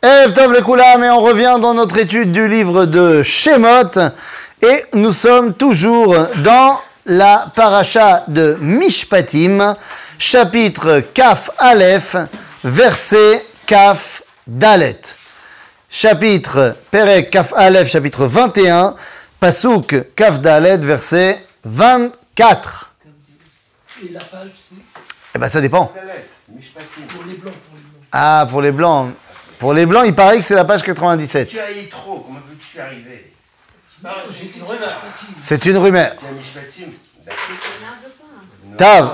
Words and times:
Ev 0.00 0.32
Tov 0.32 0.52
le 0.52 0.62
Koulam, 0.62 1.02
et 1.02 1.10
on 1.10 1.20
revient 1.20 1.58
dans 1.60 1.74
notre 1.74 1.98
étude 1.98 2.30
du 2.30 2.46
livre 2.46 2.86
de 2.86 3.22
Shemot, 3.24 3.98
et 4.62 4.84
nous 4.94 5.12
sommes 5.12 5.54
toujours 5.54 6.14
dans 6.36 6.80
la 7.04 7.50
paracha 7.54 8.22
de 8.28 8.56
Mishpatim, 8.60 9.74
chapitre 10.16 11.00
Kaf 11.12 11.50
Aleph, 11.58 12.14
verset 12.62 13.44
Kaf 13.66 14.22
Dalet. 14.46 15.00
Chapitre 15.90 16.76
Perek 16.92 17.30
Kaf 17.30 17.52
Aleph, 17.56 17.88
chapitre 17.88 18.26
21, 18.26 18.94
Pasuk 19.40 19.96
Kaf 20.14 20.40
Dalet, 20.40 20.78
verset 20.78 21.44
24. 21.64 22.92
Et 24.04 24.12
la 24.12 24.20
page, 24.20 24.50
c'est 24.68 24.76
Eh 25.34 25.38
ben 25.40 25.48
ça 25.48 25.60
dépend. 25.60 25.86
pour 25.86 27.24
les 27.26 27.34
blancs, 27.34 27.52
pour 27.52 27.76
les 27.76 27.82
blancs. 27.90 28.04
Ah, 28.12 28.46
pour 28.48 28.62
les 28.62 28.70
blancs. 28.70 29.10
Pour 29.58 29.74
les 29.74 29.86
blancs, 29.86 30.04
il 30.06 30.14
paraît 30.14 30.36
que 30.38 30.42
c'est 30.44 30.54
la 30.54 30.64
page 30.64 30.82
97. 30.82 31.48
Tu 31.48 31.58
as 31.58 31.70
eu 31.72 31.88
trop, 31.88 32.20
comment 32.20 32.38
peux-tu 32.40 32.80
arriver 32.80 33.24
j'ai 34.30 34.56
une 34.56 34.62
rumeur. 34.64 34.90
C'est 35.36 35.66
une 35.66 35.76
rumeur. 35.76 36.12
Mis 36.32 36.44
Shpatim 36.44 36.90
Tav. 38.76 39.10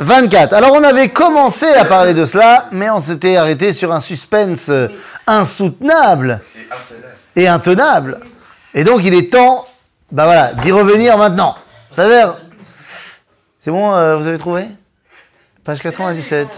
24. 0.00 0.52
Alors 0.52 0.72
on 0.72 0.82
avait 0.82 1.08
commencé 1.08 1.66
à 1.66 1.84
parler 1.84 2.14
de 2.14 2.24
cela, 2.26 2.68
mais 2.72 2.88
on 2.90 3.00
s'était 3.00 3.36
arrêté 3.36 3.72
sur 3.72 3.92
un 3.92 4.00
suspense 4.00 4.70
insoutenable 5.26 6.40
Et 6.56 6.66
intenable. 6.68 7.08
et 7.36 7.48
intenable. 7.48 8.20
Et 8.74 8.84
donc 8.84 9.04
il 9.04 9.14
est 9.14 9.32
temps, 9.32 9.64
bah 10.12 10.24
voilà, 10.24 10.52
d'y 10.54 10.70
revenir 10.72 11.16
maintenant. 11.18 11.56
Ça 11.92 12.04
a 12.04 12.08
l'air. 12.08 12.36
C'est 13.58 13.70
bon, 13.70 13.92
euh, 13.94 14.16
vous 14.16 14.26
avez 14.26 14.38
trouvé? 14.38 14.66
Page 15.64 15.80
97. 15.80 16.48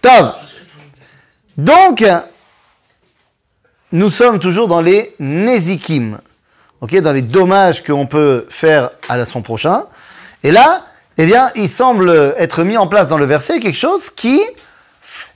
Top. 0.00 0.36
Donc, 1.56 2.04
nous 3.92 4.10
sommes 4.10 4.38
toujours 4.38 4.68
dans 4.68 4.80
les 4.80 5.14
Nézikim. 5.18 6.18
Ok, 6.80 6.96
dans 7.00 7.12
les 7.12 7.22
dommages 7.22 7.82
qu'on 7.82 8.06
peut 8.06 8.46
faire 8.48 8.90
à 9.08 9.24
son 9.26 9.42
prochain. 9.42 9.84
Et 10.44 10.52
là, 10.52 10.84
eh 11.16 11.26
bien, 11.26 11.50
il 11.56 11.68
semble 11.68 12.10
être 12.38 12.62
mis 12.62 12.76
en 12.76 12.86
place 12.86 13.08
dans 13.08 13.18
le 13.18 13.24
verset 13.26 13.58
quelque 13.58 13.78
chose 13.78 14.10
qui, 14.10 14.40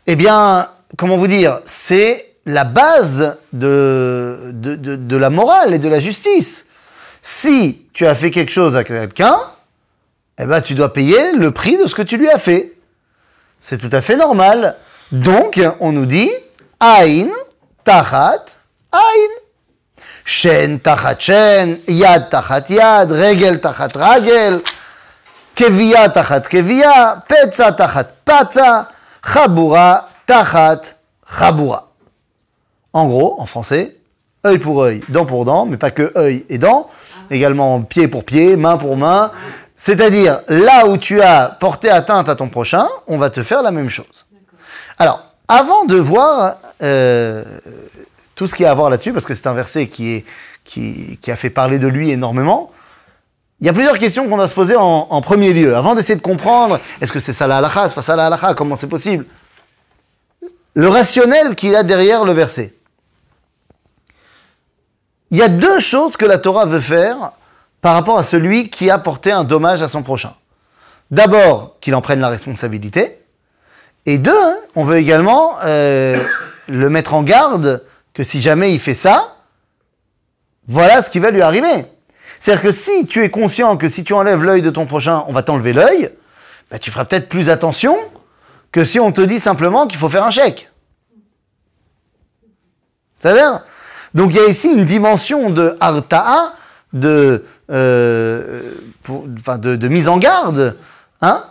eh 0.07 0.15
bien, 0.15 0.69
comment 0.97 1.17
vous 1.17 1.27
dire, 1.27 1.61
c'est 1.65 2.29
la 2.47 2.63
base 2.65 3.37
de, 3.53 4.51
de, 4.53 4.77
de- 4.77 4.97
de 4.97 5.17
la 5.17 5.31
morale 5.31 5.75
et 5.75 5.79
de 5.81 5.89
la 5.89 5.99
justice. 5.99 6.67
Si 7.21 7.87
tu 7.93 8.07
as 8.07 8.15
fait 8.15 8.31
quelque 8.31 8.53
chose 8.53 8.77
à 8.77 8.85
quelqu'un, 8.85 9.37
eh 10.39 10.47
ben, 10.47 10.61
tu 10.61 10.75
dois 10.75 10.93
payer 10.93 11.33
le 11.33 11.51
prix 11.51 11.77
de 11.77 11.87
ce 11.87 11.95
que 11.97 12.03
tu 12.03 12.17
lui 12.17 12.29
as 12.31 12.39
fait. 12.39 12.73
C'est 13.63 13.79
tout 13.79 13.89
à 13.93 14.03
fait 14.03 14.17
normal. 14.17 14.77
Donc, 15.13 15.59
on 15.81 15.93
nous 15.93 16.07
dit, 16.07 16.31
Aïn, 16.81 17.31
Tachat, 17.85 18.45
Aïn. 18.93 19.43
Shen 20.25 20.79
tachat 20.79 21.19
shen, 21.19 21.79
yad 21.89 22.31
tachat 22.31 22.71
yad, 22.71 23.11
regel 23.11 23.61
tachat 23.61 23.97
ragel, 23.97 24.63
keviya 25.55 26.09
tachat 26.11 26.43
keviya, 26.49 27.25
petza 27.27 27.73
tachat 27.73 28.07
patza, 28.25 28.89
chabura 29.21 30.07
tachat 30.27 30.95
chabura. 31.27 31.89
En 32.93 33.07
gros, 33.07 33.41
en 33.41 33.47
français, 33.47 33.97
œil 34.47 34.59
pour 34.59 34.83
œil, 34.83 35.03
dent 35.09 35.25
pour 35.25 35.45
dent, 35.45 35.67
mais 35.67 35.77
pas 35.77 35.91
que 35.91 36.13
œil 36.17 36.47
et 36.49 36.59
dent, 36.59 36.89
également 37.31 37.83
pied 37.83 38.07
pour 38.07 38.25
pied, 38.25 38.57
main 38.57 38.77
pour 38.77 38.97
main. 38.97 39.33
C'est-à-dire, 39.77 40.41
là 40.49 40.87
où 40.87 40.97
tu 40.97 41.21
as 41.21 41.57
porté 41.59 41.89
atteinte 41.91 42.29
à 42.29 42.37
ton 42.37 42.49
prochain, 42.49 42.87
on 43.07 43.19
va 43.19 43.31
te 43.31 43.43
faire 43.43 43.63
la 43.63 43.71
même 43.71 43.89
chose. 43.91 44.27
Alors, 44.99 45.25
avant 45.49 45.85
de 45.85 45.97
voir 45.97 46.57
euh, 46.83 47.43
tout 48.35 48.47
ce 48.47 48.55
qu'il 48.55 48.65
y 48.65 48.67
a 48.67 48.71
à 48.71 48.75
voir 48.75 48.91
là-dessus, 48.91 49.13
parce 49.13 49.27
que 49.27 49.35
c'est 49.35 49.47
un 49.47 49.55
verset 49.55 49.89
qui, 49.89 50.15
est, 50.15 50.25
qui, 50.65 51.19
a 51.31 51.37
fait 51.37 51.51
parler 51.51 51.79
de 51.79 51.89
lui 51.89 52.11
énormément, 52.11 52.71
il 53.61 53.67
y 53.67 53.71
a 53.71 53.73
plusieurs 53.73 53.99
questions 53.99 54.29
qu'on 54.29 54.37
doit 54.37 54.49
se 54.49 54.55
poser 54.55 54.77
en, 54.77 55.07
en 55.09 55.21
premier 55.21 55.53
lieu. 55.53 55.77
Avant 55.77 55.95
d'essayer 55.95 56.17
de 56.17 56.23
comprendre, 56.23 56.81
est-ce 57.01 57.13
que 57.13 57.21
c'est 57.21 57.33
ça 57.33 57.47
la 57.47 57.59
halakha, 57.59 57.89
c'est 57.89 57.95
pas 57.95 58.03
ça 58.03 58.17
la 58.17 58.27
halakha, 58.27 58.55
comment 58.55 58.77
c'est 58.77 58.89
possible? 58.89 59.25
Le 60.75 60.89
rationnel 60.89 61.55
qu'il 61.55 61.77
a 61.77 61.83
derrière 61.83 62.25
le 62.25 62.33
verset. 62.33 62.75
Il 65.31 65.39
y 65.39 65.43
a 65.43 65.49
deux 65.49 65.81
choses 65.81 66.17
que 66.17 66.27
la 66.27 66.39
Torah 66.39 66.67
veut 66.67 66.81
faire 66.81 67.33
par 67.83 67.95
rapport 67.95 68.19
à 68.19 68.23
celui 68.23 68.71
qui 68.71 68.91
a 68.91 68.99
porté 68.99 69.31
un 69.31 69.45
dommage 69.45 69.83
à 69.83 69.89
son 69.89 70.03
prochain. 70.03 70.35
D'abord, 71.11 71.77
qu'il 71.81 71.95
en 71.95 72.01
prenne 72.01 72.21
la 72.21 72.29
responsabilité. 72.29 73.19
Et 74.07 74.17
deux, 74.17 74.33
on 74.75 74.85
veut 74.85 74.97
également 74.97 75.57
euh, 75.65 76.17
le 76.69 76.89
mettre 76.89 77.13
en 77.13 77.23
garde 77.23 77.85
que 78.15 78.23
si 78.23 78.41
jamais 78.41 78.73
il 78.73 78.79
fait 78.79 78.95
ça, 78.95 79.37
voilà 80.69 81.03
ce 81.03 81.11
qui 81.11 81.19
va 81.19 81.31
lui 81.31 81.43
arriver. 81.43 81.87
C'est-à-dire 82.41 82.63
que 82.63 82.73
si 82.73 83.07
tu 83.07 83.23
es 83.23 83.31
conscient 83.31 83.77
que 83.77 83.89
si 83.89 84.05
tu 84.05 84.15
enlèves 84.15 84.45
l'œil 84.45 84.63
de 84.63 84.71
ton 84.71 84.87
prochain, 84.87 85.25
on 85.27 85.33
va 85.33 85.43
t'enlever 85.43 85.73
l'œil, 85.73 86.11
bah, 86.71 86.79
tu 86.79 86.91
feras 86.91 87.05
peut-être 87.05 87.29
plus 87.29 87.51
attention 87.51 87.97
que 88.71 88.85
si 88.85 88.99
on 89.01 89.13
te 89.13 89.21
dit 89.21 89.39
simplement 89.39 89.87
qu'il 89.87 89.99
faut 89.99 90.09
faire 90.09 90.25
un 90.25 90.31
chèque. 90.31 90.71
C'est-à-dire 93.19 93.65
Donc 94.15 94.31
il 94.33 94.37
y 94.37 94.41
a 94.41 94.47
ici 94.47 94.73
une 94.73 94.85
dimension 94.85 95.51
de 95.51 95.77
harta'a, 95.81 96.55
de, 96.93 97.45
euh, 97.71 98.73
pour- 99.03 99.25
enfin, 99.39 99.59
de, 99.59 99.77
de 99.77 99.89
mise 99.89 100.09
en 100.09 100.19
garde, 100.19 100.77
hein 101.21 101.45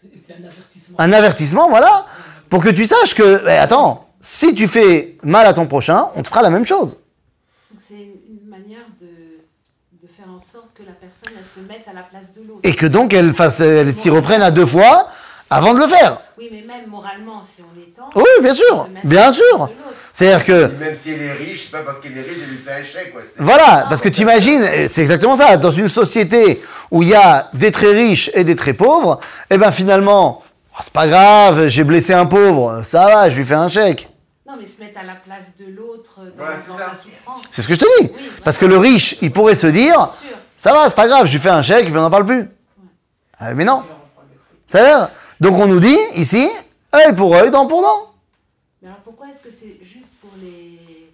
C'est- 0.00 0.32
un 0.34 0.44
avertissement. 0.44 0.96
un 0.98 1.12
avertissement, 1.12 1.68
voilà, 1.70 2.06
pour 2.48 2.62
que 2.62 2.68
tu 2.70 2.86
saches 2.86 3.14
que, 3.14 3.42
eh, 3.46 3.50
attends, 3.58 4.08
si 4.20 4.54
tu 4.54 4.68
fais 4.68 5.16
mal 5.22 5.46
à 5.46 5.52
ton 5.54 5.66
prochain, 5.66 6.08
on 6.14 6.22
te 6.22 6.28
fera 6.28 6.42
la 6.42 6.50
même 6.50 6.64
chose. 6.64 6.96
C'est 7.88 7.94
une 7.94 8.48
manière 8.48 8.86
de, 9.00 9.06
de 9.06 10.08
faire 10.16 10.26
en 10.28 10.40
sorte 10.40 10.68
que 10.74 10.82
la 10.84 10.92
personne 10.92 11.30
elle 11.38 11.44
se 11.44 11.60
mette 11.68 11.86
à 11.88 11.92
la 11.92 12.02
place 12.02 12.32
de 12.36 12.40
l'autre. 12.46 12.60
Et 12.62 12.74
que 12.74 12.86
donc 12.86 13.12
elle, 13.12 13.34
elle 13.60 13.92
s'y 13.94 14.10
reprenne 14.10 14.42
à 14.42 14.50
deux 14.50 14.66
fois 14.66 15.08
avant 15.50 15.74
de 15.74 15.78
le 15.80 15.86
faire. 15.86 16.18
Oui, 16.38 16.48
mais 16.50 16.62
même 16.66 16.88
moralement, 16.88 17.42
si 17.42 17.62
on 17.62 17.78
est 17.78 17.94
tendre, 17.94 18.10
Oui, 18.16 18.42
bien 18.42 18.54
sûr, 18.54 18.88
bien 19.04 19.32
sûr. 19.32 19.68
C'est-à-dire 20.12 20.44
que, 20.44 20.66
Même 20.78 20.94
si 20.94 21.10
elle 21.10 21.22
est 21.22 21.32
riche, 21.32 21.64
c'est 21.64 21.70
pas 21.70 21.82
parce 21.82 22.00
qu'elle 22.00 22.16
est 22.16 22.22
riche, 22.22 22.38
elle 22.42 22.50
lui 22.50 22.58
fait 22.58 22.72
un 22.72 22.84
chèque. 22.84 23.12
Quoi. 23.12 23.22
Voilà, 23.38 23.86
parce 23.88 24.00
que 24.00 24.08
tu 24.08 24.22
imagines, 24.22 24.62
c'est 24.88 25.00
exactement 25.00 25.36
ça, 25.36 25.56
dans 25.56 25.70
une 25.70 25.88
société 25.88 26.62
où 26.90 27.02
il 27.02 27.08
y 27.10 27.14
a 27.14 27.50
des 27.54 27.70
très 27.70 27.92
riches 27.92 28.30
et 28.34 28.44
des 28.44 28.56
très 28.56 28.72
pauvres, 28.74 29.20
eh 29.50 29.58
ben 29.58 29.70
finalement, 29.72 30.42
oh, 30.72 30.76
c'est 30.82 30.92
pas 30.92 31.06
grave, 31.06 31.66
j'ai 31.68 31.84
blessé 31.84 32.12
un 32.14 32.26
pauvre, 32.26 32.82
ça 32.84 33.04
va, 33.06 33.28
je 33.30 33.36
lui 33.36 33.44
fais 33.44 33.54
un 33.54 33.68
chèque. 33.68 34.08
Non, 34.46 34.54
mais 34.60 34.66
se 34.66 34.80
mettre 34.80 35.00
à 35.00 35.04
la 35.04 35.14
place 35.14 35.52
de 35.58 35.66
l'autre 35.74 36.18
dans, 36.18 36.44
Voilà, 36.44 36.56
c'est 36.64 36.70
dans 36.72 36.78
ça. 36.78 36.90
sa 36.90 36.96
souffrance. 36.96 37.42
C'est 37.50 37.62
ce 37.62 37.68
que 37.68 37.74
je 37.74 37.80
te 37.80 38.02
dis. 38.02 38.12
Oui, 38.16 38.30
Parce 38.44 38.58
que 38.58 38.66
le 38.66 38.76
riche, 38.78 39.16
il 39.22 39.32
pourrait 39.32 39.56
se 39.56 39.66
dire, 39.66 40.08
ça 40.56 40.72
va, 40.72 40.86
c'est 40.88 40.94
pas 40.94 41.06
grave, 41.08 41.26
je 41.26 41.32
lui 41.32 41.38
fais 41.40 41.48
un 41.50 41.62
chèque 41.62 41.86
et 41.86 41.90
puis 41.90 41.98
on 41.98 42.02
n'en 42.02 42.10
parle 42.10 42.26
plus. 42.26 42.48
Ah, 43.38 43.52
mais 43.54 43.64
non. 43.64 43.82
C'est-à-dire, 44.68 45.08
donc 45.40 45.58
on 45.58 45.66
nous 45.66 45.80
dit 45.80 45.96
ici, 46.14 46.48
œil 46.94 47.14
pour 47.14 47.34
œil, 47.34 47.50
dent 47.50 47.66
pour 47.66 47.82
dent. 47.82 48.12
Mais 48.82 48.88
alors 48.88 49.00
pourquoi 49.00 49.28
est-ce 49.28 49.40
que 49.42 49.50
c'est 49.50 49.78
juste 49.82 50.10
pour 50.20 50.30
les, 50.40 51.10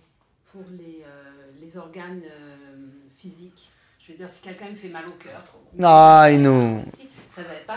pour 0.52 0.62
les, 0.78 1.04
euh, 1.06 1.50
les 1.60 1.76
organes 1.76 2.22
euh, 2.24 2.76
physiques? 3.20 3.70
Je 4.00 4.12
veux 4.12 4.18
dire, 4.18 4.28
si 4.32 4.40
quelqu'un 4.40 4.70
me 4.70 4.74
fait 4.76 4.88
mal 4.88 5.04
au 5.06 5.12
cœur, 5.22 5.42
trop. 5.44 5.58
Ah, 5.82 6.28
il 6.32 6.42
nous. 6.42 6.82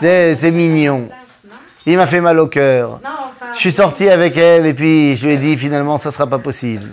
C'est- 0.00 0.50
mignon. 0.50 1.06
place, 1.06 1.52
Il 1.86 1.96
m'a 1.96 2.06
fait 2.06 2.20
mal 2.20 2.38
au 2.40 2.48
cœur. 2.48 3.00
Non, 3.04 3.10
enfin. 3.28 3.52
Je 3.54 3.58
suis 3.60 3.72
sorti 3.72 4.08
avec 4.08 4.36
elle 4.36 4.66
et 4.66 4.74
puis 4.74 5.14
je 5.16 5.26
lui 5.26 5.34
ai 5.34 5.38
dit 5.38 5.56
finalement 5.56 5.96
ça 5.96 6.10
sera 6.10 6.26
pas 6.26 6.38
possible. 6.40 6.90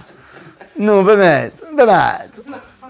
Non, 0.77 1.03
Bémet, 1.03 1.51
Bémet. 1.75 2.29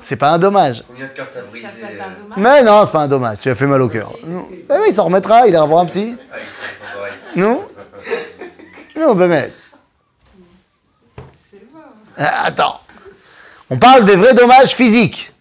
C'est 0.04 0.16
pas 0.16 0.32
un 0.32 0.40
dommage. 0.40 0.84
Combien 0.88 1.08
de 1.08 1.12
cœurs 1.12 1.28
t'as 1.34 1.42
brisé 1.42 1.66
Ça 1.68 1.72
peut 1.74 1.94
être 1.94 2.02
un 2.02 2.06
euh. 2.06 2.34
Mais 2.38 2.64
non, 2.64 2.86
c'est 2.86 2.92
pas 2.92 3.02
un 3.02 3.08
dommage. 3.08 3.38
Tu 3.42 3.50
as 3.50 3.56
fait 3.56 3.68
mal 3.68 3.82
au 3.82 3.90
cœur. 3.90 4.12
Eh 4.24 4.74
oui, 4.74 4.86
il 4.88 4.94
s'en 4.94 5.06
remettra, 5.06 5.48
il 5.48 5.54
ira 5.54 5.66
voir 5.66 5.82
un 5.82 5.86
psy. 5.86 6.16
Ah. 6.32 6.36
Non 7.36 7.68
Non, 9.00 9.16
Bémet. 9.16 9.54
Ah, 12.18 12.46
Attends. 12.46 12.80
On 13.70 13.78
parle 13.78 14.03
des 14.03 14.16
vrais 14.16 14.34
dommages 14.34 14.76
physiques. 14.76 15.32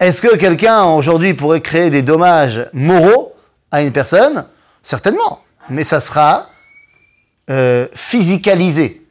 Est-ce 0.00 0.20
que 0.22 0.36
quelqu'un 0.36 0.84
aujourd'hui 0.84 1.34
pourrait 1.34 1.60
créer 1.60 1.90
des 1.90 2.02
dommages 2.02 2.68
moraux 2.72 3.34
à 3.70 3.82
une 3.82 3.92
personne? 3.92 4.46
Certainement. 4.82 5.42
Mais 5.70 5.84
ça 5.84 6.00
sera 6.00 6.46
euh, 7.50 7.86
physicalisé. 7.94 9.06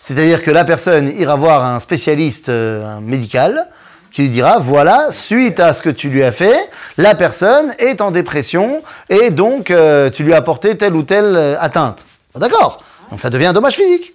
C'est-à-dire 0.00 0.42
que 0.42 0.50
la 0.50 0.64
personne 0.64 1.08
ira 1.08 1.34
voir 1.34 1.64
un 1.64 1.80
spécialiste 1.80 2.48
euh, 2.48 2.84
un 2.84 3.00
médical 3.00 3.68
qui 4.14 4.22
lui 4.22 4.28
dira 4.28 4.60
voilà, 4.60 5.10
suite 5.10 5.58
à 5.58 5.74
ce 5.74 5.82
que 5.82 5.90
tu 5.90 6.08
lui 6.08 6.22
as 6.22 6.30
fait, 6.30 6.70
la 6.98 7.16
personne 7.16 7.74
est 7.80 8.00
en 8.00 8.12
dépression 8.12 8.80
et 9.08 9.30
donc 9.30 9.72
euh, 9.72 10.08
tu 10.08 10.22
lui 10.22 10.32
as 10.32 10.36
apporté 10.36 10.78
telle 10.78 10.94
ou 10.94 11.02
telle 11.02 11.34
euh, 11.34 11.56
atteinte. 11.58 12.06
D'accord 12.36 12.84
Donc 13.10 13.20
ça 13.20 13.28
devient 13.28 13.46
un 13.46 13.52
dommage 13.52 13.74
physique. 13.74 14.14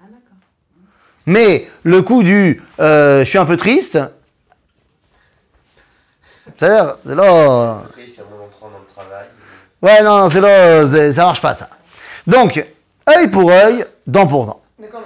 Ah. 0.00 0.04
Mais 1.24 1.66
le 1.82 2.02
coup 2.02 2.22
du 2.22 2.62
euh, 2.78 3.20
je 3.20 3.24
suis 3.24 3.38
un 3.38 3.46
peu 3.46 3.56
triste, 3.56 3.98
c'est-à-dire, 6.58 6.96
c'est 7.06 7.14
là. 7.14 7.82
Triste, 7.92 8.20
en 8.20 8.44
entrant 8.44 8.68
dans 8.68 8.80
le 8.80 8.84
travail. 8.94 9.26
Ouais, 9.80 10.02
non, 10.02 10.28
c'est 10.28 10.42
là, 10.42 11.12
ça 11.12 11.24
marche 11.24 11.40
pas 11.40 11.54
ça. 11.54 11.70
Donc, 12.26 12.62
œil 13.08 13.28
pour 13.28 13.50
œil, 13.50 13.86
dent 14.06 14.26
pour 14.26 14.44
dent. 14.44 14.60
D'accord, 14.78 15.04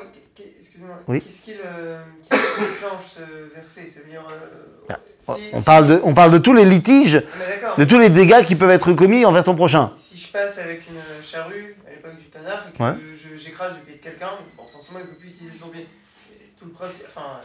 excuse-moi. 0.58 0.96
Oui. 1.06 1.20
Qu'est-ce 1.20 1.42
qui, 1.42 1.52
le- 1.52 1.58
qui 1.58 2.11
déclenche 2.70 3.02
ce 3.02 3.54
verset 3.54 3.86
C'est-à-dire. 3.86 4.22
euh, 4.30 4.94
si- 5.22 5.50
On 5.52 5.58
si- 5.58 5.64
parle 5.64 5.86
de, 5.86 6.00
on 6.04 6.14
parle 6.14 6.30
de 6.32 6.38
tous 6.38 6.52
les 6.52 6.64
litiges, 6.64 7.22
de 7.78 7.84
tous 7.84 7.98
les 7.98 8.10
dégâts 8.10 8.44
qui 8.44 8.56
peuvent 8.56 8.70
être 8.70 8.92
commis 8.92 9.24
envers 9.24 9.44
ton 9.44 9.54
prochain. 9.54 9.92
Si 9.96 10.18
je 10.18 10.28
passe 10.32 10.58
avec 10.58 10.82
une 10.88 11.00
charrue 11.24 11.76
à 11.86 11.90
l'époque 11.90 12.16
du 12.18 12.24
Tanakh 12.24 12.60
et 12.74 12.76
que 12.78 12.82
Ouais. 12.82 12.92
j'écrase 13.36 13.74
le 13.76 13.82
pied 13.82 13.94
de 13.96 14.02
quelqu'un, 14.02 14.30
bon, 14.56 14.64
forcément 14.72 14.98
il 14.98 15.06
ne 15.06 15.10
peut 15.10 15.16
plus 15.18 15.28
utiliser 15.28 15.56
son 15.58 15.68
pied. 15.68 15.86
Et 16.32 16.52
Tout 16.58 16.64
le 16.66 16.72
principe. 16.72 17.06
Enfin. 17.08 17.40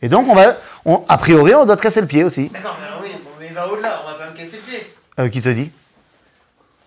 Et 0.00 0.08
donc, 0.08 0.26
on 0.28 0.34
va, 0.34 0.56
on, 0.84 1.04
a 1.08 1.18
priori, 1.18 1.54
on 1.54 1.64
doit 1.66 1.76
te 1.76 1.82
casser 1.82 2.00
le 2.00 2.06
pied 2.06 2.22
aussi. 2.24 2.48
D'accord, 2.50 2.78
mais 2.80 2.86
alors 2.86 3.00
oui, 3.02 3.10
mais 3.40 3.48
va 3.48 3.68
au-delà, 3.70 4.02
on 4.06 4.10
va 4.12 4.14
pas 4.16 4.30
me 4.30 4.36
casser 4.36 4.56
le 4.58 4.62
pied. 4.62 4.92
Euh, 5.18 5.28
qui 5.28 5.42
te 5.42 5.48
dit? 5.48 5.70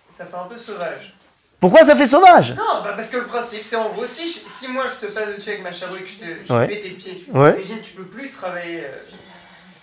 Ça 0.08 0.24
fait 0.26 0.36
un 0.36 0.44
peu 0.48 0.56
sauvage. 0.58 1.14
Pourquoi 1.62 1.86
ça 1.86 1.94
fait 1.94 2.08
sauvage? 2.08 2.50
Non, 2.56 2.82
bah 2.82 2.92
parce 2.96 3.08
que 3.08 3.18
le 3.18 3.24
principe, 3.26 3.60
c'est 3.64 3.76
en 3.76 3.88
gros, 3.90 4.04
si, 4.04 4.26
je- 4.26 4.40
si 4.48 4.66
moi 4.66 4.86
je 4.88 5.06
te 5.06 5.12
passe 5.12 5.36
dessus 5.36 5.50
avec 5.50 5.62
ma 5.62 5.70
charrue 5.70 6.00
et 6.00 6.02
que 6.02 6.08
je 6.08 6.16
te, 6.16 6.24
je 6.42 6.48
te 6.48 6.52
Ouais. 6.52 6.66
mets 6.66 6.80
tes 6.80 6.88
pieds, 6.90 7.24
Ouais. 7.32 7.52
imagine, 7.54 7.80
tu 7.84 7.92
peux 7.92 8.02
plus 8.02 8.30
travailler, 8.30 8.80
euh, 8.80 8.98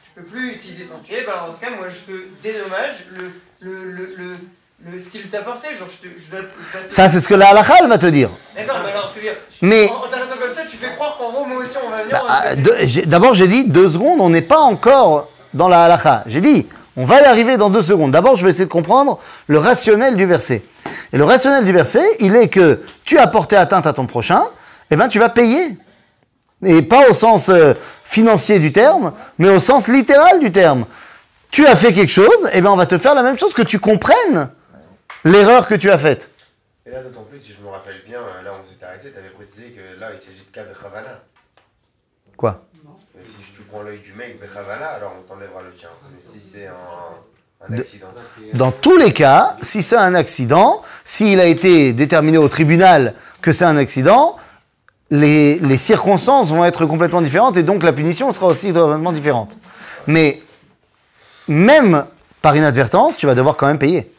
tu 0.04 0.10
peux 0.22 0.24
plus 0.28 0.52
utiliser 0.56 0.84
ton 0.88 0.98
pied, 0.98 1.24
bah 1.26 1.46
dans 1.48 1.54
ce 1.54 1.62
cas, 1.62 1.70
moi 1.70 1.88
je 1.88 2.12
te 2.12 2.18
dédommage 2.44 3.06
le, 3.16 3.32
le, 3.62 3.92
le, 3.92 4.06
le, 4.18 4.36
le- 4.92 5.00
ce 5.00 5.10
qu'il 5.10 5.30
t'a. 5.30 5.38
Genre, 5.40 5.56
je, 5.90 6.08
te, 6.10 6.20
je 6.20 6.30
dois, 6.32 6.42
te- 6.42 6.46
je 6.60 6.72
dois 6.80 6.82
te- 6.90 6.94
Ça, 6.94 7.08
c'est 7.08 7.22
ce 7.22 7.28
que 7.30 7.36
la 7.36 7.48
halakha, 7.52 7.76
elle 7.82 7.88
va 7.88 7.98
te 7.98 8.08
dire. 8.08 8.30
D'accord, 8.58 8.80
mais 8.86 8.92
alors, 8.92 9.08
c'est 9.10 9.22
bien. 9.22 9.32
Mais 9.62 9.90
En, 9.90 10.04
en 10.06 10.08
t'arrêtant 10.10 10.36
comme 10.38 10.50
ça, 10.50 10.64
tu 10.70 10.76
fais 10.76 10.94
croire 10.96 11.16
qu'en 11.18 11.32
gros, 11.32 11.46
moi 11.46 11.60
aussi, 11.64 11.78
on 11.86 11.90
va 11.90 12.04
venir. 12.04 12.12
bah, 12.12 12.24
va 12.28 12.44
ah, 12.52 12.56
d'abord, 13.06 13.34
j'ai 13.36 13.48
dit 13.48 13.70
deux 13.70 13.90
secondes, 13.90 14.20
on 14.20 14.30
n'est 14.30 14.42
pas 14.42 14.60
encore 14.60 15.30
dans 15.54 15.70
la 15.70 15.86
halakha. 15.86 16.24
J'ai 16.28 16.42
dit, 16.42 16.68
on 17.00 17.06
va 17.06 17.22
y 17.22 17.24
arriver 17.24 17.56
dans 17.56 17.70
deux 17.70 17.82
secondes. 17.82 18.12
D'abord, 18.12 18.36
je 18.36 18.44
vais 18.44 18.52
essayer 18.52 18.66
de 18.66 18.70
comprendre 18.70 19.20
le 19.48 19.58
rationnel 19.58 20.18
du 20.18 20.26
verset. 20.26 20.64
Et 21.14 21.18
le 21.18 21.24
rationnel 21.24 21.64
du 21.64 21.72
verset, 21.72 22.04
il 22.20 22.36
est 22.36 22.50
que 22.50 22.82
tu 23.06 23.18
as 23.18 23.26
porté 23.28 23.56
atteinte 23.56 23.88
à 23.88 23.94
ton 23.94 24.06
prochain, 24.06 24.44
eh 24.92 24.98
ben, 24.98 25.08
tu 25.08 25.18
vas 25.18 25.30
payer. 25.30 25.78
Et 26.62 26.82
pas 26.82 27.10
au 27.10 27.14
sens 27.14 27.48
euh, 27.48 27.74
financier 28.04 28.60
du 28.60 28.74
terme, 28.74 29.14
mais 29.38 29.48
au 29.48 29.60
sens 29.60 29.88
littéral 29.88 30.42
du 30.42 30.52
terme. 30.52 30.86
Tu 31.52 31.66
as 31.66 31.78
fait 31.78 31.94
quelque 31.94 32.12
chose, 32.12 32.50
eh 32.52 32.60
ben, 32.60 32.70
on 32.70 32.76
va 32.76 32.86
te 32.86 32.98
faire 32.98 33.16
la 33.16 33.24
même 33.24 33.40
chose, 33.40 33.54
que 33.54 33.62
tu 33.62 33.80
comprennes 33.80 34.50
l'erreur 35.24 35.68
que 35.68 35.76
tu 35.76 35.90
as 35.90 35.98
faite. 35.98 36.30
Et 36.86 36.92
là, 36.92 37.02
d'autant 37.02 37.24
plus, 37.24 37.40
si 37.40 37.54
je 37.54 37.66
me 37.66 37.70
rappelle 37.70 38.02
bien, 38.06 38.20
euh, 38.20 38.44
là, 38.44 38.52
on 38.62 38.70
s'était 38.70 38.84
arrêté, 38.84 39.10
tu 39.14 39.18
avais 39.18 39.30
précisé 39.30 39.72
que 39.72 39.98
là, 40.02 40.08
il 40.14 40.20
s'agit 40.20 40.46
de 40.46 40.52
cas 40.52 40.64
Bechavana. 40.64 41.22
Quoi 42.40 42.62
Mais 43.18 43.22
si 43.26 43.52
tu 43.54 43.64
prends 43.64 43.82
l'œil 43.82 44.00
du 44.00 44.14
mec 44.14 44.40
alors 44.42 45.12
on 45.20 45.28
t'enlèvera 45.28 45.62
le 45.62 45.74
tien. 45.78 45.90
Mais 46.10 46.40
si 46.40 46.50
c'est 46.54 46.68
un, 46.68 47.68
un 47.68 47.76
De- 47.76 47.82
accident. 47.82 48.08
Dans 48.54 48.72
tous 48.72 48.96
les 48.96 49.12
cas, 49.12 49.58
si 49.62 49.82
c'est 49.82 49.98
un 49.98 50.16
accident, 50.16 50.82
s'il 51.04 51.42
a 51.42 51.46
été 51.48 51.92
déterminé 51.92 52.38
au 52.38 52.48
tribunal 52.48 53.14
que 53.42 53.52
c'est 53.52 53.66
un 53.66 53.76
accident, 53.76 54.38
les, 55.10 55.60
les 55.60 55.78
circonstances 55.78 56.48
vont 56.48 56.64
être 56.64 56.86
complètement 56.86 57.22
différentes 57.22 57.58
et 57.58 57.64
donc 57.64 57.84
la 57.84 57.92
punition 57.92 58.32
sera 58.32 58.48
aussi 58.48 58.72
complètement 58.72 59.12
différente. 59.12 59.58
Mais 60.08 60.42
même 61.50 62.06
par 62.42 62.56
inadvertance, 62.56 63.18
tu 63.18 63.26
vas 63.26 63.36
devoir 63.36 63.58
quand 63.58 63.68
même 63.68 63.80
payer. 63.80 64.10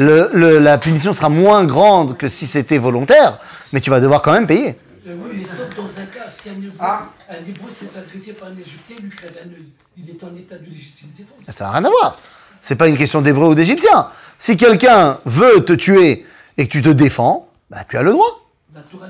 Le- 0.00 0.28
le- 0.32 0.58
la 0.58 0.76
punition 0.76 1.12
sera 1.12 1.28
moins 1.28 1.64
grande 1.64 2.16
que 2.16 2.28
si 2.28 2.48
c'était 2.48 2.78
volontaire, 2.78 3.38
mais 3.72 3.80
tu 3.80 3.90
vas 3.90 4.00
devoir 4.00 4.22
quand 4.22 4.32
même 4.32 4.48
payer. 4.48 4.76
Euh, 5.08 5.14
oui, 5.16 5.38
mais 5.38 5.44
sauf 5.44 5.74
dans 5.74 5.84
un 6.00 6.06
cas, 6.06 6.28
si 6.36 6.50
un 6.50 6.52
hébreu, 6.52 6.72
Ah. 6.78 7.06
s'est 7.28 8.32
par 8.32 8.48
un 8.48 8.52
Égyptien, 8.52 8.96
il 8.98 9.04
lui 9.04 9.16
crève 9.16 9.32
un 9.42 9.48
œil. 9.48 9.68
Il 9.96 10.10
est 10.10 10.22
en 10.22 10.36
état 10.36 10.56
de 10.56 10.64
légitime 10.64 11.08
défense. 11.16 11.38
Ça 11.56 11.64
n'a 11.64 11.70
rien 11.72 11.84
à 11.84 11.88
voir. 11.88 12.18
C'est 12.60 12.76
pas 12.76 12.88
une 12.88 12.96
question 12.96 13.22
d'hébreu 13.22 13.46
ou 13.48 13.54
d'égyptien. 13.54 14.08
Si 14.38 14.56
quelqu'un 14.56 15.18
veut 15.24 15.64
te 15.64 15.72
tuer 15.72 16.26
et 16.58 16.66
que 16.66 16.72
tu 16.72 16.82
te 16.82 16.90
défends, 16.90 17.48
bah, 17.70 17.78
tu 17.88 17.96
as 17.96 18.02
le 18.02 18.12
droit. 18.12 18.44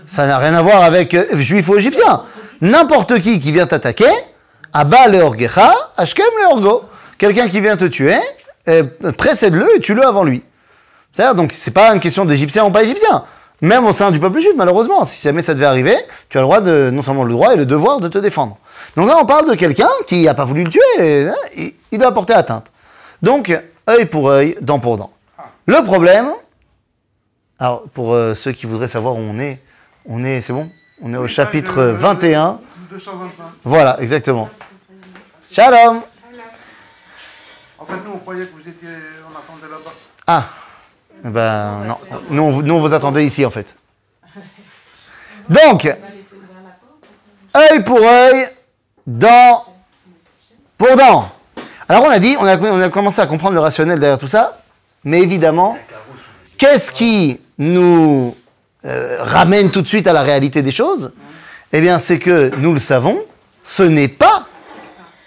Ça 0.06 0.26
n'a 0.26 0.38
rien 0.38 0.54
à 0.54 0.62
voir 0.62 0.82
avec 0.82 1.14
euh, 1.14 1.36
juif 1.36 1.68
ou 1.68 1.76
égyptien. 1.76 2.22
N'importe 2.60 3.20
qui 3.20 3.38
qui 3.40 3.52
vient 3.52 3.66
t'attaquer, 3.66 4.08
Abba 4.72 5.08
le 5.08 5.18
orgecha, 5.20 5.74
Ashkem 5.96 6.26
le 6.40 6.46
orgo. 6.46 6.84
Quelqu'un 7.16 7.48
qui 7.48 7.60
vient 7.60 7.76
te 7.76 7.86
tuer, 7.86 8.18
euh, 8.68 8.84
précède-le 9.16 9.76
et 9.76 9.80
tue-le 9.80 10.06
avant 10.06 10.22
lui. 10.22 10.44
C'est-à-dire, 11.12 11.34
donc, 11.34 11.52
c'est 11.52 11.72
pas 11.72 11.92
une 11.92 12.00
question 12.00 12.24
d'égyptien 12.24 12.64
ou 12.64 12.70
pas 12.70 12.82
égyptien. 12.82 13.24
Même 13.60 13.84
au 13.86 13.92
sein 13.92 14.10
du 14.10 14.20
peuple 14.20 14.38
juif, 14.38 14.52
malheureusement, 14.56 15.04
si 15.04 15.20
jamais 15.20 15.42
ça 15.42 15.54
devait 15.54 15.66
arriver, 15.66 15.96
tu 16.28 16.38
as 16.38 16.40
le 16.40 16.46
droit 16.46 16.60
de, 16.60 16.90
non 16.92 17.02
seulement 17.02 17.24
le 17.24 17.32
droit 17.32 17.54
et 17.54 17.56
le 17.56 17.66
devoir 17.66 17.98
de 18.00 18.08
te 18.08 18.18
défendre. 18.18 18.56
Donc 18.96 19.08
là, 19.08 19.16
on 19.20 19.26
parle 19.26 19.50
de 19.50 19.54
quelqu'un 19.54 19.88
qui 20.06 20.22
n'a 20.22 20.34
pas 20.34 20.44
voulu 20.44 20.64
le 20.64 20.70
tuer, 20.70 20.80
et, 21.00 21.28
hein, 21.28 21.34
il, 21.56 21.72
il 21.90 21.98
lui 21.98 22.04
a 22.04 22.12
porté 22.12 22.32
atteinte. 22.34 22.70
Donc, 23.20 23.52
œil 23.88 24.06
pour 24.06 24.28
œil, 24.28 24.56
dent 24.60 24.78
pour 24.78 24.96
dent. 24.96 25.10
Le 25.66 25.82
problème, 25.82 26.30
alors 27.58 27.82
pour 27.92 28.14
euh, 28.14 28.34
ceux 28.34 28.52
qui 28.52 28.66
voudraient 28.66 28.88
savoir 28.88 29.16
où 29.16 29.18
on 29.18 29.38
est, 29.40 29.60
on 30.06 30.24
est, 30.24 30.40
c'est 30.40 30.52
bon? 30.52 30.70
On 31.02 31.12
est 31.12 31.16
au 31.16 31.26
chapitre 31.28 31.82
21. 31.82 32.60
225. 32.90 33.44
Voilà, 33.64 34.00
exactement. 34.00 34.48
Shalom 35.50 36.00
En 37.78 37.84
fait, 37.86 37.94
nous, 38.04 38.12
on 38.14 38.18
croyait 38.18 38.46
que 38.46 38.52
vous 38.52 38.68
étiez. 38.68 38.88
On 39.26 39.36
attendait 39.36 39.70
là-bas. 39.70 39.90
Ah, 40.26 40.44
ben 41.24 41.84
non, 41.84 41.98
nous 42.30 42.42
on, 42.42 42.80
vous- 42.80 42.94
attendait 42.94 43.24
ici 43.24 43.44
en 43.44 43.50
fait. 43.50 43.74
Donc, 45.48 45.90
œil 47.56 47.82
pour 47.84 48.00
œil, 48.00 48.48
dent 49.06 49.64
pour 50.76 50.96
dent. 50.96 51.30
Alors 51.88 52.04
on 52.04 52.10
a 52.10 52.18
dit, 52.18 52.36
on 52.38 52.46
a, 52.46 52.56
on 52.58 52.80
a 52.80 52.88
commencé 52.90 53.20
à 53.20 53.26
comprendre 53.26 53.54
le 53.54 53.60
rationnel 53.60 53.98
derrière 53.98 54.18
tout 54.18 54.26
ça, 54.26 54.60
mais 55.04 55.20
évidemment, 55.20 55.78
qu'est-ce 56.58 56.92
qui 56.92 57.40
nous 57.56 58.36
euh, 58.84 59.16
ramène 59.22 59.70
tout 59.70 59.82
de 59.82 59.88
suite 59.88 60.06
à 60.06 60.12
la 60.12 60.22
réalité 60.22 60.62
des 60.62 60.72
choses? 60.72 61.12
Eh 61.72 61.80
bien, 61.80 61.98
c'est 61.98 62.18
que 62.18 62.52
nous 62.58 62.72
le 62.74 62.80
savons, 62.80 63.18
ce 63.62 63.82
n'est 63.82 64.08
pas 64.08 64.46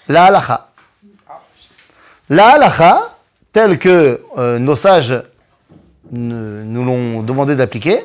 la 0.08 0.26
halakha. 0.26 0.70
La 2.30 2.54
halakha, 2.54 3.18
telle 3.52 3.78
que 3.78 4.22
euh, 4.38 4.58
nos 4.60 4.76
sages 4.76 5.22
nous 6.12 6.84
l'ont 6.84 7.24
demandé 7.24 7.56
d'appliquer, 7.56 8.00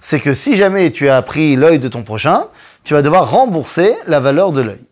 c'est 0.00 0.20
que 0.20 0.34
si 0.34 0.54
jamais 0.54 0.90
tu 0.90 1.08
as 1.08 1.22
pris 1.22 1.56
l'œil 1.56 1.78
de 1.78 1.88
ton 1.88 2.02
prochain, 2.02 2.48
tu 2.82 2.94
vas 2.94 3.02
devoir 3.02 3.30
rembourser 3.30 3.94
la 4.06 4.20
valeur 4.20 4.52
de 4.52 4.60
l'œil. 4.60 4.84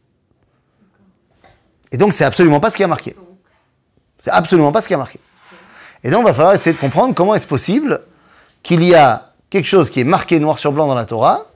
Et 1.91 1.99
donc, 1.99 2.15
c'est 2.15 2.25
absolument 2.25 2.61
pas 2.61 2.71
ce 2.71 2.77
qui 2.77 2.85
a 2.85 2.87
marqué. 2.87 3.15
C'est 4.19 4.31
absolument 4.31 4.73
pas 4.73 4.81
ce 4.81 4.89
qui 4.89 4.95
a 4.95 4.97
marqué. 4.97 5.19
Et 6.03 6.11
donc, 6.11 6.23
il 6.23 6.27
va 6.27 6.33
falloir 6.33 6.55
essayer 6.55 6.75
de 6.75 6.81
comprendre 6.81 7.15
comment 7.15 7.35
est-ce 7.35 7.47
possible 7.47 8.01
qu'il 8.63 8.83
y 8.83 8.95
a 8.95 9.33
quelque 9.51 9.67
chose 9.67 9.91
qui 9.91 10.01
est 10.01 10.05
marqué 10.05 10.41
noir 10.41 10.59
sur 10.59 10.73
blanc 10.73 10.87
dans 10.87 10.95
la 10.95 11.05
Torah, 11.05 11.47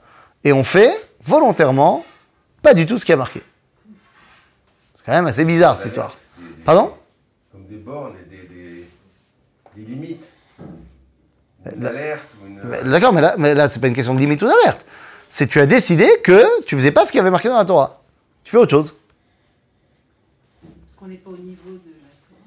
et 0.43 0.53
on 0.53 0.63
fait 0.63 0.93
volontairement 1.23 2.05
pas 2.61 2.75
du 2.75 2.85
tout 2.85 2.99
ce 2.99 3.05
qui 3.05 3.13
a 3.13 3.17
marqué. 3.17 3.41
C'est 4.93 5.03
quand 5.03 5.13
même 5.13 5.25
assez 5.25 5.45
bizarre 5.45 5.75
cette 5.75 5.87
histoire. 5.87 6.15
Pardon 6.63 6.93
Comme 7.51 7.65
des 7.65 7.77
bornes 7.77 8.13
et 8.21 8.29
des, 8.29 8.47
des, 8.47 8.87
des 9.75 9.81
limites. 9.81 10.23
Une 11.75 11.83
La- 11.83 11.89
alerte 11.89 12.21
ou 12.41 12.47
une. 12.47 12.59
Mais 12.63 12.83
D'accord, 12.83 13.13
mais 13.13 13.21
là, 13.21 13.35
mais 13.37 13.53
là 13.55 13.69
c'est 13.69 13.79
pas 13.79 13.87
une 13.87 13.93
question 13.95 14.13
de 14.13 14.19
limite 14.19 14.41
ou 14.41 14.47
d'alerte. 14.47 14.85
C'est 15.29 15.47
tu 15.47 15.59
as 15.59 15.65
décidé 15.65 16.07
que 16.23 16.63
tu 16.65 16.75
faisais 16.75 16.91
pas 16.91 17.05
ce 17.05 17.11
qui 17.11 17.19
avait 17.19 17.29
marqué 17.31 17.49
dans 17.49 17.57
la 17.57 17.65
Torah. 17.65 18.01
Tu 18.43 18.51
fais 18.51 18.57
autre 18.57 18.71
chose. 18.71 18.95
Parce 20.61 20.95
qu'on 20.97 21.07
n'est 21.07 21.15
pas 21.15 21.29
au 21.31 21.33
niveau 21.37 21.69
de 21.69 21.75
la 21.75 22.09
Torah. 22.09 22.41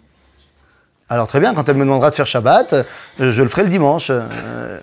Alors 1.09 1.27
très 1.27 1.41
bien, 1.41 1.55
quand 1.55 1.69
elle 1.69 1.77
me 1.77 1.85
demandera 1.85 2.11
de 2.11 2.15
faire 2.15 2.27
Shabbat, 2.27 2.73
euh, 2.73 2.85
je 3.19 3.43
le 3.43 3.49
ferai 3.49 3.63
le 3.65 3.69
dimanche. 3.69 4.09
euh, 4.11 4.81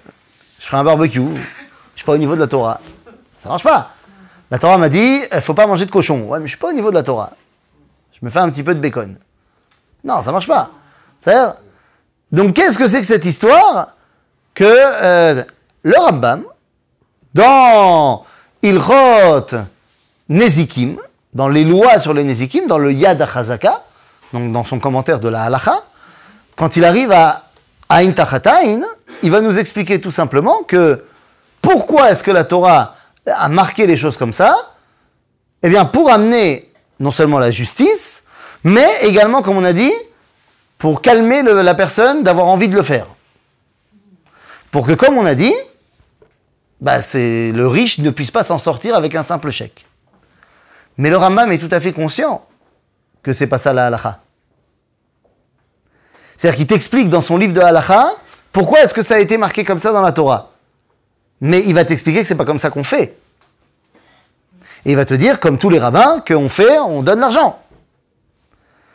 je 0.60 0.65
ferai 0.65 0.77
un 0.77 0.84
barbecue. 0.84 1.22
Je 1.22 2.00
suis 2.01 2.06
pas 2.06 2.13
au 2.13 2.17
niveau 2.17 2.36
de 2.36 2.41
la 2.41 2.48
Torah. 2.48 2.79
Ça 3.41 3.50
marche 3.50 3.63
pas. 3.63 3.91
La 4.51 4.60
Torah 4.60 4.77
m'a 4.77 4.89
dit, 4.89 5.22
il 5.34 5.41
faut 5.41 5.53
pas 5.53 5.67
manger 5.67 5.86
de 5.86 5.91
cochon. 5.91 6.22
Ouais, 6.27 6.39
mais 6.39 6.46
je 6.46 6.51
suis 6.51 6.58
pas 6.60 6.70
au 6.70 6.74
niveau 6.74 6.89
de 6.89 6.96
la 6.96 7.03
Torah. 7.03 7.32
Je 8.13 8.25
me 8.25 8.29
fais 8.29 8.39
un 8.39 8.50
petit 8.50 8.63
peu 8.63 8.74
de 8.75 8.79
bacon. 8.79 9.17
Non, 10.03 10.22
ça 10.22 10.32
marche 10.32 10.48
pas. 10.48 10.72
C'est-à-dire, 11.22 11.56
donc 12.32 12.53
qu'est-ce 12.56 12.77
que 12.77 12.88
c'est 12.88 13.01
que 13.01 13.08
cette 13.08 13.25
histoire 13.25 13.96
que 14.58 14.64
euh, 14.66 15.44
le 15.84 16.00
Rambam, 16.00 16.44
dans 17.36 18.24
Ilchot 18.64 19.56
Nezikim, 20.30 20.98
dans 21.32 21.48
les 21.48 21.64
lois 21.64 22.00
sur 22.00 22.16
les 22.16 22.24
Nezikim, 22.24 22.66
dans 22.66 22.80
le 22.80 22.92
Yad 22.92 23.22
HaChazaka, 23.22 23.84
donc 24.34 24.52
dans 24.52 24.64
son 24.64 24.80
commentaire 24.80 25.20
de 25.20 25.30
la 25.30 25.44
Halacha, 25.44 25.84
quand 26.56 26.76
il 26.76 26.86
arrive 26.86 27.12
à 27.12 27.44
Ain 27.90 28.12
Tachatain, 28.14 28.82
il 29.22 29.30
va 29.30 29.42
nous 29.42 29.60
expliquer 29.60 30.02
tout 30.02 30.10
simplement 30.10 30.64
que 30.64 31.06
pourquoi 31.62 32.10
est-ce 32.10 32.24
que 32.24 32.32
la 32.32 32.44
Torah 32.44 32.96
a 33.28 33.50
marqué 33.50 33.86
les 33.86 33.96
choses 33.96 34.18
comme 34.18 34.34
ça? 34.34 34.56
Eh 35.62 35.70
bien, 35.70 35.86
pour 35.86 36.12
amener 36.12 36.74
non 37.00 37.12
seulement 37.12 37.38
la 37.38 37.52
justice, 37.52 38.24
mais 38.64 38.90
également, 39.04 39.44
comme 39.44 39.58
on 39.58 39.64
a 39.64 39.74
dit, 39.74 39.94
pour 40.80 41.04
calmer 41.04 41.44
la 41.44 41.76
personne 41.76 42.24
d'avoir 42.24 42.48
envie 42.48 42.70
de 42.70 42.76
le 42.76 42.82
faire. 42.82 43.06
Pour 44.71 44.86
que, 44.86 44.93
comme 44.93 45.17
on 45.17 45.25
a 45.25 45.36
dit, 45.36 45.53
bah, 46.81 47.01
c'est 47.01 47.51
le 47.51 47.67
riche 47.67 48.00
ne 48.00 48.09
puisse 48.09 48.31
pas 48.31 48.43
s'en 48.43 48.57
sortir 48.57 48.95
avec 48.95 49.15
un 49.15 49.24
simple 49.24 49.50
chèque. 49.50 49.86
Mais 50.97 51.09
le 51.09 51.17
Rambam 51.17 51.51
est 51.51 51.57
tout 51.57 51.74
à 51.74 51.79
fait 51.79 51.93
conscient 51.93 52.45
que 53.24 53.33
c'est 53.33 53.47
pas 53.47 53.57
ça 53.57 53.74
la 53.74 53.88
halakha. 53.88 54.19
C'est-à-dire 56.38 56.57
qu'il 56.57 56.67
t'explique 56.67 57.09
dans 57.09 57.21
son 57.21 57.38
livre 57.38 57.53
de 57.53 57.62
halakha 57.62 58.12
pourquoi 58.51 58.81
est-ce 58.81 58.93
que 58.93 59.03
ça 59.03 59.15
a 59.15 59.19
été 59.19 59.38
marqué 59.38 59.63
comme 59.63 59.79
ça 59.79 59.91
dans 59.91 60.01
la 60.01 60.12
Torah. 60.12 60.51
Mais 61.41 61.62
il 61.65 61.75
va 61.75 61.86
t'expliquer 61.86 62.21
que 62.21 62.27
c'est 62.27 62.36
pas 62.36 62.45
comme 62.45 62.59
ça 62.59 62.71
qu'on 62.71 62.83
fait. 62.83 63.17
Et 64.86 64.91
il 64.91 64.95
va 64.95 65.05
te 65.05 65.13
dire, 65.13 65.39
comme 65.39 65.57
tous 65.59 65.69
les 65.69 65.77
rabbins, 65.77 66.24
qu'on 66.27 66.50
fait, 66.50 66.79
on 66.79 67.03
donne 67.03 67.19
l'argent. 67.19 67.59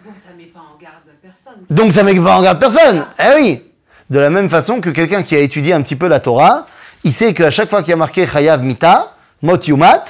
Donc 0.04 0.14
ça 0.16 0.32
met 0.36 0.46
pas 0.46 0.60
en 0.60 0.76
garde 0.76 1.04
personne. 1.20 1.64
Donc 1.70 1.92
ça 1.92 2.02
met 2.02 2.14
pas 2.16 2.36
en 2.36 2.42
garde 2.42 2.58
personne. 2.58 3.06
Eh 3.20 3.34
oui. 3.36 3.71
De 4.10 4.18
la 4.18 4.30
même 4.30 4.48
façon 4.50 4.80
que 4.80 4.90
quelqu'un 4.90 5.22
qui 5.22 5.34
a 5.36 5.38
étudié 5.38 5.72
un 5.72 5.82
petit 5.82 5.96
peu 5.96 6.08
la 6.08 6.20
Torah, 6.20 6.66
il 7.04 7.12
sait 7.12 7.32
qu'à 7.34 7.50
chaque 7.50 7.70
fois 7.70 7.80
qu'il 7.82 7.90
y 7.90 7.94
a 7.94 7.96
marqué 7.96 8.26
Chayav 8.26 8.62
Mita, 8.62 9.14
Mot 9.42 9.56
Yumat, 9.60 10.04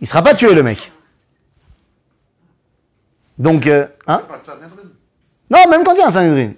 il 0.00 0.06
sera 0.06 0.22
pas 0.22 0.34
tué 0.34 0.52
le 0.54 0.62
mec. 0.62 0.92
Donc, 3.38 3.66
euh, 3.66 3.86
hein? 4.06 4.22
Pas 4.28 4.38
de 4.38 4.44
Sanhedrin. 4.44 4.88
Non, 5.50 5.70
même 5.70 5.84
quand 5.84 5.94
il 5.94 5.98
y 5.98 6.02
a 6.02 6.08
un 6.08 6.10
Sanhedrin. 6.10 6.52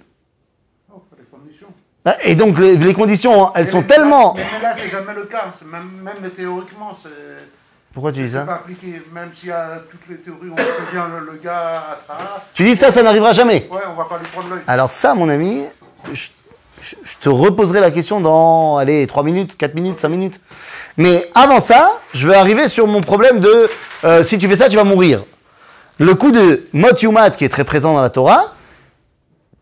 Oh, 0.91 1.01
pas 1.09 1.15
les 1.17 1.25
conditions. 1.25 1.67
Bah, 2.03 2.17
Et 2.23 2.35
donc 2.35 2.59
les, 2.59 2.75
les 2.75 2.93
conditions, 2.93 3.53
elles 3.55 3.65
Mais- 3.65 3.71
sont 3.71 3.81
mais- 3.81 3.87
tellement... 3.87 4.33
Mais, 4.33 4.43
là, 4.61 4.75
c'est 4.75 4.89
jamais 4.89 5.13
le 5.13 5.23
cas. 5.23 5.45
Même, 5.65 5.89
même 6.03 6.29
théoriquement, 6.31 6.97
c'est. 7.01 7.09
Pourquoi 7.93 8.11
tu 8.11 8.23
dis 8.23 8.31
ça? 8.31 8.41
pas 8.43 8.55
appliqué. 8.55 9.01
Même 9.13 9.29
s'il 9.39 9.49
y 9.49 9.51
a 9.51 9.79
toutes 9.89 10.01
les 10.09 10.17
théories, 10.17 10.49
on 10.51 10.55
prévient 10.55 11.05
le, 11.19 11.31
le 11.33 11.37
gars 11.37 11.71
à. 12.09 12.43
Tu 12.53 12.63
dis 12.63 12.75
ça, 12.75 12.91
ça 12.91 13.03
n'arrivera 13.03 13.33
jamais. 13.33 13.67
Ouais, 13.71 13.81
on 13.89 13.93
va 13.93 14.05
pas 14.05 14.17
lui 14.17 14.25
prendre 14.27 14.49
l'œil. 14.49 14.61
Alors 14.67 14.89
ça, 14.89 15.13
mon 15.13 15.29
ami, 15.29 15.63
je, 16.11 16.29
je- 16.83 17.15
te 17.21 17.29
reposerai 17.29 17.79
la 17.79 17.91
question 17.91 18.19
dans, 18.21 18.77
allez, 18.77 19.07
3 19.07 19.23
minutes, 19.23 19.57
4 19.57 19.73
minutes, 19.75 19.99
5 19.99 20.09
minutes. 20.09 20.39
Mais 20.97 21.29
avant 21.33 21.61
ça, 21.61 21.89
je 22.13 22.27
vais 22.27 22.35
arriver 22.35 22.67
sur 22.67 22.85
mon 22.87 23.01
problème 23.01 23.39
de 23.39 23.69
euh, 24.03 24.23
si 24.23 24.37
tu 24.37 24.47
fais 24.47 24.55
ça, 24.55 24.69
tu 24.69 24.75
vas 24.75 24.83
mourir. 24.83 25.23
Le 25.99 26.13
coup 26.15 26.31
de 26.31 26.67
mot 26.73 26.89
yumat 27.01 27.31
qui 27.31 27.45
est 27.45 27.49
très 27.49 27.63
présent 27.63 27.93
dans 27.93 28.01
la 28.01 28.09
Torah, 28.09 28.53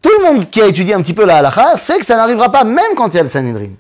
tout 0.02 0.10
le 0.20 0.24
monde 0.26 0.50
qui 0.50 0.62
a 0.62 0.66
étudié 0.66 0.94
un 0.96 1.02
petit 1.02 1.14
peu 1.14 1.26
la 1.26 1.38
halakha 1.38 1.78
sait 1.78 2.00
que 2.00 2.06
ça 2.06 2.16
n'arrivera 2.16 2.52
pas 2.52 2.64
même 2.64 2.96
quand 2.96 3.10
il 3.14 3.18
y 3.18 3.20
a 3.20 3.24
le 3.24 3.30
Sanhedrin. 3.30 3.74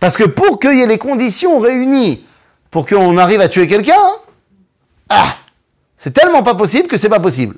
Parce 0.00 0.16
que 0.16 0.24
pour 0.24 0.58
qu'il 0.58 0.76
y 0.76 0.82
ait 0.82 0.86
les 0.86 0.98
conditions 0.98 1.58
réunies 1.60 2.24
pour 2.70 2.86
qu'on 2.86 3.16
arrive 3.18 3.40
à 3.40 3.48
tuer 3.48 3.66
quelqu'un, 3.66 4.00
ah, 5.08 5.34
c'est 5.96 6.12
tellement 6.12 6.42
pas 6.42 6.54
possible 6.54 6.88
que 6.88 6.96
c'est 6.96 7.08
pas 7.08 7.20
possible. 7.20 7.56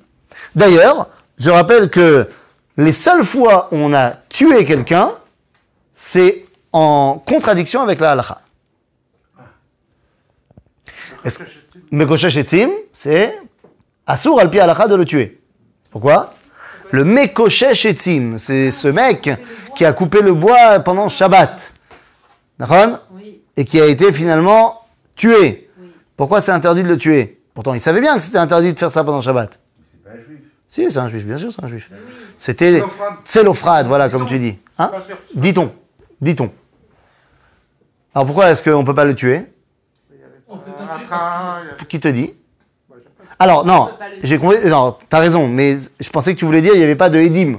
D'ailleurs, 0.55 1.09
je 1.39 1.51
rappelle 1.51 1.89
que 1.89 2.29
les 2.77 2.93
seules 2.93 3.25
fois 3.25 3.69
où 3.71 3.77
on 3.77 3.95
a 3.95 4.11
tué 4.29 4.65
quelqu'un, 4.65 5.13
c'est 5.93 6.47
en 6.73 7.23
contradiction 7.25 7.83
avec 7.83 8.01
la 8.01 8.13
halakha. 8.13 8.41
Mekoshesh 11.91 12.37
etzim, 12.37 12.71
c'est 12.93 13.39
Assour 14.07 14.41
al 14.41 14.51
pi 14.51 14.59
halakha 14.59 14.89
de 14.89 14.95
le 14.97 15.05
tuer. 15.05 15.41
Pourquoi? 15.91 16.35
Le 16.91 17.05
Mekoshesh 17.05 17.87
c'est 18.37 18.71
ce 18.73 18.89
mec 18.89 19.31
qui 19.75 19.85
a 19.85 19.93
coupé 19.93 20.21
le 20.21 20.35
bois 20.35 20.81
pendant 20.81 21.09
Shabbat. 21.09 21.73
Et 23.57 23.65
qui 23.65 23.81
a 23.81 23.87
été 23.87 24.13
finalement 24.13 24.83
tué. 25.15 25.69
oui. 25.79 25.91
Pourquoi 26.17 26.41
c'est 26.41 26.53
interdit 26.53 26.83
de 26.83 26.89
le 26.89 26.97
tuer? 26.97 27.41
Pourtant, 27.55 27.75
il 27.75 27.81
savait 27.81 28.01
bien 28.01 28.17
que 28.17 28.23
c'était 28.23 28.39
interdit 28.39 28.73
de 28.73 28.79
faire 28.79 28.91
ça 28.91 29.05
pendant 29.05 29.21
Shabbat. 29.21 29.59
C'est 29.91 30.03
pas 30.03 30.11
un 30.11 30.23
juif. 30.25 30.41
Si, 30.69 30.93
c'est 30.93 30.99
un 30.99 31.09
juif, 31.09 31.27
bien 31.27 31.39
sûr, 31.39 31.53
c'est 31.53 31.63
un 31.63 31.69
juif. 31.69 31.91
C'était 32.39 32.73
Télophrate. 32.73 33.13
Célophrade, 33.25 33.87
voilà, 33.87 34.09
comme 34.09 34.27
tu 34.27 34.39
dis. 34.39 34.59
Hein? 34.79 34.91
Dit-on. 35.35 35.73
Dit-on. 36.23 36.51
Alors 38.15 38.27
pourquoi 38.27 38.51
est-ce 38.51 38.63
qu'on 38.63 38.81
ne 38.81 38.87
peut 38.87 38.95
pas 38.95 39.05
le 39.05 39.15
tuer? 39.15 39.43
On 40.49 40.57
peut 40.59 40.71
pas 40.73 41.61
Qui 41.89 41.99
te 42.01 42.09
dit? 42.09 42.33
Alors, 43.39 43.65
non, 43.67 43.89
j'ai 44.23 44.39
compris. 44.39 44.59
Non, 44.67 44.97
t'as 45.09 45.19
raison, 45.19 45.49
mais 45.49 45.77
je 45.99 46.11
pensais 46.11 46.33
que 46.35 46.39
tu 46.39 46.45
voulais 46.45 46.61
dire 46.63 46.71
qu'il 46.73 46.79
n'y 46.81 46.85
avait 46.85 46.95
pas 46.95 47.11
de 47.11 47.19
Edim. 47.19 47.59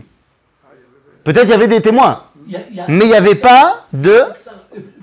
Peut-être 1.25 1.43
il 1.45 1.49
y 1.49 1.53
avait 1.53 1.67
des 1.67 1.81
témoins, 1.81 2.23
Il 2.45 2.53
y 2.53 2.55
a- 2.55 2.59
il 2.69 2.75
y 2.75 2.79
a- 2.79 2.85
mais 2.87 3.05
il 3.05 3.07
n'y 3.07 3.13
avait 3.15 3.35
pas 3.35 3.85
de. 3.91 4.21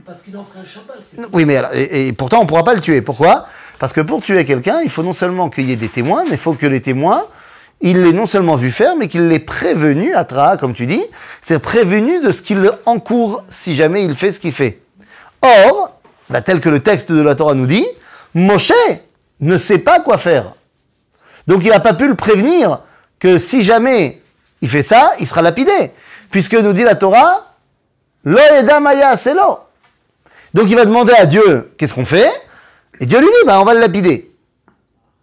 Parce 0.07 0.23
qu'il 0.23 0.37
en 0.37 0.45
ferait 0.45 0.61
un 0.61 0.65
Shabbat. 0.65 0.97
Oui, 1.33 1.45
mais 1.45 1.57
alors- 1.57 1.73
et, 1.75 2.09
et 2.09 2.13
pourtant 2.13 2.39
on 2.39 2.43
ne 2.45 2.49
pourra 2.49 2.65
pas 2.65 2.75
le 2.75 2.81
tuer. 2.81 3.03
Pourquoi? 3.03 3.45
Parce 3.79 3.93
que 3.93 4.01
pour 4.01 4.21
tuer 4.23 4.45
quelqu'un, 4.45 4.81
il 4.83 4.91
faut 4.91 5.03
non 5.03 5.13
seulement 5.13 5.51
qu'il 5.51 5.69
y 5.69 5.73
ait 5.73 5.77
des 5.77 5.89
témoins, 5.89 6.25
mais 6.25 6.33
il 6.33 6.39
faut 6.39 6.55
que 6.55 6.67
les 6.67 6.81
témoins, 6.81 7.25
il 7.81 8.03
l'ait 8.03 8.13
non 8.13 8.27
seulement 8.27 8.57
vu 8.57 8.71
faire, 8.71 8.97
mais 8.97 9.09
qu'il 9.09 9.29
l'ait 9.29 9.39
prévenu, 9.39 10.15
à 10.15 10.25
Tra, 10.25 10.57
comme 10.57 10.75
tu 10.75 10.87
dis, 10.87 11.03
c'est 11.41 11.59
prévenu 11.59 12.21
de 12.21 12.31
ce 12.31 12.43
qu'il 12.43 12.71
encourt 12.85 13.45
si 13.49 13.75
jamais 13.75 14.05
il 14.05 14.15
fait 14.15 14.33
ce 14.33 14.41
qu'il 14.41 14.53
fait. 14.53 14.81
Or, 15.43 15.99
bah, 16.29 16.43
tel 16.43 16.61
que 16.61 16.69
le 16.69 16.81
texte 16.81 17.11
de 17.11 17.23
la 17.23 17.35
Torah 17.35 17.55
nous 17.55 17.67
dit, 17.67 17.87
Moshe 18.35 18.73
ne 19.41 19.57
sait 19.57 19.79
pas 19.79 20.01
quoi 20.01 20.19
faire. 20.19 20.55
Donc 21.47 21.65
il 21.65 21.71
n'a 21.71 21.81
pas 21.81 21.95
pu 21.95 22.07
le 22.07 22.15
prévenir 22.15 22.81
que 23.19 23.39
si 23.39 23.63
jamais 23.63 24.21
il 24.61 24.69
fait 24.69 24.83
ça, 24.83 25.13
il 25.19 25.27
sera 25.27 25.43
lapidé. 25.43 25.93
Puisque 26.31 26.55
nous 26.55 26.73
dit 26.73 26.85
la 26.85 26.95
Torah, 26.95 27.51
Lo 28.25 28.39
edam 28.39 28.87
haya 28.87 29.17
selo. 29.17 29.61
Donc 30.53 30.69
il 30.69 30.77
va 30.77 30.85
demander 30.85 31.15
à 31.15 31.27
Dieu 31.27 31.73
qu'est-ce 31.79 31.95
qu'on 31.95 32.05
fait, 32.05 32.31
et 32.99 33.07
Dieu 33.07 33.19
lui 33.19 33.27
dit 33.27 33.47
bah, 33.47 33.61
on 33.61 33.65
va 33.65 33.75
le 33.75 33.81
lapider. 33.81 34.31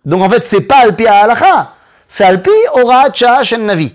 Donc 0.05 0.21
en 0.21 0.29
fait 0.29 0.43
c'est 0.43 0.61
pas 0.61 0.77
alpi 0.77 1.05
halacha, 1.05 1.75
c'est 2.07 2.23
alpi 2.23 2.51
ora 2.73 3.05
navi. 3.59 3.93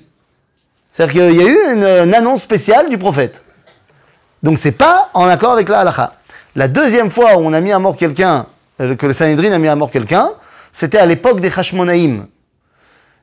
C'est-à-dire 0.91 1.13
qu'il 1.13 1.37
y 1.37 1.41
a 1.41 1.49
eu 1.49 1.75
une, 1.75 2.15
annonce 2.15 2.43
spéciale 2.43 2.89
du 2.89 2.99
prophète. 2.99 3.43
Donc 4.43 4.59
c'est 4.59 4.73
pas 4.73 5.09
en 5.15 5.27
accord 5.27 5.53
avec 5.53 5.69
la 5.69 5.81
halacha. 5.81 6.15
La 6.55 6.69
deuxième 6.69 7.11
fois 7.11 7.37
où 7.37 7.41
on 7.41 7.53
a 7.55 7.61
mis 7.61 7.73
à 7.73 7.79
mort 7.79 7.97
quelqu'un, 7.97 8.47
euh, 8.81 8.95
que 8.95 9.07
le 9.07 9.15
Sanhedrin 9.15 9.53
a 9.53 9.59
mis 9.59 9.69
à 9.69 9.77
mort 9.77 9.91
quelqu'un, 9.91 10.31
c'était 10.71 10.99
à 10.99 11.07
l'époque 11.07 11.41
des 11.41 11.51
Hashmonaïm. 11.57 12.27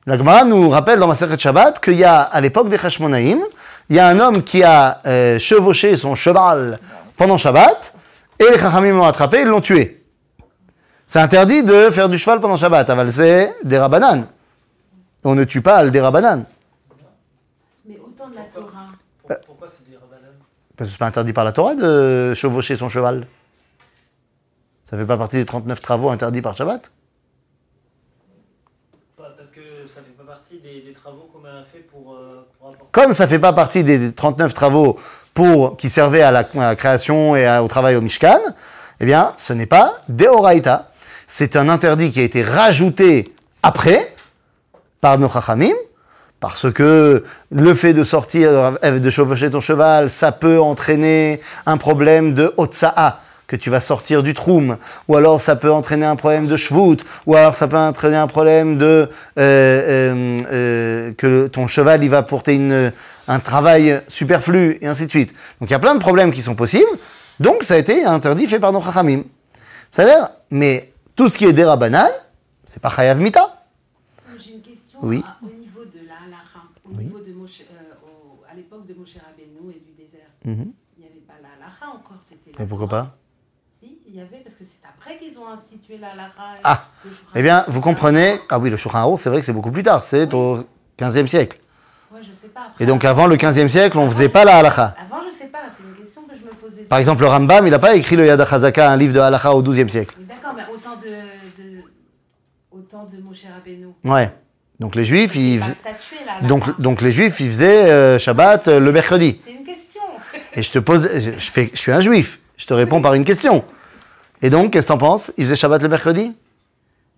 La 0.08 0.18
Gemara 0.18 0.46
nous 0.46 0.70
rappelle 0.70 0.98
dans 0.98 1.08
Maseret 1.08 1.38
Shabbat 1.38 1.80
qu'il 1.80 1.94
y 1.94 2.04
a, 2.04 2.22
à 2.22 2.42
l'époque 2.42 2.70
des 2.70 2.78
Hashmonaïm, 2.84 3.40
il 3.90 3.96
y 3.96 4.00
a 4.00 4.08
un 4.08 4.20
homme 4.20 4.44
qui 4.44 4.64
a 4.64 5.02
euh, 5.06 5.38
chevauché 5.38 5.96
son 5.96 6.16
cheval 6.16 6.80
pendant 7.18 7.38
Shabbat, 7.38 7.94
et 8.40 8.46
les 8.52 8.58
Chachamim 8.58 8.94
l'ont 8.94 9.06
attrapé, 9.06 9.42
ils 9.42 9.48
l'ont 9.48 9.62
tué. 9.62 10.04
C'est 11.06 11.20
interdit 11.20 11.64
de 11.64 11.90
faire 11.92 12.10
du 12.10 12.18
cheval 12.18 12.40
pendant 12.40 12.56
Shabbat, 12.56 12.90
aval 12.90 13.12
c'est 13.12 13.56
des 13.64 13.78
rabanan. 13.78 14.26
On 15.24 15.36
ne 15.36 15.44
tue 15.44 15.62
pas 15.62 15.78
al 15.78 15.92
des 15.92 16.00
rabanan. 16.02 16.46
Mais 17.86 17.98
autant 18.00 18.30
de 18.30 18.36
la 18.36 18.44
Torah. 18.44 18.86
Pourquoi 19.46 19.68
c'est 19.68 19.84
Parce 20.78 20.90
que 20.90 20.92
c'est 20.94 20.98
pas 21.00 21.08
interdit 21.08 21.34
par 21.34 21.44
la 21.44 21.52
Torah 21.52 21.76
de 21.76 22.34
chevaucher 22.34 22.76
son 22.76 22.90
cheval. 22.90 23.28
Ça 24.86 24.98
fait 24.98 25.06
pas 25.06 25.18
partie 25.18 25.36
des 25.38 25.46
39 25.46 25.82
travaux 25.82 26.10
interdits 26.10 26.42
par 26.42 26.56
Shabbat 26.56 26.90
Parce 29.18 29.52
que 29.52 29.60
ça 29.86 30.02
fait 30.02 30.18
pas 30.18 30.24
partie 30.24 30.58
des, 30.60 30.82
des 30.82 30.94
travaux 30.94 31.30
qu'on 31.32 31.46
a 31.46 31.64
fait 31.64 31.80
pour, 31.80 32.16
euh, 32.16 32.48
pour 32.58 32.70
apporter. 32.70 32.88
Comme 32.92 33.14
ça 33.14 33.28
fait 33.28 33.38
pas 33.40 33.54
partie 33.54 33.84
des 33.84 34.14
39 34.14 34.54
travaux 34.54 34.98
pour, 35.34 35.78
qui 35.78 35.90
servaient 35.90 36.22
à 36.24 36.32
la, 36.32 36.40
à 36.40 36.58
la 36.70 36.76
création 36.76 37.36
et 37.36 37.46
à- 37.46 37.62
au 37.64 37.68
travail 37.68 37.96
au 37.98 38.02
Mishkan, 38.02 38.40
eh 39.00 39.06
bien, 39.06 39.34
ce 39.38 39.54
n'est 39.54 39.66
pas 39.68 40.02
Deoraita. 40.10 40.88
C'est 41.28 41.56
un 41.56 41.70
interdit 41.70 42.10
qui 42.10 42.20
a 42.22 42.24
été 42.24 42.42
rajouté 42.42 43.36
après 43.62 44.09
par 45.02 45.18
nos 45.18 45.30
Chachamim, 45.30 45.76
parce 46.40 46.72
que 46.72 47.24
le 47.52 47.74
fait 47.74 47.94
de 47.94 48.04
sortir, 48.04 48.74
de 48.82 49.10
chevaucher 49.10 49.50
ton 49.50 49.60
cheval, 49.60 50.10
ça 50.10 50.32
peut 50.32 50.60
entraîner 50.60 51.42
un 51.66 51.78
problème 51.78 52.34
de 52.34 52.54
Otsa'a, 52.58 53.20
que 53.50 53.56
tu 53.56 53.72
vas 53.72 53.80
sortir 53.80 54.22
du 54.22 54.36
troum, 54.36 54.78
ou 55.08 55.18
alors 55.18 55.42
ça 55.42 55.56
peut 55.56 55.72
entraîner 55.72 56.06
un 56.06 56.16
problème 56.16 56.46
de 56.46 56.56
shvut, 56.56 56.98
ou 57.26 57.36
alors 57.36 57.56
ça 57.56 57.68
peut 57.68 57.78
entraîner 57.78 58.16
un 58.16 58.28
problème 58.28 58.78
de 58.78 58.86
euh, 58.86 59.10
euh, 59.40 60.38
euh, 60.52 61.12
que 61.18 61.48
ton 61.48 61.66
cheval 61.66 62.04
il 62.04 62.12
va 62.12 62.22
porter 62.22 62.56
une, 62.56 62.94
un 63.28 63.40
travail 63.40 64.02
superflu 64.08 64.78
et 64.82 64.88
ainsi 64.88 65.08
de 65.08 65.10
suite. 65.10 65.34
Donc 65.60 65.70
il 65.70 65.74
y 65.74 65.76
a 65.76 65.80
plein 65.80 65.96
de 65.96 66.00
problèmes 66.00 66.32
qui 66.32 66.44
sont 66.44 66.54
possibles. 66.54 66.92
Donc 67.40 67.64
ça 67.64 67.74
a 67.74 67.78
été 67.78 68.06
interdit 68.06 68.46
fait 68.46 68.60
par 68.60 68.72
nos 68.72 68.84
chachamim. 68.84 69.24
C'est-à-dire, 69.92 70.30
mais 70.52 70.94
tout 71.16 71.28
ce 71.28 71.38
qui 71.38 71.46
est 71.46 71.54
dérabanan, 71.54 72.08
c'est 72.68 72.82
pas 72.82 72.92
chayav 72.96 73.20
mita. 73.20 73.59
Oui. 75.02 75.24
à- 75.26 75.38
au 75.46 75.50
niveau 75.50 75.84
de 75.86 76.08
la 76.08 76.16
halacha, 76.26 76.62
au 76.86 76.94
niveau 77.02 77.20
de 77.20 77.34
Moshe, 77.34 77.62
euh, 77.62 77.94
au- 78.06 78.44
à 78.52 78.56
l'époque 78.56 78.86
de 78.88 78.94
Moshe 78.94 79.16
Rabbeinu 79.26 79.72
et 79.72 79.80
du 79.80 79.92
désert. 79.98 80.28
Mhm. 80.46 80.72
Il 80.98 81.04
n'y 81.04 81.10
avait 81.10 81.20
pas 81.28 81.34
la 81.42 81.50
halacha 81.66 81.88
encore, 81.88 82.18
c'était 82.22 82.52
Mais 82.60 82.66
pourquoi 82.66 82.88
pas 82.88 83.16
Si, 83.82 84.00
il 84.08 84.16
y 84.16 84.20
avait, 84.22 84.38
parce 84.44 84.56
que 84.56 84.64
c'est 84.66 84.86
après 84.88 85.18
qu'ils 85.18 85.38
ont 85.40 85.48
institué 85.48 85.98
la 85.98 86.10
halacha. 86.12 86.56
et 86.58 86.62
Ah, 86.64 86.88
Eh 87.36 87.42
bien, 87.42 87.64
vous 87.68 87.80
comprenez. 87.82 88.40
Ah 88.50 88.60
oui, 88.60 88.70
le 88.70 88.78
Shulchan 88.78 89.16
c'est 89.18 89.30
vrai 89.30 89.40
que 89.40 89.46
c'est 89.46 89.54
beaucoup 89.54 89.72
plus 89.72 89.84
tard. 89.84 90.04
C'est 90.04 90.34
au 90.34 90.64
15e 90.98 91.28
siècle. 91.28 91.60
Ouais, 92.12 92.22
je 92.24 92.34
sais 92.34 92.48
pas. 92.50 92.62
après. 92.68 92.84
Et 92.84 92.88
donc 92.88 93.06
avant 93.06 93.28
le 93.28 93.38
15e 93.38 93.70
siècle, 93.70 93.98
on 94.00 94.10
faisait 94.10 94.30
pas 94.30 94.44
la 94.44 94.58
halakha. 94.58 94.96
Avant, 95.00 95.22
je 95.26 95.32
sais 95.34 95.48
pas, 95.48 95.60
c'est 95.78 95.84
une 95.84 95.94
question 95.96 96.24
que 96.24 96.36
je 96.36 96.44
me 96.44 96.50
posais. 96.50 96.84
Par 96.84 96.98
exemple, 97.00 97.22
le 97.22 97.28
Rambam, 97.28 97.66
il 97.68 97.70
n'a 97.70 97.78
pas 97.80 97.96
écrit 97.96 98.16
le 98.16 98.26
Yad 98.26 98.42
HaChazaka, 98.42 98.92
un 98.92 98.98
livre 98.98 99.14
de 99.14 99.20
halakha 99.20 99.54
au 99.54 99.62
12e 99.62 99.88
siècle. 99.90 100.16
D'accord, 100.28 100.54
mais 100.56 100.64
autant 100.74 100.96
de, 100.98 101.62
de, 101.62 101.84
autant 102.72 103.06
de 103.06 103.18
Moshe 103.22 103.46
Rabbeinu. 103.46 103.90
Ouais. 104.04 104.34
Donc 104.80 104.96
les 104.96 105.04
Juifs, 105.06 105.36
ils 105.36 105.60
faisaient- 105.60 105.74
statué 105.74 106.16
là. 106.26 106.48
donc, 106.48 106.80
donc 106.80 107.02
les 107.02 107.12
Juifs, 107.12 107.40
ils 107.42 107.48
faisaient 107.48 107.86
euh, 107.92 108.18
Shabbat 108.20 108.68
euh, 108.70 108.80
le 108.80 108.92
mercredi. 108.92 109.40
C'est 109.44 109.52
une 109.52 109.64
question. 109.66 110.02
Et 110.54 110.64
je 110.64 110.72
te 110.72 110.80
pose, 110.80 111.10
je, 111.14 111.32
je 111.38 111.52
fais, 111.52 111.70
je 111.74 111.78
suis 111.78 111.92
un 111.92 112.00
Juif. 112.00 112.40
Je 112.58 112.66
te 112.66 112.74
réponds 112.74 113.02
par 113.02 113.14
une 113.14 113.26
question. 113.26 113.64
Et 114.42 114.50
donc, 114.50 114.72
qu'est-ce 114.72 114.88
que 114.88 114.94
t'en 114.94 114.98
penses? 114.98 115.32
Ils 115.38 115.46
faisaient 115.46 115.56
Shabbat 115.58 115.82
le 115.84 115.90
mercredi? 115.90 116.36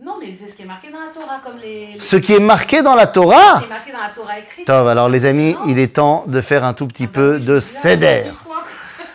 Non, 0.03 0.13
mais 0.20 0.34
c'est 0.39 0.50
ce 0.51 0.56
qui 0.56 0.63
est 0.63 0.65
marqué 0.65 0.89
dans 0.91 1.00
la 1.00 1.08
Torah, 1.13 1.39
comme 1.44 1.60
les. 1.62 2.00
Ce 2.00 2.15
qui 2.15 2.34
est 2.34 2.39
marqué 2.39 2.82
dans 2.82 2.96
la 2.96 3.06
Ce 3.06 3.12
Torah. 3.12 3.60
qui 3.60 3.65
est 3.65 3.70
marqué 3.70 3.91
dans 3.91 4.00
la 4.00 4.10
Torah 4.15 4.39
écrite. 4.39 4.65
Tov, 4.65 4.88
alors 4.88 5.10
les 5.10 5.25
amis, 5.27 5.56
il 5.68 5.77
est 5.77 5.94
temps 5.94 6.24
de 6.27 6.41
faire 6.41 6.63
un 6.63 6.74
tout 6.74 6.88
petit 6.88 7.06
peu 7.08 7.38
de 7.39 7.60
seder. 7.60 8.24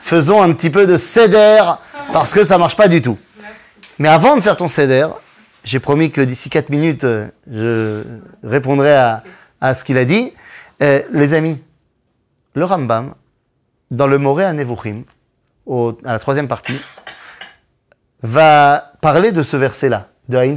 Faisons 0.03 0.41
un 0.41 0.53
petit 0.53 0.71
peu 0.71 0.87
de 0.87 0.97
seder 0.97 1.61
Parce 2.13 2.33
que 2.33 2.45
ça 2.45 2.59
marche 2.59 2.77
pas 2.77 2.87
du 2.87 3.03
tout. 3.03 3.19
Mais 3.99 4.07
avant 4.09 4.37
de 4.37 4.41
faire 4.41 4.55
ton 4.57 4.69
CEDER, 4.69 5.09
j'ai 5.67 5.81
promis 5.81 6.11
que 6.11 6.21
d'ici 6.21 6.49
4 6.49 6.71
minutes, 6.71 7.05
euh, 7.05 7.29
je 7.51 8.03
répondrai 8.49 8.95
à, 8.95 9.23
à 9.61 9.75
ce 9.75 9.85
qu'il 9.85 9.99
a 9.99 10.05
dit. 10.05 10.33
Euh, 10.81 11.03
les 11.11 11.35
amis, 11.35 11.61
le 12.55 12.65
Rambam, 12.65 13.15
dans 13.91 14.07
le 14.07 14.19
Moré 14.19 14.45
à 14.45 14.53
Nevuchim, 14.53 15.03
au- 15.67 15.99
à 16.05 16.13
la 16.13 16.19
troisième 16.21 16.47
partie, 16.49 16.79
va 18.23 18.93
parler 19.01 19.33
de 19.33 19.43
ce 19.43 19.57
verset-là, 19.57 20.09
de 20.29 20.37
Aïn 20.37 20.57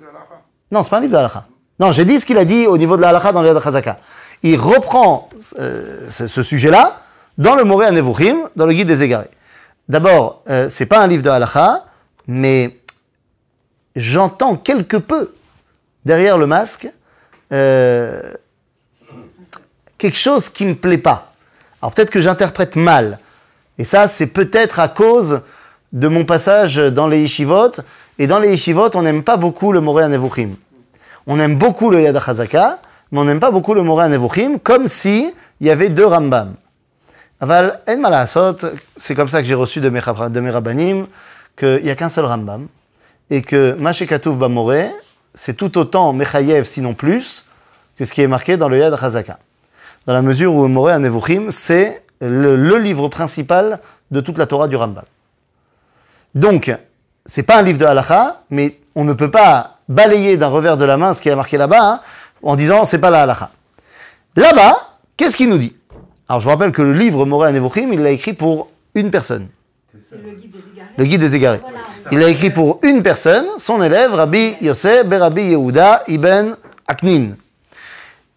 de 0.00 0.04
l'Ara. 0.06 0.42
Non, 0.70 0.82
c'est 0.84 0.90
pas 0.90 0.98
un 0.98 1.00
livre 1.00 1.18
de. 1.18 1.46
Non, 1.78 1.90
j'ai 1.92 2.04
dit 2.04 2.20
ce 2.20 2.26
qu'il 2.26 2.38
a 2.38 2.44
dit 2.44 2.66
au 2.66 2.78
niveau 2.78 2.96
de 2.96 3.02
la 3.02 3.08
halakha 3.08 3.32
dans 3.32 3.42
le 3.42 3.48
Yad 3.48 3.62
Chazaka. 3.62 3.98
Il 4.42 4.56
reprend 4.56 5.28
euh, 5.58 6.08
ce, 6.08 6.26
ce 6.26 6.42
sujet-là 6.42 7.00
dans 7.36 7.54
le 7.56 7.64
Moré 7.64 7.86
à 7.86 7.90
Nevuchim, 7.90 8.36
dans 8.56 8.66
le 8.66 8.72
guide 8.74 8.86
des 8.88 9.02
égarés. 9.02 9.30
D'abord, 9.88 10.42
euh, 10.48 10.68
c'est 10.68 10.86
pas 10.86 11.00
un 11.00 11.06
livre 11.06 11.22
de 11.22 11.28
mais 12.26 12.79
j'entends 13.96 14.56
quelque 14.56 14.96
peu 14.96 15.34
derrière 16.04 16.38
le 16.38 16.46
masque 16.46 16.88
euh, 17.52 18.32
quelque 19.98 20.18
chose 20.18 20.48
qui 20.48 20.66
me 20.66 20.74
plaît 20.74 20.98
pas. 20.98 21.32
Alors 21.82 21.92
peut-être 21.94 22.10
que 22.10 22.20
j'interprète 22.20 22.76
mal. 22.76 23.18
Et 23.78 23.84
ça, 23.84 24.08
c'est 24.08 24.26
peut-être 24.26 24.78
à 24.78 24.88
cause 24.88 25.42
de 25.92 26.08
mon 26.08 26.24
passage 26.24 26.76
dans 26.76 27.08
les 27.08 27.20
yeshivot. 27.20 27.72
Et 28.18 28.26
dans 28.26 28.38
les 28.38 28.50
yeshivot, 28.50 28.90
on 28.94 29.02
n'aime 29.02 29.22
pas 29.22 29.36
beaucoup 29.36 29.72
le 29.72 29.80
Moré 29.80 30.06
Nevuchim. 30.08 30.50
On 31.26 31.38
aime 31.38 31.56
beaucoup 31.56 31.90
le 31.90 32.02
Yad 32.02 32.16
HaChazaka, 32.16 32.78
mais 33.12 33.18
on 33.18 33.24
n'aime 33.24 33.40
pas 33.40 33.50
beaucoup 33.50 33.74
le 33.74 33.82
Moré 33.82 34.08
Nevuchim, 34.08 34.58
comme 34.58 34.88
si 34.88 35.34
il 35.60 35.66
y 35.66 35.70
avait 35.70 35.88
deux 35.88 36.06
Rambam. 36.06 36.54
Aval, 37.40 37.80
en 37.88 37.96
malasot, 37.96 38.56
c'est 38.96 39.14
comme 39.14 39.28
ça 39.28 39.40
que 39.40 39.48
j'ai 39.48 39.54
reçu 39.54 39.80
de 39.80 39.88
mes, 39.88 40.00
de 40.00 40.40
mes 40.40 40.50
rabbanim, 40.50 41.06
qu'il 41.56 41.82
n'y 41.82 41.90
a 41.90 41.96
qu'un 41.96 42.10
seul 42.10 42.26
Rambam, 42.26 42.68
et 43.30 43.42
que 43.42 43.74
Mashekatouf 43.80 44.36
Bamoré, 44.36 44.90
c'est 45.34 45.56
tout 45.56 45.78
autant 45.78 46.12
Mechayev, 46.12 46.64
sinon 46.64 46.94
plus, 46.94 47.44
que 47.96 48.04
ce 48.04 48.12
qui 48.12 48.22
est 48.22 48.26
marqué 48.26 48.56
dans 48.56 48.68
le 48.68 48.78
Yad 48.78 48.92
HaChazaka. 48.92 49.38
Dans 50.06 50.12
la 50.12 50.22
mesure 50.22 50.54
où 50.54 50.66
Moré 50.66 50.92
à 50.92 50.98
Nevuchim, 50.98 51.50
c'est 51.50 52.02
le, 52.20 52.78
livre 52.78 53.08
principal 53.08 53.78
de 54.10 54.20
toute 54.20 54.38
la 54.38 54.46
Torah 54.46 54.66
du 54.66 54.76
Rambam. 54.76 55.04
Donc, 56.34 56.74
c'est 57.26 57.42
pas 57.42 57.58
un 57.58 57.62
livre 57.62 57.78
de 57.78 57.84
halakha, 57.84 58.42
mais 58.50 58.78
on 58.94 59.04
ne 59.04 59.12
peut 59.12 59.30
pas 59.30 59.78
balayer 59.88 60.36
d'un 60.36 60.48
revers 60.48 60.76
de 60.76 60.84
la 60.84 60.96
main 60.96 61.14
ce 61.14 61.22
qui 61.22 61.28
est 61.28 61.36
marqué 61.36 61.56
là-bas 61.56 61.80
hein, 61.80 62.00
en 62.42 62.56
disant 62.56 62.84
c'est 62.84 62.98
pas 62.98 63.10
la 63.10 63.22
halakha. 63.22 63.50
Là-bas, 64.36 64.96
qu'est-ce 65.16 65.36
qu'il 65.36 65.48
nous 65.48 65.58
dit? 65.58 65.76
Alors, 66.28 66.40
je 66.40 66.44
vous 66.44 66.50
rappelle 66.50 66.72
que 66.72 66.82
le 66.82 66.92
livre 66.92 67.26
Moré 67.26 67.48
à 67.48 67.52
Nevuchim, 67.52 67.92
il 67.92 68.00
l'a 68.00 68.10
écrit 68.10 68.32
pour 68.32 68.68
une 68.94 69.10
personne, 69.10 69.48
C'est 70.08 70.16
le 70.16 70.32
guide. 70.32 70.50
Le 71.00 71.06
guide 71.06 71.22
des 71.22 71.34
égarés. 71.34 71.60
Voilà. 71.62 71.78
Il 72.12 72.18
l'a 72.18 72.28
écrit 72.28 72.50
pour 72.50 72.78
une 72.82 73.02
personne, 73.02 73.46
son 73.56 73.82
élève, 73.82 74.12
Rabbi 74.12 74.56
Yosef 74.60 75.06
Berabi 75.06 75.44
Yehuda 75.44 76.04
Ibn 76.08 76.54
Aknin. 76.86 77.36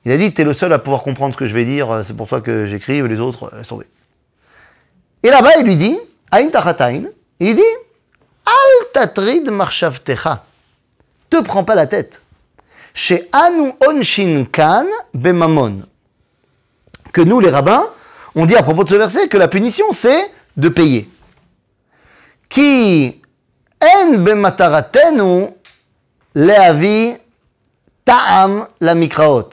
Il 0.05 0.11
a 0.13 0.17
dit, 0.17 0.33
t'es 0.33 0.45
le 0.45 0.53
seul 0.53 0.71
à 0.71 0.79
pouvoir 0.79 1.03
comprendre 1.03 1.33
ce 1.33 1.37
que 1.37 1.45
je 1.45 1.53
vais 1.53 1.65
dire, 1.65 2.01
c'est 2.05 2.15
pour 2.15 2.29
ça 2.29 2.39
que 2.39 2.65
j'écris, 2.65 3.05
les 3.05 3.19
autres, 3.19 3.51
laisse 3.57 3.67
tomber. 3.67 3.85
Et 5.23 5.29
là-bas, 5.29 5.51
il 5.59 5.65
lui 5.65 5.75
dit, 5.75 5.99
Aïn 6.31 6.49
Tachatain, 6.49 7.03
il 7.41 7.53
dit, 7.53 7.61
Al 8.45 8.91
tatrid 8.93 9.49
marshavtecha. 9.49 10.45
Te 11.29 11.41
prends 11.41 11.65
pas 11.65 11.75
la 11.75 11.87
tête. 11.87 12.21
Chez 12.93 13.29
Anu 13.33 13.73
Onshin 13.85 14.45
Kan 14.49 14.85
Bemamon. 15.13 15.83
Que 17.11 17.21
nous, 17.21 17.41
les 17.41 17.49
rabbins, 17.49 17.83
on 18.35 18.45
dit 18.45 18.55
à 18.55 18.63
propos 18.63 18.85
de 18.85 18.89
ce 18.89 18.95
verset 18.95 19.27
que 19.27 19.37
la 19.37 19.49
punition, 19.49 19.85
c'est 19.91 20.31
de 20.55 20.69
payer. 20.69 21.09
Qui 22.53 23.19
en 23.81 24.17
bemataratenu 24.19 25.47
leavi 26.35 27.17
ta'am 28.05 28.67
la 28.79 28.93
mikraot. 28.93 29.49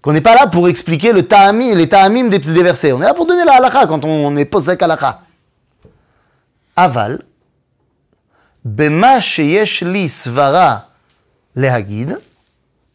Qu'on 0.00 0.12
n'est 0.12 0.22
pas 0.22 0.34
là 0.34 0.46
pour 0.46 0.66
expliquer 0.66 1.12
le 1.12 1.28
ta'ami, 1.28 1.74
les 1.74 1.86
ta'amim 1.86 2.28
des, 2.28 2.38
des 2.38 2.62
versets. 2.62 2.92
On 2.92 3.02
est 3.02 3.04
là 3.04 3.12
pour 3.12 3.26
donner 3.26 3.44
la 3.44 3.56
halakha 3.56 3.86
quand 3.86 4.02
on 4.06 4.34
est 4.36 4.46
posek 4.46 4.82
halakha. 4.82 5.20
Aval, 6.74 7.22
bema 8.64 9.20
sheyesh 9.20 9.82
li 9.82 10.08
svara 10.08 10.88
lehagid. 11.54 12.18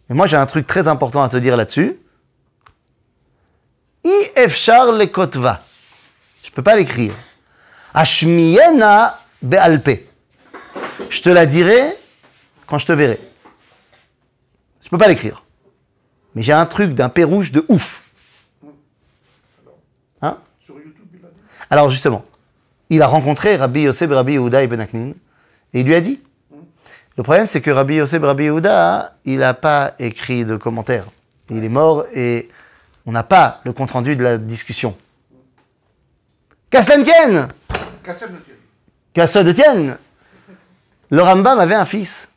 Et 0.10 0.16
moi 0.16 0.26
j'ai 0.26 0.38
un 0.38 0.48
truc 0.48 0.66
très 0.66 0.88
important 0.88 1.22
à 1.22 1.30
te 1.30 1.38
dire 1.38 1.56
là-dessus. 1.56 1.96
I 4.04 4.32
efshar 4.36 4.92
lekotva. 4.92 5.62
Je 6.42 6.50
peux 6.50 6.64
pas 6.64 6.76
l'écrire. 6.76 7.14
Ashmiyena 7.94 9.20
be'alpe. 9.42 10.08
Je 11.10 11.22
te 11.22 11.30
la 11.30 11.46
dirai 11.46 11.82
quand 12.66 12.78
je 12.78 12.86
te 12.86 12.92
verrai. 12.92 13.20
Je 14.84 14.90
peux 14.90 14.98
pas 14.98 15.08
l'écrire. 15.08 15.44
Mais 16.36 16.42
j'ai 16.42 16.54
un 16.54 16.66
truc 16.66 16.94
d'un 16.94 17.12
rouge 17.26 17.52
de 17.52 17.66
ouf. 17.70 18.04
Hein? 20.22 20.38
Alors 21.70 21.90
justement, 21.90 22.26
il 22.90 23.02
a 23.02 23.08
rencontré 23.08 23.56
Rabbi 23.56 23.82
Yosef 23.82 24.10
Rabbi 24.10 24.34
Yehuda 24.34 24.64
Ibn 24.64 24.80
Aknin 24.80 25.12
et 25.74 25.82
il 25.82 25.86
lui 25.86 25.96
a 25.96 26.02
dit. 26.02 26.20
Le 27.18 27.24
problème, 27.24 27.48
c'est 27.48 27.62
que 27.62 27.70
Rabbi 27.70 27.96
Yosef 27.96 28.22
Rabbi 28.22 28.46
Yehuda, 28.46 29.18
il 29.26 29.40
n'a 29.40 29.54
pas 29.54 29.94
écrit 30.00 30.46
de 30.46 30.56
commentaires. 30.56 31.06
Il 31.50 31.64
est 31.64 31.70
mort 31.70 32.06
et 32.14 32.50
on 33.06 33.12
n'a 33.12 33.24
pas 33.24 33.62
le 33.66 33.74
compte-rendu 33.74 34.16
de 34.16 34.24
la 34.24 34.38
discussion. 34.38 34.96
Qu'à 36.70 36.82
cela 39.28 39.44
ne 39.44 39.52
tienne 39.52 39.86
ne 39.88 39.94
Le 41.18 41.22
Rambam 41.24 41.60
avait 41.60 41.76
un 41.76 41.86
fils, 41.86 42.30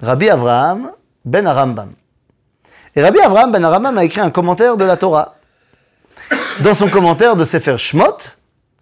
Rabbi 0.00 0.28
Avraham 0.28 0.92
ben 1.24 1.46
Arambam. 1.46 1.90
Et 2.94 3.02
Rabbi 3.02 3.18
Avraham 3.20 3.50
ben 3.52 3.64
Arambam 3.64 3.96
a 3.98 4.04
écrit 4.04 4.20
un 4.20 4.30
commentaire 4.30 4.76
de 4.76 4.84
la 4.84 4.96
Torah. 4.96 5.36
Dans 6.60 6.74
son 6.74 6.88
commentaire 6.88 7.34
de 7.36 7.44
Sefer 7.44 7.76
Shmot, 7.78 8.16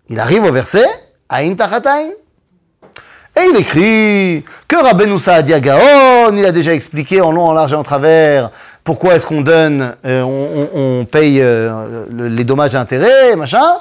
il 0.08 0.18
arrive 0.20 0.44
au 0.44 0.52
verset 0.52 0.84
Aïn 1.28 1.54
Tachatain. 1.56 2.10
Et 3.34 3.40
il 3.50 3.56
écrit 3.56 4.44
que 4.68 4.76
Rabbeinu 4.76 5.18
Saadia 5.18 5.58
Gaon, 5.58 6.36
il 6.36 6.44
a 6.44 6.52
déjà 6.52 6.74
expliqué 6.74 7.22
en 7.22 7.32
long, 7.32 7.46
en 7.46 7.52
large 7.54 7.72
et 7.72 7.76
en 7.76 7.82
travers 7.82 8.50
pourquoi 8.84 9.14
est-ce 9.14 9.26
qu'on 9.26 9.40
donne, 9.40 9.96
euh, 10.04 10.20
on, 10.22 10.68
on- 10.74 11.00
on 11.00 11.04
paye 11.06 11.40
euh, 11.40 12.04
le- 12.10 12.28
les 12.28 12.44
dommages 12.44 12.74
et 12.74 12.76
intérêts, 12.76 13.34
machin. 13.36 13.78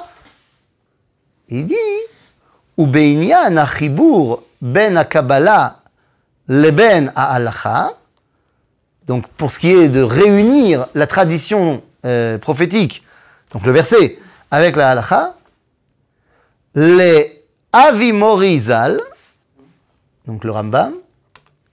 Il 1.50 1.66
dit 1.66 1.74
ובעניין 2.77 3.57
החיבור 3.57 4.41
בין 4.61 4.97
הקבלה 4.97 5.67
לבין 6.49 7.09
ההלכה, 7.15 7.87
donc 9.07 9.25
pour 9.37 9.51
ce 9.51 9.59
qui 9.59 9.71
est 9.71 9.89
de 9.89 10.01
réunir 10.01 10.87
la 10.93 11.07
tradition 11.07 11.81
euh, 12.05 12.37
prophétique, 12.37 13.03
donc 13.53 13.65
le 13.65 13.71
verset, 13.71 14.19
avec 14.51 14.75
la 14.75 14.89
halakha, 14.91 15.35
les 16.75 17.45
Avimorizal, 17.71 19.01
donc 20.25 20.43
le 20.43 20.51
Rambam, 20.51 20.93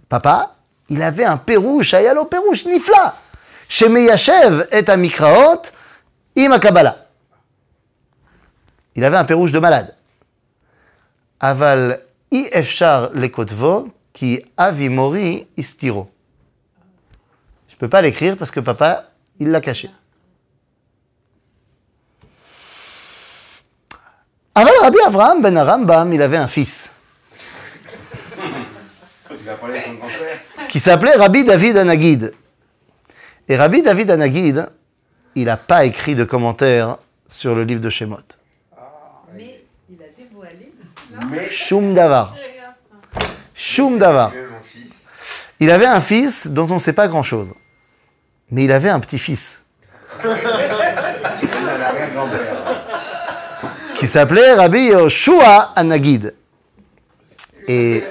papa, 0.09 0.55
il 0.89 1.03
avait 1.03 1.25
un 1.25 1.37
pérouche, 1.37 1.95
ayalo 1.95 2.25
pérouche 2.25 2.67
nifla, 2.67 3.17
chez 3.69 3.89
Meyashev 3.89 4.67
et 4.71 4.89
Amikraot, 4.89 5.63
im 6.37 6.59
Kabbalah. 6.59 6.99
Il 8.95 9.05
avait 9.05 9.17
un 9.17 9.25
pérouche 9.25 9.51
de 9.51 9.59
malade. 9.59 9.95
Aval 11.40 12.00
i 12.32 12.48
efshar 12.52 13.12
lekotvo 13.14 13.90
qui 14.12 14.40
avimori 14.58 15.48
istiro. 15.58 16.10
Je 17.68 17.76
ne 17.76 17.80
peux 17.80 17.90
pas 17.90 18.02
l'écrire 18.02 18.36
parce 18.38 18.52
que 18.52 18.60
papa, 18.60 19.12
il 19.40 19.50
l'a 19.50 19.62
caché. 19.62 19.90
Aval 24.56 24.74
Rabbi 24.82 24.98
Avraham 25.06 25.42
ben 25.42 25.56
Arambam, 25.58 26.12
il 26.12 26.22
avait 26.22 26.38
un 26.38 26.48
fils. 26.48 26.90
qui 30.68 30.80
s'appelait 30.80 31.16
Rabbi 31.16 31.44
David 31.44 31.78
Anagid. 31.78 32.34
Et 33.48 33.56
Rabbi 33.58 33.82
David 33.82 34.12
Anagid, 34.12 34.70
il 35.36 35.46
n'a 35.46 35.58
pas 35.58 35.86
écrit 35.86 36.16
de 36.16 36.24
commentaires 36.24 36.98
sur 37.28 37.56
le 37.56 37.64
livre 37.64 37.82
de 37.82 37.90
Shemot. 37.90 38.39
Shum 41.52 41.94
Davar. 41.94 42.36
Shum 43.56 43.98
Davar. 43.98 44.32
que 44.32 44.38
mon 44.38 44.62
fils, 44.64 45.06
Il 45.60 45.72
avait 45.72 45.86
un 45.86 46.02
fils 46.02 46.48
dont 46.48 46.68
on 46.70 46.76
ne 46.76 46.80
sait 46.80 46.94
pas 46.94 47.08
grand-chose. 47.08 47.54
Mais 48.52 48.64
il 48.66 48.72
avait 48.72 48.90
un 48.90 49.00
petit-fils 49.00 49.62
qui 53.96 54.08
s'appelait 54.08 54.54
Rabbi 54.54 54.86
Yoshua 54.88 55.74
Anagid. 55.76 56.34
Et, 57.68 58.04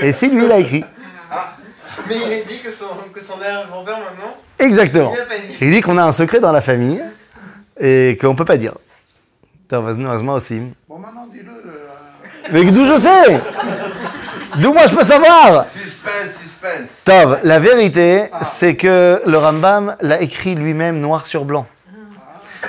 et 0.00 0.12
c'est 0.12 0.28
lui, 0.28 0.44
il 0.44 0.52
a 0.52 0.58
écrit. 0.58 0.84
Mais 2.08 2.16
il 2.16 2.32
a 2.32 2.40
dit 2.44 2.58
que 2.60 2.70
son, 2.70 2.86
que 3.12 3.20
son 3.22 3.40
arrière-grand-père 3.40 3.98
maintenant, 3.98 4.36
Exactement. 4.58 5.14
il 5.60 5.70
dit. 5.70 5.80
Qu'on 5.80 5.96
a 5.96 6.04
un 6.04 6.12
secret 6.12 6.40
dans 6.40 6.52
la 6.52 6.60
famille 6.60 7.02
et 7.80 8.18
qu'on 8.20 8.32
ne 8.32 8.36
peut 8.36 8.44
pas 8.44 8.58
dire. 8.58 8.74
Bon, 9.70 10.98
maintenant, 10.98 11.26
dis-le. 11.32 11.53
Mais 12.52 12.64
d'où 12.70 12.84
je 12.84 12.96
sais 13.00 13.40
D'où 14.60 14.72
moi 14.72 14.86
je 14.86 14.94
peux 14.94 15.02
savoir 15.04 15.66
Suspense, 15.66 16.34
suspense. 16.40 16.88
Tov, 17.04 17.40
la 17.42 17.58
vérité, 17.58 18.24
c'est 18.42 18.76
que 18.76 19.20
le 19.26 19.38
Rambam 19.38 19.96
l'a 20.00 20.20
écrit 20.20 20.54
lui-même 20.54 21.00
noir 21.00 21.26
sur 21.26 21.44
blanc. 21.44 21.66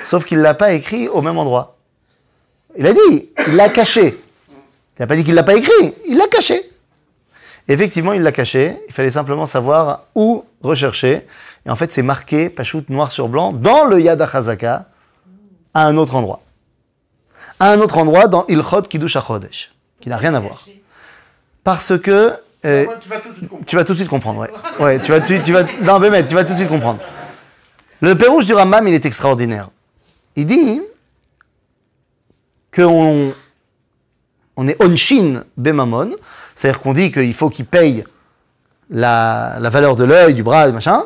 Sauf 0.03 0.25
qu'il 0.25 0.39
ne 0.39 0.43
l'a 0.43 0.53
pas 0.53 0.73
écrit 0.73 1.07
au 1.07 1.21
même 1.21 1.37
endroit. 1.37 1.77
Il 2.77 2.85
a 2.87 2.93
dit, 2.93 3.29
il 3.47 3.55
l'a 3.55 3.69
caché. 3.69 4.17
Il 4.49 5.01
n'a 5.01 5.07
pas 5.07 5.15
dit 5.15 5.23
qu'il 5.23 5.33
ne 5.33 5.37
l'a 5.37 5.43
pas 5.43 5.55
écrit, 5.55 5.93
il 6.07 6.17
l'a 6.17 6.27
caché. 6.27 6.69
Effectivement, 7.67 8.13
il 8.13 8.21
l'a 8.21 8.31
caché. 8.31 8.77
Il 8.87 8.93
fallait 8.93 9.11
simplement 9.11 9.45
savoir 9.45 10.03
où 10.15 10.43
rechercher. 10.61 11.25
Et 11.65 11.69
en 11.69 11.75
fait, 11.75 11.91
c'est 11.91 12.03
marqué, 12.03 12.49
Pachout, 12.49 12.83
noir 12.89 13.11
sur 13.11 13.27
blanc, 13.27 13.51
dans 13.51 13.85
le 13.85 13.99
Yad 13.99 14.21
HaChazaka, 14.21 14.85
à 15.73 15.85
un 15.85 15.97
autre 15.97 16.15
endroit. 16.15 16.41
À 17.65 17.71
un 17.71 17.79
autre 17.79 17.97
endroit, 17.97 18.27
dans 18.27 18.45
Ilchot 18.47 18.83
Kiddush 18.83 19.15
HaChodesh, 19.15 19.71
qui 19.99 20.07
n'a 20.09 20.17
rien 20.17 20.35
à 20.35 20.39
voir. 20.39 20.63
Parce 21.63 21.97
que... 21.97 22.33
euh, 22.63 22.85
Tu 23.01 23.09
vas 23.09 23.19
tout 23.19 23.29
de 23.29 23.35
suite 23.37 23.49
comprendre. 23.49 23.65
tu 23.65 23.75
vas 23.75 23.83
tout 23.83 23.93
de 23.93 23.97
suite 23.97 24.09
comprendre, 24.09 24.39
ouais. 24.41 24.51
Ouais, 24.79 24.99
tu 24.99 25.11
vas, 25.11 25.19
tu, 25.19 25.41
tu 25.41 25.51
vas, 25.51 25.63
non, 25.81 25.99
Bémet, 25.99 26.27
tu 26.27 26.35
vas 26.35 26.45
tout 26.45 26.53
de 26.53 26.59
suite 26.59 26.69
comprendre. 26.69 26.99
Le 28.01 28.13
Pérouge 28.13 28.45
du 28.45 28.53
Rambam, 28.53 28.87
il 28.87 28.93
est 28.93 29.05
extraordinaire. 29.07 29.69
Il 30.35 30.45
dit 30.45 30.79
qu'on 32.75 33.33
on 34.57 34.67
est 34.67 34.79
onshin 34.83 35.43
bemamon, 35.57 36.11
c'est-à-dire 36.53 36.79
qu'on 36.81 36.93
dit 36.93 37.11
qu'il 37.11 37.33
faut 37.33 37.49
qu'il 37.49 37.65
paye 37.65 38.03
la, 38.91 39.57
la 39.59 39.69
valeur 39.71 39.95
de 39.95 40.03
l'œil, 40.03 40.35
du 40.35 40.43
bras, 40.43 40.67
du 40.67 40.73
machin. 40.73 41.03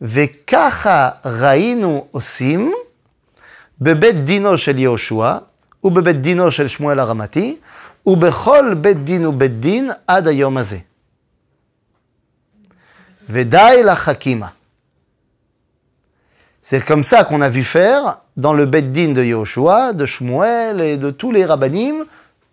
Vekacha 0.00 1.20
rainu 1.24 2.04
osim 2.14 2.70
bebet 3.78 4.14
dino 4.14 4.56
shel 4.56 4.78
din 5.84 6.50
din. 9.48 9.96
C'est 16.62 16.84
comme 16.84 17.04
ça 17.04 17.24
qu'on 17.24 17.40
a 17.40 17.48
vu 17.48 17.64
faire 17.64 18.20
dans 18.36 18.52
le 18.52 18.66
Beddin 18.66 19.12
de 19.12 19.22
Yehoshua, 19.22 19.92
de 19.92 20.04
Shmuel 20.04 20.80
et 20.80 20.96
de 20.96 21.10
tous 21.10 21.32
les 21.32 21.44
rabbinim 21.44 22.04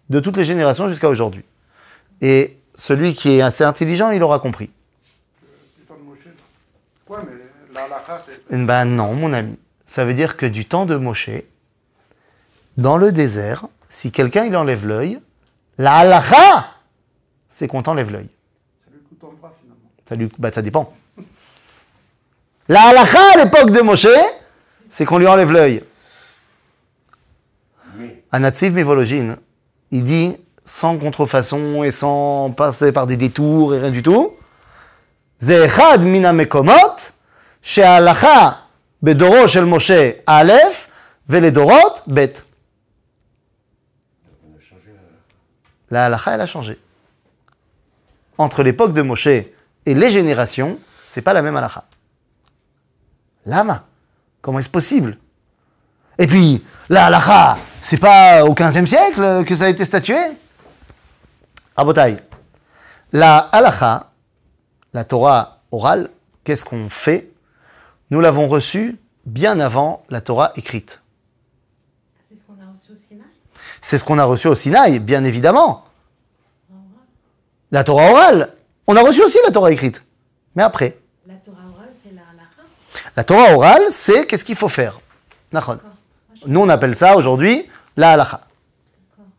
de 0.09 0.19
toutes 0.19 0.37
les 0.37 0.43
générations 0.43 0.87
jusqu'à 0.87 1.09
aujourd'hui. 1.09 1.43
Et 2.21 2.57
celui 2.75 3.13
qui 3.13 3.37
est 3.37 3.41
assez 3.41 3.63
intelligent, 3.63 4.11
il 4.11 4.23
aura 4.23 4.39
compris. 4.39 4.71
Mais 7.09 7.15
la. 7.73 7.87
Eh 8.51 8.57
Ben 8.57 8.85
non, 8.85 9.13
mon 9.13 9.33
ami. 9.33 9.57
Ça 9.85 10.05
veut 10.05 10.13
dire 10.13 10.37
que 10.37 10.45
du 10.45 10.65
temps 10.65 10.85
de 10.85 10.95
Moshe, 10.95 11.29
dans 12.77 12.97
le 12.97 13.11
désert, 13.11 13.65
si 13.89 14.11
quelqu'un 14.11 14.45
il 14.45 14.55
enlève 14.55 14.85
l'œil, 14.85 15.19
la 15.77 15.97
halakha, 15.97 16.67
c'est 17.49 17.67
qu'on 17.67 17.81
t'enlève 17.81 18.11
l'œil. 18.11 18.29
Ça 18.85 18.91
lui 18.91 18.99
coûte 19.01 19.23
en 19.23 19.33
bras, 19.39 19.53
finalement. 19.61 19.89
Ça, 20.07 20.15
lui- 20.15 20.29
bah, 20.37 20.51
ça 20.51 20.61
dépend. 20.61 20.93
La 22.67 22.81
halakha 22.89 23.19
à 23.35 23.43
l'époque 23.43 23.71
de 23.71 23.81
Moshe, 23.81 24.07
c'est 24.89 25.05
qu'on 25.05 25.17
lui 25.17 25.27
enlève 25.27 25.51
l'œil. 25.51 25.83
Anatsiv 28.31 28.73
Mivologine, 28.73 29.37
il 29.91 30.03
dit 30.03 30.35
sans 30.65 30.97
contrefaçon 30.97 31.83
et 31.83 31.91
sans 31.91 32.51
passer 32.51 32.91
par 32.91 33.07
des 33.07 33.15
détours 33.17 33.75
et 33.75 33.79
rien 33.79 33.91
du 33.91 34.03
tout. 34.03 34.33
Zehad 35.39 36.03
mina 36.03 36.33
mekomot, 36.33 37.11
she'alacha 37.61 38.61
bedoro 39.01 39.47
shel 39.47 39.65
Moshe 39.65 39.91
alef, 40.25 40.89
veledorot 41.27 42.01
bet. 42.07 42.43
La 45.91 46.05
halacha, 46.05 46.33
elle 46.33 46.41
a 46.41 46.45
changé. 46.45 46.79
Entre 48.37 48.63
l'époque 48.63 48.93
de 48.93 49.01
Moshe 49.01 49.27
et 49.27 49.53
les 49.85 50.09
générations, 50.09 50.79
c'est 51.03 51.21
pas 51.21 51.33
la 51.33 51.41
même 51.41 51.55
halacha. 51.55 51.85
Lama, 53.45 53.85
comment 54.41 54.59
est-ce 54.59 54.69
possible? 54.69 55.17
Et 56.17 56.27
puis, 56.27 56.63
la 56.89 57.07
halakha, 57.07 57.57
c'est 57.81 57.99
pas 57.99 58.45
au 58.45 58.53
15e 58.53 58.87
siècle 58.87 59.43
que 59.45 59.53
ça 59.53 59.65
a 59.65 59.69
été 59.69 59.83
statué? 59.83 60.17
Rabotai, 61.75 62.17
la 63.11 63.37
halakha, 63.37 64.11
la 64.93 65.03
Torah 65.03 65.61
orale, 65.71 66.09
qu'est-ce 66.43 66.63
qu'on 66.63 66.89
fait? 66.89 67.31
Nous 68.11 68.21
l'avons 68.21 68.47
reçue 68.47 68.97
bien 69.25 69.59
avant 69.59 70.03
la 70.09 70.21
Torah 70.21 70.53
écrite. 70.55 71.01
C'est 72.29 72.37
ce 72.37 72.43
qu'on 72.43 72.53
a 72.53 72.71
reçu 72.71 72.93
au 72.93 72.95
Sinaï 72.95 73.25
C'est 73.87 73.99
ce 73.99 74.03
qu'on 74.03 74.17
a 74.17 74.23
reçu 74.23 74.47
au 74.47 74.55
Sinaï, 74.55 74.97
bien 74.97 75.23
évidemment. 75.23 75.83
La 77.71 77.83
Torah 77.83 78.09
orale, 78.09 78.49
on 78.87 78.95
a 78.95 79.01
reçu 79.03 79.21
aussi 79.21 79.37
la 79.45 79.51
Torah 79.51 79.71
écrite. 79.71 80.01
Mais 80.55 80.63
après, 80.63 80.97
La 81.27 81.35
Torah 81.35 81.59
orale, 81.71 81.89
c'est 82.01 82.11
la 82.15 82.21
halakha 82.31 82.63
la 83.15 83.23
Torah 83.23 83.53
orale, 83.53 83.83
c'est 83.91 84.25
qu'est-ce 84.25 84.43
qu'il 84.43 84.55
faut 84.55 84.69
faire? 84.69 84.99
Nous, 86.47 86.59
on 86.59 86.67
appelle 86.69 86.95
ça 86.95 87.15
aujourd'hui 87.15 87.67
la 87.95 88.13
halakha. 88.13 88.41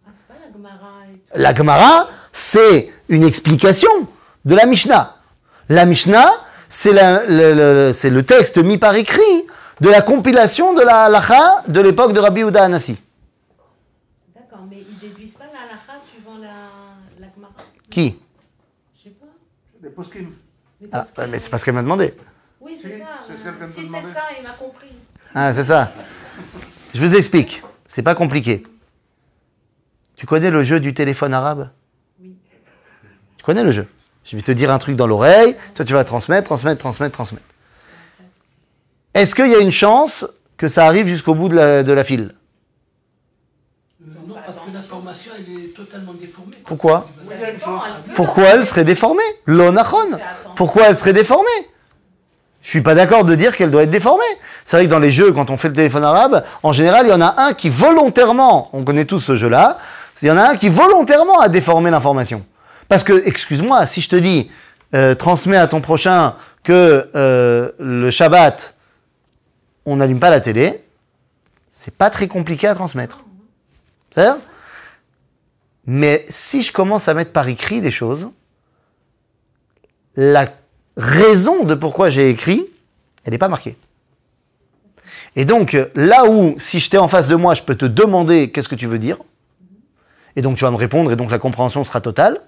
D'accord. 0.07 0.89
Ah, 1.33 1.35
la 1.35 1.53
Gemara 1.53 2.09
c'est 2.33 2.93
une 3.09 3.25
explication 3.25 3.91
de 4.45 4.55
la 4.55 4.67
Mishnah. 4.67 5.17
La 5.71 5.87
Mishnah, 5.87 6.31
c'est 6.69 6.93
le, 6.93 7.89
le- 7.89 7.93
c'est 7.93 8.11
le 8.11 8.23
texte 8.23 8.59
mis 8.59 8.79
par 8.79 8.95
écrit 8.95 9.47
de 9.81 9.89
la 9.89 10.03
compilation 10.03 10.73
de 10.73 10.83
la 10.83 11.07
halacha 11.07 11.65
de 11.67 11.81
l'époque 11.81 12.13
de 12.13 12.21
Rabbi 12.21 12.43
Uda 12.43 12.63
Anassi. 12.63 12.97
D'accord, 14.35 14.65
mais 14.71 14.85
ils 14.89 14.99
déduisent 14.99 15.35
pas 15.35 15.45
la 15.53 15.61
halakha 15.67 16.05
suivant 16.11 16.37
la, 16.39 16.53
la 17.21 17.27
Gemara 17.35 17.53
Qui 17.97 18.15
Je 18.95 19.05
sais 19.05 19.15
pas. 19.83 19.89
Poskim. 19.89 20.33
Ah. 20.93 21.07
Mais 21.31 21.39
c'est 21.39 21.49
parce 21.49 21.65
qu'elle 21.65 21.73
m'a 21.73 21.81
demandé. 21.81 22.13
Oui, 22.61 22.79
c'est 22.79 22.93
Si, 22.93 22.99
ça. 22.99 23.07
euh, 23.31 23.67
Si 23.75 23.89
c'est 23.89 24.13
ça, 24.13 24.25
il 24.37 24.43
m'a 24.43 24.51
compris. 24.51 24.89
Ah, 25.35 25.55
c'est 25.55 25.65
ça. 25.65 25.95
Je 26.93 27.01
vous 27.01 27.17
explique. 27.17 27.63
C'est 27.87 28.03
pas 28.03 28.15
compliqué. 28.15 28.63
Tu 30.15 30.27
connais 30.27 30.51
le 30.51 30.63
jeu 30.63 30.79
du 30.79 30.93
téléphone 30.93 31.33
arabe 31.33 31.71
Oui. 32.21 32.37
Tu 33.39 33.45
connais 33.47 33.65
le 33.65 33.71
jeu 33.71 33.89
Je 34.25 34.37
vais 34.37 34.43
te 34.43 34.53
dire 34.53 34.71
un 34.71 34.77
truc 34.79 34.95
dans 34.97 35.07
l'oreille, 35.07 35.57
toi 35.75 35.87
tu 35.87 35.95
vas 35.95 36.05
transmettre, 36.05 36.45
transmettre, 36.45 36.79
transmettre, 36.81 37.15
transmettre. 37.15 37.47
Est-ce 39.15 39.35
qu'il 39.35 39.49
y 39.49 39.55
a 39.55 39.61
une 39.61 39.73
chance 39.73 40.27
que 40.59 40.69
ça 40.69 40.85
arrive 40.85 41.07
jusqu'au 41.07 41.35
bout 41.35 41.49
de 41.49 41.55
la, 41.55 41.83
de 41.83 41.93
la 41.93 42.05
file? 42.05 42.35
Elle 45.37 45.65
est 45.65 45.75
totalement 45.75 46.13
déformée. 46.13 46.57
Pourquoi. 46.65 47.09
Pourquoi 48.15 48.45
elle 48.45 48.67
serait 48.67 48.85
déformée 48.85 49.23
L'onachon 49.47 49.97
Pourquoi 50.55 50.85
elle 50.89 50.97
serait 50.97 51.13
déformée 51.13 51.47
Je 52.63 52.71
suis 52.71 52.81
pas 52.81 52.95
d'accord 52.95 53.25
de 53.25 53.35
dire 53.35 53.57
qu'elle 53.57 53.71
doit 53.71 53.83
être 53.83 53.91
déformée. 53.91 54.23
C'est 54.65 54.77
vrai 54.77 54.87
que 54.87 54.91
dans 54.91 54.99
les 54.99 55.11
jeux, 55.11 55.33
quand 55.33 55.51
on 55.51 55.57
fait 55.57 55.69
le 55.69 55.75
téléphone 55.75 56.05
arabe, 56.05 56.45
en 56.63 56.73
général, 56.73 57.07
il 57.07 57.11
y 57.11 57.13
en 57.13 57.21
a 57.21 57.35
un 57.39 57.55
qui 57.55 57.71
volontairement, 57.71 58.71
on 58.73 58.85
connaît 58.85 59.05
tous 59.05 59.21
ce 59.21 59.37
jeu-là, 59.37 59.79
il 60.23 60.29
y 60.29 60.31
en 60.31 60.37
a 60.37 60.51
un 60.51 60.57
qui 60.57 60.69
volontairement 60.69 61.41
a 61.41 61.49
déformé 61.49 61.91
l'information. 61.91 62.45
Parce 62.89 63.05
que, 63.05 63.27
excuse-moi, 63.27 63.87
si 63.87 64.01
je 64.01 64.09
te 64.09 64.17
dis, 64.17 64.51
euh, 64.95 65.15
transmets 65.15 65.57
à 65.57 65.67
ton 65.67 65.81
prochain 65.81 66.35
que 66.63 67.09
euh, 67.15 67.71
le 67.79 68.11
Shabbat, 68.11 68.75
on 69.85 69.97
n'allume 69.97 70.21
pas 70.21 70.31
la 70.31 70.41
télé, 70.41 70.83
c'est 71.77 71.95
pas 71.95 72.11
très 72.11 72.29
compliqué 72.29 72.67
à 72.67 72.75
transmettre. 72.75 73.25
C'est 74.15 74.27
mais 75.87 76.25
si 76.29 76.62
je 76.62 76.72
commence 76.72 77.09
à 77.09 77.14
mettre 77.14 77.33
par 77.33 77.49
écrit 77.49 77.81
des 77.81 77.90
choses, 77.90 78.29
la 80.16 80.49
raison 80.96 81.64
de 81.64 81.75
pourquoi 81.75 82.11
j'ai 82.11 82.31
écrit, 82.31 82.66
elle 83.25 83.33
n'est 83.33 83.38
pas 83.38 83.49
marquée. 83.49 83.77
Et 85.37 85.44
donc, 85.44 85.77
là 85.94 86.29
où, 86.29 86.57
si 86.59 86.81
j'étais 86.81 86.99
en 86.99 87.09
face 87.09 87.29
de 87.29 87.37
moi, 87.37 87.55
je 87.55 87.62
peux 87.62 87.75
te 87.75 87.85
demander 87.85 88.51
qu'est-ce 88.51 88.68
que 88.68 88.75
tu 88.75 88.87
veux 88.87 88.99
dire, 88.99 89.18
et 90.35 90.42
donc 90.42 90.57
tu 90.57 90.64
vas 90.64 90.70
me 90.70 90.77
répondre, 90.77 91.12
et 91.12 91.16
donc 91.16 91.31
la 91.31 91.38
compréhension 91.38 91.85
sera 91.85 92.01
totale, 92.01 92.40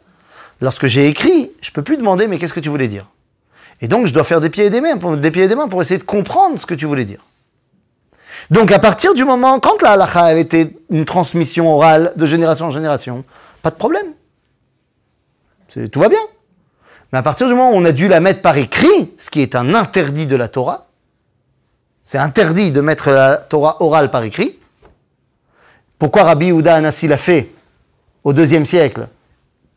lorsque 0.60 0.86
j'ai 0.86 1.06
écrit, 1.06 1.52
je 1.60 1.70
peux 1.70 1.82
plus 1.82 1.96
demander 1.96 2.26
mais 2.26 2.38
qu'est-ce 2.38 2.54
que 2.54 2.60
tu 2.60 2.70
voulais 2.70 2.88
dire? 2.88 3.06
Et 3.80 3.88
donc, 3.88 4.06
je 4.06 4.12
dois 4.12 4.24
faire 4.24 4.40
des 4.40 4.50
pieds 4.50 4.64
et 4.64 4.70
des 4.70 4.80
mains 4.80 4.96
pour, 4.96 5.16
des 5.16 5.30
pieds 5.30 5.44
et 5.44 5.48
des 5.48 5.54
mains 5.54 5.68
pour 5.68 5.80
essayer 5.80 5.98
de 5.98 6.04
comprendre 6.04 6.58
ce 6.58 6.66
que 6.66 6.74
tu 6.74 6.86
voulais 6.86 7.04
dire. 7.04 7.20
Donc, 8.50 8.72
à 8.72 8.78
partir 8.78 9.14
du 9.14 9.24
moment, 9.24 9.60
quand 9.60 9.82
la 9.82 9.92
halakha, 9.92 10.32
elle 10.32 10.38
était 10.38 10.74
une 10.90 11.04
transmission 11.04 11.74
orale 11.74 12.12
de 12.16 12.26
génération 12.26 12.66
en 12.66 12.70
génération, 12.70 13.24
pas 13.62 13.70
de 13.70 13.76
problème. 13.76 14.06
Tout 15.92 16.00
va 16.00 16.08
bien. 16.08 16.20
Mais 17.12 17.18
à 17.18 17.22
partir 17.22 17.46
du 17.46 17.54
moment 17.54 17.70
où 17.70 17.74
on 17.74 17.84
a 17.84 17.92
dû 17.92 18.08
la 18.08 18.20
mettre 18.20 18.42
par 18.42 18.56
écrit, 18.56 19.14
ce 19.18 19.30
qui 19.30 19.40
est 19.42 19.54
un 19.54 19.74
interdit 19.74 20.26
de 20.26 20.36
la 20.36 20.48
Torah, 20.48 20.86
c'est 22.02 22.18
interdit 22.18 22.70
de 22.72 22.80
mettre 22.80 23.10
la 23.10 23.36
Torah 23.36 23.82
orale 23.82 24.10
par 24.10 24.22
écrit. 24.22 24.58
Pourquoi 25.98 26.24
Rabbi 26.24 26.46
Yehuda 26.46 26.76
Anassi 26.76 27.06
l'a 27.06 27.18
fait 27.18 27.50
au 28.24 28.32
deuxième 28.32 28.64
siècle? 28.64 29.08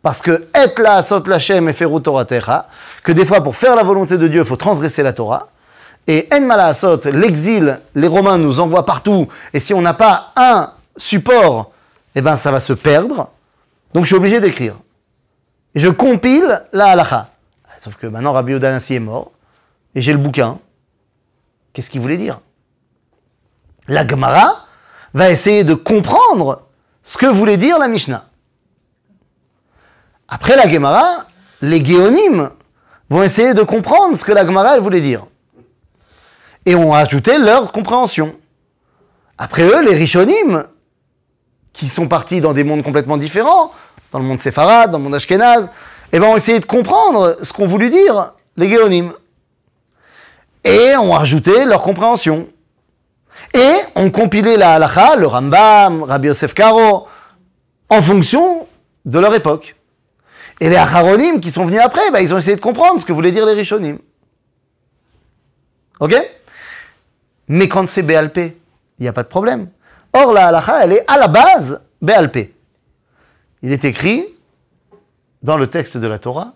Parce 0.02 0.22
que 0.22 0.48
la 0.78 1.04
sot 1.04 1.24
lachem 1.26 1.70
et 1.70 1.74
Toratecha, 1.74 2.68
que 3.04 3.12
des 3.12 3.26
fois 3.26 3.42
pour 3.42 3.56
faire 3.56 3.76
la 3.76 3.84
volonté 3.84 4.18
de 4.18 4.28
Dieu, 4.28 4.42
il 4.42 4.48
faut 4.48 4.56
transgresser 4.56 5.04
la 5.04 5.14
Torah. 5.14 5.50
Et 6.08 6.28
en 6.34 6.42
malasot, 6.42 7.02
l'exil, 7.06 7.80
les 7.96 8.08
Romains 8.08 8.38
nous 8.38 8.60
envoient 8.60 8.86
partout. 8.86 9.28
Et 9.54 9.60
si 9.60 9.74
on 9.74 9.82
n'a 9.82 9.94
pas 9.94 10.32
un 10.36 10.72
support 10.98 11.72
eh 12.16 12.22
ben 12.22 12.36
ça 12.36 12.52
va 12.52 12.60
se 12.60 12.74
perdre. 12.74 13.30
Donc 13.94 14.04
je 14.04 14.08
suis 14.08 14.16
obligé 14.16 14.40
d'écrire. 14.40 14.76
Et 15.76 15.80
je 15.80 15.90
compile 15.90 16.64
la 16.74 16.92
halacha. 16.92 17.30
Sauf 17.80 17.96
que 17.96 18.08
maintenant 18.08 18.34
Rabbi 18.34 18.54
Odanassi 18.54 18.96
est 18.96 19.00
mort, 19.00 19.32
et 19.96 20.02
j'ai 20.02 20.12
le 20.12 20.20
bouquin. 20.20 20.60
Qu'est-ce 21.74 21.90
qu'il 21.90 22.02
voulait 22.02 22.18
dire? 22.18 22.40
La 23.88 24.06
Gemara 24.06 24.66
va 25.14 25.32
essayer 25.32 25.64
de 25.64 25.74
comprendre 25.74 26.64
ce 27.04 27.18
que 27.18 27.26
voulait 27.26 27.58
dire 27.58 27.80
la 27.80 27.88
Mishnah. 27.88 28.26
Après 30.28 30.56
la 30.56 30.70
Gemara, 30.70 31.26
les 31.62 31.84
Géonimes 31.84 32.52
vont 33.10 33.24
essayer 33.24 33.54
de 33.54 33.64
comprendre 33.64 34.18
ce 34.18 34.24
que 34.24 34.32
la 34.32 34.46
Gemara 34.46 34.80
voulait 34.80 35.02
dire. 35.02 35.26
Et 36.66 36.76
ont 36.76 36.94
ajouté 36.94 37.38
leur 37.38 37.72
compréhension. 37.72 38.36
Après 39.38 39.64
eux, 39.64 39.84
les 39.84 39.96
Rishonim, 39.96 40.66
qui 41.74 41.88
sont 41.88 42.08
partis 42.08 42.42
dans 42.42 42.54
des 42.54 42.64
mondes 42.64 42.84
complètement 42.84 43.18
différents, 43.18 43.72
dans 44.12 44.20
le 44.20 44.26
monde 44.26 44.42
séfarade, 44.42 44.92
dans 44.92 44.98
le 44.98 45.04
monde 45.04 45.16
ashkénaze, 45.16 45.70
eh 46.12 46.20
ben, 46.20 46.28
ont 46.28 46.36
essayé 46.36 46.60
de 46.60 46.66
comprendre 46.66 47.38
ce 47.42 47.54
qu'ont 47.54 47.66
voulu 47.66 47.90
dire 47.90 48.34
les 48.58 48.70
Géonimes. 48.70 49.14
Et 50.64 50.96
ont 50.98 51.16
ajouté 51.16 51.66
leur 51.66 51.82
compréhension. 51.82 52.48
Et 53.54 53.74
ont 53.96 54.12
compilé 54.12 54.58
la 54.58 54.76
halakha, 54.76 55.16
le 55.16 55.26
Rambam, 55.26 56.04
Rabbi 56.04 56.28
Yosef 56.28 56.54
Karo, 56.54 57.08
en 57.90 58.02
fonction 58.02 58.68
de 59.06 59.20
leur 59.20 59.34
époque. 59.34 59.76
Et 60.60 60.70
les 60.70 60.76
Acharonim 60.76 61.40
qui 61.40 61.50
sont 61.50 61.66
venus 61.66 61.82
après, 61.82 62.12
bah, 62.12 62.22
ils 62.22 62.34
ont 62.34 62.38
essayé 62.38 62.56
de 62.56 62.62
comprendre 62.62 63.00
ce 63.00 63.06
que 63.06 63.14
voulaient 63.14 63.32
dire 63.32 63.46
les 63.46 63.54
Rishonim. 63.54 63.98
Ok? 66.00 66.16
Mais 67.52 67.68
quand 67.68 67.90
c'est 67.90 68.02
BLP, 68.02 68.38
il 68.38 69.02
n'y 69.02 69.10
a 69.10 69.14
pas 69.14 69.24
de 69.24 69.28
problème. 69.28 69.68
Or, 70.14 70.32
la 70.32 70.48
halakha, 70.48 70.86
elle 70.86 70.94
est 70.94 71.04
à 71.06 71.18
la 71.18 71.28
base 71.28 71.84
BLP. 72.02 72.54
Il 73.62 73.74
est 73.74 73.84
écrit 73.84 74.24
dans 75.44 75.58
le 75.58 75.68
texte 75.68 75.98
de 75.98 76.08
la 76.08 76.18
Torah 76.18 76.54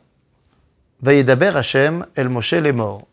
Vayedaber 1.02 1.58
Hashem 1.58 2.06
el 2.16 2.30
Moshe 2.30 2.54
les 2.54 2.72
morts. 2.72 3.06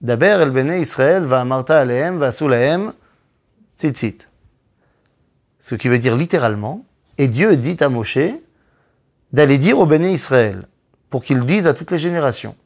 Daber 0.00 0.40
el 0.40 0.50
Bene 0.50 0.80
Israël 0.80 1.24
va 1.24 1.42
amarta 1.42 1.78
alehem 1.78 2.16
va 2.16 2.32
sulahem 2.32 2.94
tzitzit. 3.78 4.26
Ce 5.60 5.74
qui 5.74 5.88
veut 5.88 5.98
dire 5.98 6.16
littéralement, 6.16 6.86
et 7.18 7.28
Dieu 7.28 7.58
dit 7.58 7.76
à 7.80 7.90
Moshe 7.90 8.18
d'aller 9.34 9.58
dire 9.58 9.78
au 9.78 9.84
Béné 9.84 10.12
Israël, 10.12 10.66
pour 11.10 11.22
qu'ils 11.22 11.44
disent 11.44 11.66
à 11.66 11.74
toutes 11.74 11.90
les 11.90 11.98
générations, 11.98 12.56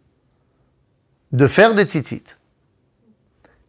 de 1.33 1.49
faire 1.49 1.75
des 1.75 1.83
tzitzit. 1.83 2.37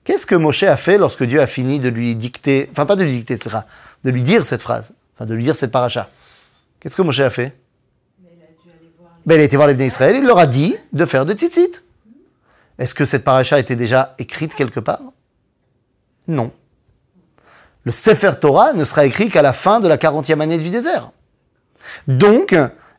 Qu'est-ce 0.03 0.25
que 0.25 0.35
Moshe 0.35 0.63
a 0.63 0.75
fait 0.75 0.97
lorsque 0.97 1.23
Dieu 1.23 1.39
a 1.41 1.47
fini 1.47 1.79
de 1.79 1.89
lui 1.89 2.15
dicter, 2.15 2.69
enfin 2.71 2.85
pas 2.85 2.95
de 2.95 3.03
lui 3.03 3.11
dicter, 3.11 3.35
etc., 3.35 3.59
de 4.03 4.09
lui 4.09 4.21
dire 4.21 4.43
cette 4.45 4.61
phrase, 4.61 4.93
enfin 5.15 5.25
de 5.25 5.33
lui 5.33 5.43
dire 5.43 5.55
cette 5.55 5.71
paracha? 5.71 6.09
Qu'est-ce 6.79 6.95
que 6.95 7.01
Moshe 7.01 7.19
a 7.21 7.29
fait? 7.29 7.55
Mais 8.21 8.29
il 8.35 8.43
a 8.43 8.45
dû 8.47 8.69
aller 8.69 8.91
voir 8.99 9.11
les- 9.15 9.21
ben, 9.25 9.35
Il 9.35 9.39
a 9.41 9.43
été 9.43 9.55
voir 9.55 9.67
les 9.69 9.73
Béné 9.73 9.87
Israël, 9.87 10.15
il 10.17 10.25
leur 10.25 10.39
a 10.39 10.47
dit 10.47 10.75
de 10.91 11.05
faire 11.05 11.25
des 11.25 11.33
tzitzit. 11.35 11.81
Est-ce 12.77 12.93
que 12.93 13.05
cette 13.05 13.23
paracha 13.23 13.59
était 13.59 13.75
déjà 13.77 14.15
écrite 14.19 14.55
quelque 14.55 14.79
part? 14.81 14.99
Non. 16.27 16.51
Le 17.85 17.91
Sefer 17.91 18.33
Torah 18.41 18.73
ne 18.73 18.83
sera 18.83 19.05
écrit 19.05 19.29
qu'à 19.29 19.41
la 19.41 19.53
fin 19.53 19.79
de 19.79 19.87
la 19.87 19.97
40e 19.97 20.41
année 20.41 20.57
du 20.57 20.69
désert. 20.69 21.11
Donc, 22.07 22.55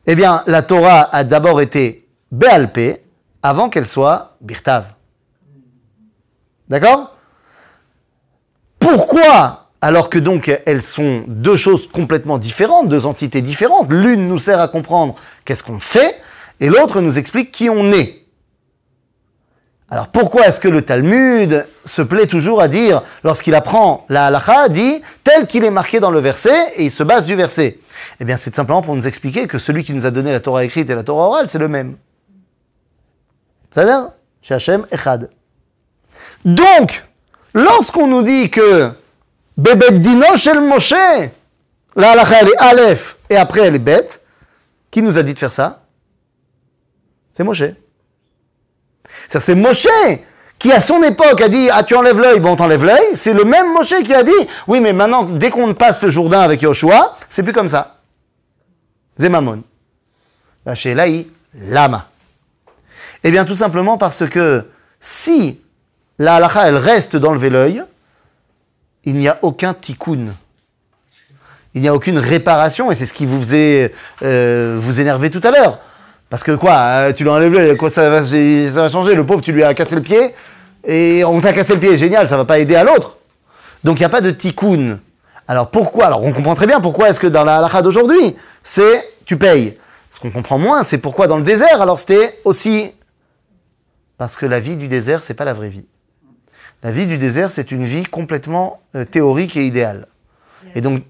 eh 0.07 0.15
bien, 0.15 0.43
la 0.47 0.61
Torah 0.63 1.09
a 1.13 1.23
d'abord 1.23 1.59
été 1.61 2.07
Béalpé 2.31 3.01
avant 3.43 3.69
qu'elle 3.69 3.87
soit 3.87 4.37
Birtav. 4.41 4.85
D'accord? 6.69 7.15
Pourquoi, 8.79 9.69
alors 9.81 10.09
que 10.09 10.19
donc 10.19 10.51
elles 10.65 10.81
sont 10.81 11.23
deux 11.27 11.55
choses 11.55 11.87
complètement 11.87 12.37
différentes, 12.37 12.87
deux 12.87 13.05
entités 13.05 13.41
différentes, 13.41 13.91
l'une 13.91 14.27
nous 14.27 14.39
sert 14.39 14.59
à 14.59 14.67
comprendre 14.67 15.15
qu'est-ce 15.43 15.63
qu'on 15.63 15.79
fait, 15.79 16.19
et 16.59 16.69
l'autre 16.69 17.01
nous 17.01 17.17
explique 17.17 17.51
qui 17.51 17.69
on 17.69 17.91
est? 17.91 18.21
Alors 19.89 20.07
pourquoi 20.07 20.47
est-ce 20.47 20.59
que 20.59 20.67
le 20.67 20.81
Talmud 20.81 21.67
se 21.85 22.01
plaît 22.01 22.25
toujours 22.25 22.59
à 22.59 22.67
dire, 22.67 23.03
lorsqu'il 23.23 23.53
apprend 23.53 24.05
la 24.09 24.27
halakha, 24.27 24.69
dit 24.69 25.01
tel 25.23 25.45
qu'il 25.45 25.63
est 25.63 25.71
marqué 25.71 25.99
dans 25.99 26.11
le 26.11 26.19
verset, 26.19 26.73
et 26.75 26.85
il 26.85 26.91
se 26.91 27.03
base 27.03 27.27
du 27.27 27.35
verset? 27.35 27.79
Eh 28.19 28.25
bien 28.25 28.37
c'est 28.37 28.49
tout 28.49 28.55
simplement 28.55 28.81
pour 28.81 28.95
nous 28.95 29.07
expliquer 29.07 29.45
que 29.45 29.59
celui 29.59 29.83
qui 29.83 29.93
nous 29.93 30.05
a 30.05 30.11
donné 30.11 30.31
la 30.31 30.39
Torah 30.39 30.63
écrite 30.63 30.89
et 30.89 30.95
la 30.95 31.03
Torah 31.03 31.27
orale, 31.27 31.49
c'est 31.49 31.59
le 31.59 31.67
même. 31.67 31.97
C'est-à-dire, 33.71 34.09
Echad. 34.91 35.29
Donc, 36.45 37.03
lorsqu'on 37.55 38.07
nous 38.07 38.21
dit 38.21 38.51
que 38.51 38.91
Bebet 39.57 39.99
Dino 39.99 40.37
shel 40.37 40.61
Moshe, 40.61 40.93
la 41.95 42.11
halakha 42.11 42.41
elle 42.41 42.49
est 42.49 42.57
Aleph, 42.57 43.17
et 43.29 43.35
après 43.35 43.61
elle 43.61 43.75
est 43.75 43.79
bête, 43.79 44.21
qui 44.91 45.01
nous 45.01 45.17
a 45.17 45.23
dit 45.23 45.33
de 45.33 45.39
faire 45.39 45.51
ça? 45.51 45.81
C'est 47.31 47.43
Moshe. 47.43 47.63
C'est 49.27 49.55
Moshe 49.55 49.87
qui, 50.59 50.71
à 50.71 50.79
son 50.79 51.03
époque, 51.03 51.41
a 51.41 51.49
dit 51.49 51.69
Ah, 51.71 51.83
tu 51.83 51.95
enlèves 51.95 52.19
l'œil, 52.19 52.39
bon, 52.39 52.55
t'enlèves 52.55 52.85
l'œil. 52.85 53.15
C'est 53.15 53.33
le 53.33 53.43
même 53.43 53.73
Moshe 53.73 54.01
qui 54.03 54.13
a 54.13 54.23
dit 54.23 54.31
Oui, 54.67 54.79
mais 54.79 54.93
maintenant, 54.93 55.23
dès 55.23 55.49
qu'on 55.49 55.73
passe 55.73 55.99
ce 55.99 56.09
Jourdain 56.09 56.41
avec 56.41 56.61
Yoshua, 56.61 57.15
c'est 57.29 57.43
plus 57.43 57.53
comme 57.53 57.69
ça. 57.69 57.97
Zemamon. 59.17 59.63
La 60.65 60.75
Shelaï, 60.75 61.27
Lama. 61.55 62.09
Eh 63.23 63.31
bien, 63.31 63.45
tout 63.45 63.55
simplement 63.55 63.97
parce 63.97 64.27
que 64.27 64.65
si 64.99 65.61
la 66.19 66.35
halakha, 66.35 66.67
elle 66.67 66.77
reste 66.77 67.15
d'enlever 67.15 67.49
l'œil, 67.49 67.83
il 69.03 69.15
n'y 69.15 69.27
a 69.27 69.37
aucun 69.41 69.73
tikkun. 69.73 70.27
Il 71.73 71.81
n'y 71.81 71.87
a 71.87 71.93
aucune 71.93 72.17
réparation, 72.17 72.91
et 72.91 72.95
c'est 72.95 73.05
ce 73.05 73.13
qui 73.13 73.25
vous 73.25 73.39
faisait 73.39 73.91
euh, 74.23 74.77
vous 74.79 74.99
énerver 75.01 75.29
tout 75.29 75.41
à 75.43 75.51
l'heure. 75.51 75.79
Parce 76.29 76.43
que 76.43 76.53
quoi, 76.53 76.73
euh, 76.73 77.13
tu 77.13 77.23
lui 77.23 77.29
enlèves 77.29 77.53
l'œil, 77.53 77.77
quoi 77.77 77.91
ça 77.91 78.09
va, 78.09 78.25
ça 78.25 78.81
va 78.81 78.89
changer 78.89 79.13
Le 79.13 79.25
pauvre, 79.25 79.41
tu 79.41 79.51
lui 79.51 79.63
as 79.63 79.73
cassé 79.73 79.95
le 79.95 80.01
pied, 80.01 80.33
et 80.85 81.23
on 81.25 81.41
t'a 81.41 81.53
cassé 81.53 81.73
le 81.73 81.79
pied, 81.79 81.97
génial, 81.97 82.27
ça 82.27 82.37
va 82.37 82.45
pas 82.45 82.59
aider 82.59 82.75
à 82.75 82.83
l'autre. 82.83 83.17
Donc 83.83 83.99
il 83.99 84.01
n'y 84.01 84.05
a 84.05 84.09
pas 84.09 84.21
de 84.21 84.31
tikkun. 84.31 84.99
Alors 85.47 85.69
pourquoi? 85.69 86.05
Alors 86.05 86.23
on 86.23 86.31
comprend 86.31 86.55
très 86.55 86.65
bien 86.65 86.79
pourquoi 86.79 87.09
est-ce 87.09 87.19
que 87.19 87.27
dans 87.27 87.43
la 87.43 87.57
halakha 87.57 87.81
d'aujourd'hui, 87.81 88.35
c'est 88.63 89.07
tu 89.25 89.37
payes. 89.37 89.77
Ce 90.09 90.19
qu'on 90.19 90.31
comprend 90.31 90.57
moins, 90.57 90.83
c'est 90.83 90.97
pourquoi 90.97 91.27
dans 91.27 91.37
le 91.37 91.43
désert, 91.43 91.81
alors 91.81 91.99
c'était 91.99 92.39
aussi... 92.45 92.93
Parce 94.17 94.37
que 94.37 94.45
la 94.45 94.61
vie 94.61 94.77
du 94.77 94.87
désert, 94.87 95.21
c'est 95.21 95.33
pas 95.33 95.43
la 95.43 95.53
vraie 95.53 95.67
vie. 95.67 95.85
La 96.85 96.91
vie 96.91 97.07
du 97.07 97.17
désert, 97.17 97.49
c'est 97.49 97.71
une 97.71 97.83
vie 97.83 98.03
complètement 98.03 98.79
euh, 98.93 99.05
théorique 99.05 99.57
et 99.57 99.65
idéale. 99.65 100.05
Et 100.75 100.81
donc, 100.81 101.01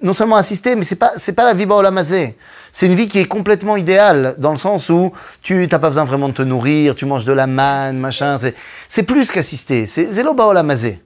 non? 0.00 0.14
seulement 0.14 0.36
assister, 0.36 0.74
mais 0.74 0.84
c'est 0.84 0.96
pas 0.96 1.12
c'est 1.18 1.34
pas 1.34 1.44
la 1.44 1.52
vie 1.52 1.66
baolamazé. 1.66 2.34
C'est 2.72 2.86
une 2.86 2.94
vie 2.94 3.08
qui 3.08 3.18
est 3.18 3.26
complètement 3.26 3.76
idéale 3.76 4.34
dans 4.38 4.52
le 4.52 4.56
sens 4.56 4.88
où 4.88 5.12
tu 5.42 5.68
t'as 5.68 5.78
pas 5.78 5.90
besoin 5.90 6.04
vraiment 6.04 6.30
de 6.30 6.32
te 6.32 6.40
nourrir, 6.40 6.94
tu 6.94 7.04
manges 7.04 7.26
de 7.26 7.34
la 7.34 7.46
manne, 7.46 7.98
machin. 7.98 8.38
C'est 8.38 8.54
c'est 8.88 9.02
plus 9.02 9.30
qu'assister. 9.30 9.86
C'est 9.86 10.10
zélo 10.10 10.32
baolamazé. 10.32 11.02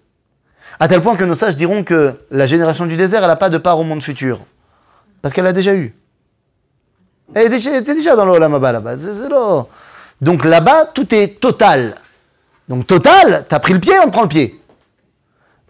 À 0.79 0.87
tel 0.87 1.01
point 1.01 1.16
que 1.16 1.25
nos 1.25 1.35
sages 1.35 1.57
diront 1.57 1.83
que 1.83 2.14
la 2.31 2.47
génération 2.47 2.87
du 2.87 2.95
désert, 2.95 3.25
elle 3.25 3.31
a 3.31 3.35
pas 3.35 3.49
de 3.49 3.59
part 3.59 3.77
au 3.81 3.83
monde 3.83 4.05
futur, 4.05 4.45
parce 5.21 5.35
qu'elle 5.35 5.47
l'a 5.47 5.53
déjà 5.53 5.75
eu. 5.75 5.92
Elle 7.35 7.53
était 7.53 7.95
déjà 7.95 8.14
dans 8.14 8.25
l'olamaba 8.25 8.71
là-bas. 8.71 8.95
Donc 10.21 10.45
là-bas, 10.45 10.85
tout 10.95 11.12
est 11.12 11.40
total. 11.40 11.97
Donc 12.68 12.87
total, 12.87 13.44
t'as 13.48 13.61
pris 13.61 13.72
le 13.72 13.81
pied, 13.81 13.94
on 14.05 14.11
prend 14.11 14.22
le 14.22 14.29
pied. 14.29 14.61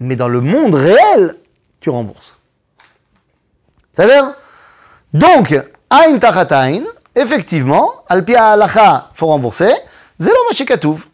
Mais 0.01 0.17
dans 0.17 0.29
le 0.29 0.41
monde 0.41 0.75
réel, 0.75 1.37
tu 1.81 1.91
rembourses. 1.91 2.37
C'est-à-dire 3.93 4.35
Donc, 5.13 5.59
Ain 5.91 6.19
Tachatain, 6.19 6.83
effectivement, 7.15 8.05
Alpia 8.09 8.53
Halacha, 8.53 9.11
faut 9.15 9.27
rembourser, 9.27 9.73
Zélo 10.19 10.37
Mashikatouv. 10.51 11.07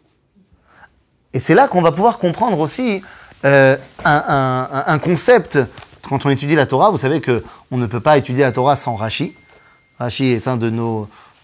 Et 1.33 1.39
c'est 1.39 1.55
là 1.55 1.67
qu'on 1.67 1.81
va 1.81 1.91
pouvoir 1.91 2.17
comprendre 2.17 2.59
aussi 2.59 3.01
euh, 3.45 3.75
un, 4.05 4.99
concept. 4.99 5.57
Quand 6.07 6.25
on 6.25 6.29
étudie 6.29 6.55
la 6.55 6.65
Torah, 6.65 6.91
vous 6.91 6.97
savez 6.97 7.21
qu'on 7.21 7.77
ne 7.77 7.85
peut 7.87 7.99
pas 7.99 8.17
étudier 8.17 8.43
la 8.43 8.51
Torah 8.51 8.75
sans 8.75 8.95
Rashi. 8.95 9.35
Rashi 9.99 10.27
est 10.27 10.47
une 10.47 10.57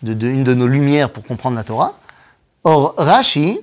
de 0.04 0.54
nos 0.54 0.68
lumières 0.68 1.12
pour 1.12 1.26
comprendre 1.26 1.56
la 1.56 1.64
Torah. 1.64 1.94
Or, 2.64 2.94
Rashi, 2.98 3.60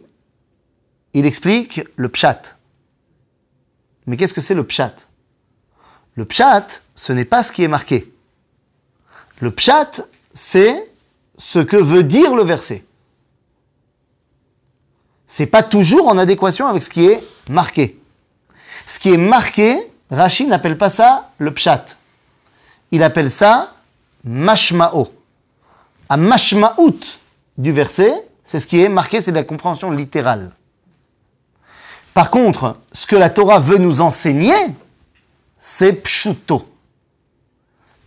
il 1.16 1.24
explique 1.24 1.80
le 1.96 2.10
pshat. 2.10 2.56
Mais 4.04 4.18
qu'est-ce 4.18 4.34
que 4.34 4.42
c'est 4.42 4.54
le 4.54 4.64
pshat? 4.64 5.08
Le 6.14 6.26
pshat, 6.26 6.82
ce 6.94 7.12
n'est 7.14 7.24
pas 7.24 7.42
ce 7.42 7.52
qui 7.52 7.62
est 7.62 7.68
marqué. 7.68 8.12
Le 9.40 9.50
pshat, 9.50 10.02
c'est 10.34 10.90
ce 11.38 11.58
que 11.58 11.78
veut 11.78 12.02
dire 12.02 12.34
le 12.34 12.44
verset. 12.44 12.84
C'est 15.26 15.46
pas 15.46 15.62
toujours 15.62 16.08
en 16.08 16.18
adéquation 16.18 16.66
avec 16.66 16.82
ce 16.82 16.90
qui 16.90 17.06
est 17.06 17.24
marqué. 17.48 17.98
Ce 18.86 18.98
qui 18.98 19.10
est 19.14 19.16
marqué, 19.16 19.74
Rashi 20.10 20.46
n'appelle 20.46 20.76
pas 20.76 20.90
ça 20.90 21.30
le 21.38 21.50
pshat. 21.54 21.96
Il 22.90 23.02
appelle 23.02 23.30
ça 23.30 23.74
mashma'o. 24.22 25.14
À 26.10 26.18
mashma'out 26.18 27.00
du 27.56 27.72
verset, 27.72 28.12
c'est 28.44 28.60
ce 28.60 28.66
qui 28.66 28.82
est 28.82 28.90
marqué, 28.90 29.22
c'est 29.22 29.32
la 29.32 29.44
compréhension 29.44 29.90
littérale. 29.90 30.52
Par 32.16 32.30
contre, 32.30 32.78
ce 32.92 33.06
que 33.06 33.14
la 33.14 33.28
Torah 33.28 33.60
veut 33.60 33.76
nous 33.76 34.00
enseigner, 34.00 34.54
c'est 35.58 35.92
pshuto. 35.92 36.66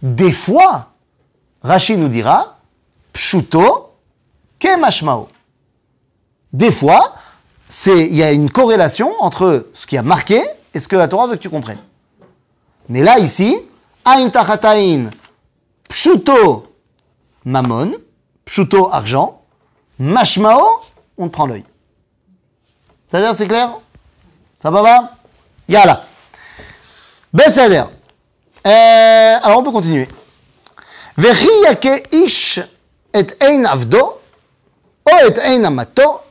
des 0.02 0.32
fois, 0.32 0.94
Rashi 1.62 1.96
nous 1.96 2.08
dira, 2.08 2.58
pshuto 3.14 3.92
ke 4.58 4.80
mashmao. 4.80 5.28
Des 6.52 6.72
fois, 6.72 7.14
c'est, 7.70 8.08
il 8.08 8.16
y 8.16 8.24
a 8.24 8.32
une 8.32 8.50
corrélation 8.50 9.12
entre 9.20 9.70
ce 9.76 9.86
qui 9.86 9.96
a 9.96 10.02
marqué 10.02 10.42
et 10.74 10.80
ce 10.80 10.88
que 10.88 10.96
la 10.96 11.08
Torah 11.08 11.28
veut 11.28 11.36
que 11.36 11.44
tu 11.44 11.52
comprennes. 11.52 11.78
Mais 12.88 13.04
là, 13.04 13.20
ici, 13.20 13.56
ain 14.06 14.28
tachatain, 14.30 15.12
pshuto 15.88 16.74
mamon, 17.46 17.92
pshuto 18.44 18.92
argent, 18.92 19.44
mashmao, 20.00 20.66
on 21.16 21.28
te 21.28 21.34
prend 21.34 21.46
l'œil. 21.46 21.64
C'est-à-dire, 23.08 23.36
c'est 23.36 23.48
clair? 23.48 23.80
Sababa 24.62 25.16
Yala. 25.68 26.06
Bessader. 27.32 27.84
Euh, 28.66 29.36
alors 29.42 29.60
on 29.60 29.64
peut 29.64 29.72
continuer. 29.72 30.08
Ish 32.12 32.60
et 33.14 33.28
ein 33.42 33.66
avdo, 33.66 34.20
et 35.08 35.40
ein 35.42 35.64
amato, 35.64 36.22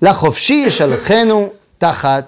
la 0.00 0.14
chofshi 0.14 0.66
tachat. 1.78 2.26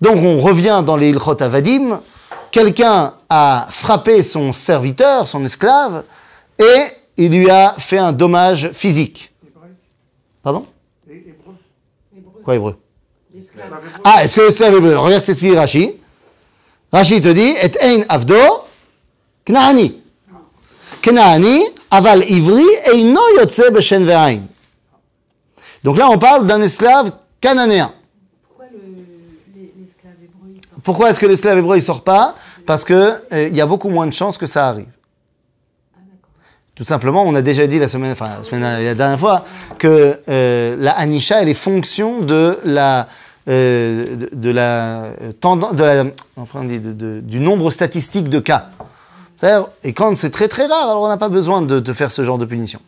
Donc 0.00 0.16
on 0.16 0.40
revient 0.40 0.82
dans 0.84 0.96
les 0.96 1.10
Ilchot 1.10 1.42
Avadim, 1.42 2.00
quelqu'un 2.50 3.14
a 3.28 3.66
frappé 3.70 4.22
son 4.22 4.52
serviteur, 4.52 5.28
son 5.28 5.44
esclave, 5.44 6.04
et 6.58 6.84
il 7.16 7.32
lui 7.32 7.50
a 7.50 7.74
fait 7.78 7.98
un 7.98 8.12
dommage 8.12 8.72
physique. 8.72 9.32
Pardon? 10.42 10.66
Quoi 12.50 12.56
hébreu. 12.56 12.76
Ah, 14.02 14.24
est-ce 14.24 14.34
que 14.34 14.40
l'esclave 14.40 14.74
hébreu 14.74 14.96
Regarde 14.96 15.22
c'est 15.22 15.34
ici 15.34 15.54
Rashi. 15.54 15.94
Rashi 16.92 17.20
te 17.20 17.28
dit, 17.28 17.54
et 17.62 17.70
ein 17.80 18.04
avdo 18.08 18.34
knaani. 19.46 20.02
Knaani, 21.00 21.60
aval 21.92 22.28
ivri, 22.28 22.66
eino 22.92 23.20
yotze 23.38 23.70
beshen 23.70 24.04
ve'ain. 24.04 24.40
Donc 25.84 25.96
là, 25.96 26.10
on 26.10 26.18
parle 26.18 26.44
d'un 26.44 26.60
esclave 26.60 27.12
cananéen. 27.40 27.92
Pourquoi 30.82 31.10
est-ce 31.10 31.20
que 31.20 31.26
l'esclave 31.26 31.58
hébreu 31.58 31.76
il 31.76 31.82
sort 31.84 32.02
pas? 32.02 32.34
Parce 32.66 32.84
que 32.84 33.14
euh, 33.32 33.48
y 33.48 33.60
a 33.60 33.66
beaucoup 33.66 33.90
moins 33.90 34.08
de 34.08 34.12
chances 34.12 34.36
que 34.36 34.46
ça 34.46 34.68
arrive. 34.68 34.88
Tout 36.80 36.86
simplement, 36.86 37.24
on 37.26 37.34
a 37.34 37.42
déjà 37.42 37.66
dit 37.66 37.78
la 37.78 37.88
semaine, 37.90 38.12
enfin 38.12 38.40
la 38.52 38.94
dernière 38.94 39.20
fois 39.20 39.44
que 39.76 40.18
euh, 40.30 40.76
la 40.78 40.92
anisha 40.92 41.42
elle 41.42 41.50
est 41.50 41.52
fonction 41.52 42.22
de 42.22 42.58
la 42.64 43.06
euh, 43.50 44.16
de, 44.32 44.50
la 44.50 45.08
tendance 45.42 45.74
du 45.74 47.38
nombre 47.38 47.70
statistique 47.70 48.30
de 48.30 48.38
cas. 48.38 48.70
Et 49.84 49.92
quand 49.92 50.16
c'est 50.16 50.30
très 50.30 50.48
très 50.48 50.64
rare, 50.64 50.88
alors 50.88 51.02
on 51.02 51.08
n'a 51.08 51.18
pas 51.18 51.28
besoin 51.28 51.60
de, 51.60 51.92
faire 51.92 52.10
ce 52.10 52.24
genre 52.24 52.38
de 52.38 52.46
punition. 52.46 52.80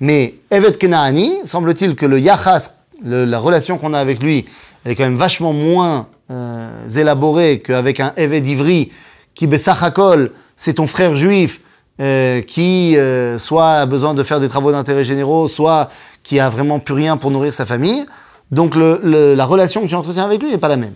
Mais 0.00 0.34
Evet 0.50 0.76
Kenaani, 0.76 1.32
semble-t-il 1.46 1.96
que 1.96 2.04
le 2.04 2.20
yachas, 2.20 2.74
la 3.02 3.38
relation 3.38 3.78
qu'on 3.78 3.94
a 3.94 3.98
avec 4.00 4.22
lui, 4.22 4.44
elle 4.84 4.92
est 4.92 4.96
quand 4.96 5.04
même 5.04 5.16
vachement 5.16 5.54
moins 5.54 6.08
euh, 6.30 6.88
élaborée 6.94 7.60
qu'avec 7.60 8.00
un 8.00 8.12
Evet 8.16 8.40
Ivri 8.40 8.92
qui, 9.34 9.46
Bessachakol, 9.46 10.30
c'est 10.58 10.74
ton 10.74 10.86
frère 10.86 11.16
juif 11.16 11.62
euh, 12.00 12.40
qui 12.42 12.96
euh, 12.96 13.38
soit 13.38 13.72
a 13.72 13.86
besoin 13.86 14.14
de 14.14 14.22
faire 14.22 14.40
des 14.40 14.48
travaux 14.48 14.72
d'intérêt 14.72 15.04
généraux, 15.04 15.48
soit 15.48 15.90
qui 16.22 16.40
a 16.40 16.48
vraiment 16.48 16.80
plus 16.80 16.94
rien 16.94 17.16
pour 17.16 17.30
nourrir 17.30 17.52
sa 17.54 17.66
famille. 17.66 18.06
Donc 18.50 18.74
le- 18.74 19.00
le- 19.02 19.34
la 19.34 19.44
relation 19.46 19.82
que 19.82 19.86
tu 19.86 19.94
entretiens 19.94 20.24
avec 20.24 20.42
lui 20.42 20.50
n'est 20.50 20.58
pas 20.58 20.68
la 20.68 20.76
même. 20.76 20.94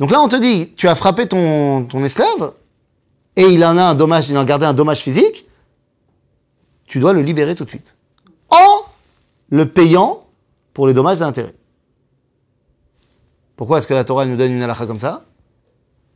Donc 0.00 0.10
là, 0.10 0.20
on 0.20 0.28
te 0.28 0.36
dit, 0.36 0.72
tu 0.76 0.88
as 0.88 0.94
frappé 0.94 1.26
ton, 1.26 1.84
ton 1.84 2.02
esclave 2.04 2.52
et 3.36 3.42
il 3.42 3.64
en 3.64 3.76
a 3.76 3.82
un 3.82 3.94
dommage, 3.94 4.28
il 4.30 4.36
en 4.38 4.42
a 4.42 4.44
gardé 4.44 4.64
un 4.66 4.74
dommage 4.74 5.00
physique, 5.00 5.46
tu 6.86 7.00
dois 7.00 7.12
le 7.12 7.20
libérer 7.22 7.54
tout 7.54 7.64
de 7.64 7.68
suite. 7.70 7.94
En 8.50 8.82
le 9.50 9.66
payant 9.68 10.24
pour 10.72 10.86
les 10.86 10.94
dommages 10.94 11.20
et 11.20 11.24
intérêts. 11.24 11.54
Pourquoi 13.56 13.78
est-ce 13.78 13.86
que 13.86 13.94
la 13.94 14.04
Torah 14.04 14.26
nous 14.26 14.36
donne 14.36 14.52
une 14.52 14.62
halakha 14.62 14.86
comme 14.86 14.98
ça? 14.98 15.24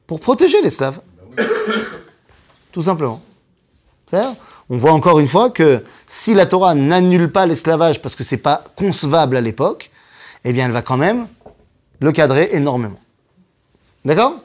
Pour 0.07 0.19
protéger 0.21 0.61
l'esclave. 0.63 1.01
Tout 2.73 2.83
simplement. 2.83 3.21
On 4.13 4.77
voit 4.77 4.93
encore 4.93 5.19
une 5.19 5.29
fois 5.29 5.51
que 5.51 5.83
si 6.07 6.35
la 6.35 6.47
Torah 6.47 6.75
n'annule 6.75 7.31
pas 7.33 7.47
l'esclavage 7.47 8.01
parce 8.03 8.15
que 8.15 8.25
ce 8.25 8.35
n'est 8.35 8.41
pas 8.41 8.65
concevable 8.77 9.37
à 9.37 9.41
l'époque, 9.41 9.91
eh 10.45 10.53
bien 10.53 10.67
elle 10.67 10.73
va 10.73 10.83
quand 10.83 10.97
même 10.97 11.27
le 12.01 12.13
cadrer 12.13 12.51
énormément. 12.53 13.01
D'accord? 14.05 14.41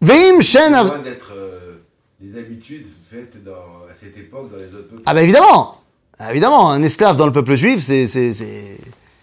Veim 0.00 0.40
Shen 0.40 0.72
d'être 1.04 1.32
euh, 1.34 1.82
les 2.20 2.38
habitudes 2.38 2.86
faites 3.10 3.34
à 3.46 3.94
cette 3.98 4.16
époque 4.16 4.50
dans 4.50 4.58
les 4.58 4.66
autres 4.66 4.88
peuples. 4.88 5.02
Ah 5.06 5.14
bah 5.14 5.22
évidemment 5.22 6.70
un 6.70 6.82
esclave 6.82 7.16
dans 7.16 7.26
le 7.26 7.32
peuple 7.32 7.54
juif, 7.54 7.80
c'est 7.80 8.06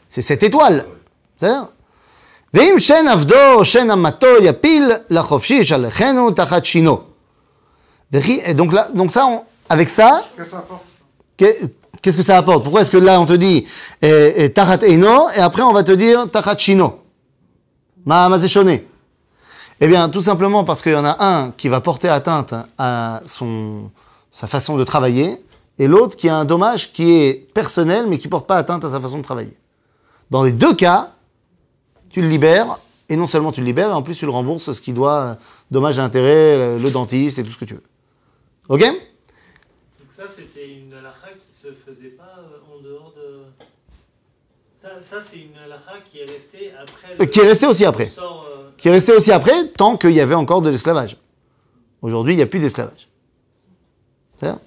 cette 0.09 0.43
étoile. 0.43 0.85
Veim 1.41 2.79
Shen 2.79 3.07
Avdo 3.07 3.63
Shen 3.63 3.91
Amato 3.91 4.41
Yapil 4.41 5.03
Lachovshish 5.09 5.71
Alechenu 5.71 6.33
Tachat 6.33 6.61
et 8.45 8.53
donc, 8.53 8.73
là, 8.73 8.87
donc 8.93 9.11
ça, 9.11 9.27
on- 9.27 9.43
avec 9.69 9.89
ça, 9.89 10.23
Qu'est-ce 12.01 12.17
que 12.17 12.23
ça 12.23 12.37
apporte 12.37 12.63
Pourquoi 12.63 12.81
est-ce 12.81 12.91
que 12.91 12.97
là 12.97 13.19
on 13.19 13.25
te 13.25 13.33
dit 13.33 13.65
eh, 14.01 14.33
eh, 14.37 14.49
tachat 14.53 14.85
eno 14.87 15.29
et 15.35 15.39
après 15.39 15.63
on 15.63 15.73
va 15.73 15.83
te 15.83 15.91
dire 15.91 16.29
tachat 16.31 16.57
shino? 16.57 16.99
Eh 19.81 19.87
bien, 19.87 20.09
tout 20.09 20.21
simplement 20.21 20.63
parce 20.63 20.81
qu'il 20.81 20.91
y 20.93 20.95
en 20.95 21.05
a 21.05 21.17
un 21.23 21.51
qui 21.51 21.67
va 21.69 21.81
porter 21.81 22.09
atteinte 22.09 22.53
à 22.77 23.21
son, 23.25 23.89
sa 24.31 24.47
façon 24.47 24.77
de 24.77 24.83
travailler 24.83 25.43
et 25.77 25.87
l'autre 25.87 26.15
qui 26.15 26.29
a 26.29 26.37
un 26.37 26.45
dommage 26.45 26.91
qui 26.91 27.11
est 27.11 27.33
personnel 27.53 28.05
mais 28.07 28.17
qui 28.17 28.27
porte 28.27 28.47
pas 28.47 28.57
atteinte 28.57 28.85
à 28.85 28.89
sa 28.89 28.99
façon 28.99 29.17
de 29.17 29.23
travailler. 29.23 29.57
Dans 30.29 30.43
les 30.43 30.51
deux 30.51 30.73
cas, 30.73 31.13
tu 32.09 32.21
le 32.21 32.27
libères 32.27 32.79
et 33.09 33.15
non 33.17 33.27
seulement 33.27 33.51
tu 33.51 33.61
le 33.61 33.65
libères, 33.65 33.87
mais 33.89 33.95
en 33.95 34.03
plus 34.03 34.15
tu 34.15 34.25
le 34.25 34.31
rembourses 34.31 34.71
ce 34.71 34.81
qui 34.81 34.93
doit, 34.93 35.17
euh, 35.19 35.35
dommage 35.71 35.97
et 35.97 36.01
intérêt, 36.01 36.77
le 36.77 36.91
dentiste 36.91 37.39
et 37.39 37.43
tout 37.43 37.51
ce 37.51 37.57
que 37.57 37.65
tu 37.65 37.73
veux. 37.73 37.83
Ok 38.69 38.81
Donc 38.81 38.99
ça, 40.15 40.23
c'était 40.33 40.69
une 40.69 40.93
halakha 40.93 41.29
qui 41.39 41.51
se 41.51 41.69
faisait 41.85 42.09
pas 42.09 42.35
euh, 42.37 42.73
en 42.75 42.79
dehors 42.83 43.13
de... 43.17 43.39
Ça, 44.79 44.89
ça 45.01 45.21
c'est 45.27 45.37
une 45.39 45.57
halakha 45.57 46.01
qui 46.05 46.19
est 46.19 46.25
restée 46.25 46.71
après... 46.79 47.15
Euh, 47.19 47.25
Qui 47.25 47.39
est 47.39 47.47
restée 47.47 47.65
aussi 47.65 47.83
après. 47.83 48.05
le 48.05 48.11
sort, 48.11 48.45
euh, 48.47 48.69
qui 48.77 48.87
est 48.87 48.91
resté 48.91 49.11
aussi 49.13 49.31
après, 49.31 49.69
tant 49.69 49.97
qu'il 49.97 50.11
y 50.11 50.21
avait 50.21 50.35
encore 50.35 50.61
de 50.61 50.69
l'esclavage. 50.69 51.17
Aujourd'hui, 52.03 52.33
il 52.33 52.37
n'y 52.37 52.43
a 52.43 52.45
plus 52.45 52.59
d'esclavage. 52.59 53.09
C'est 54.37 54.45
ça 54.45 54.59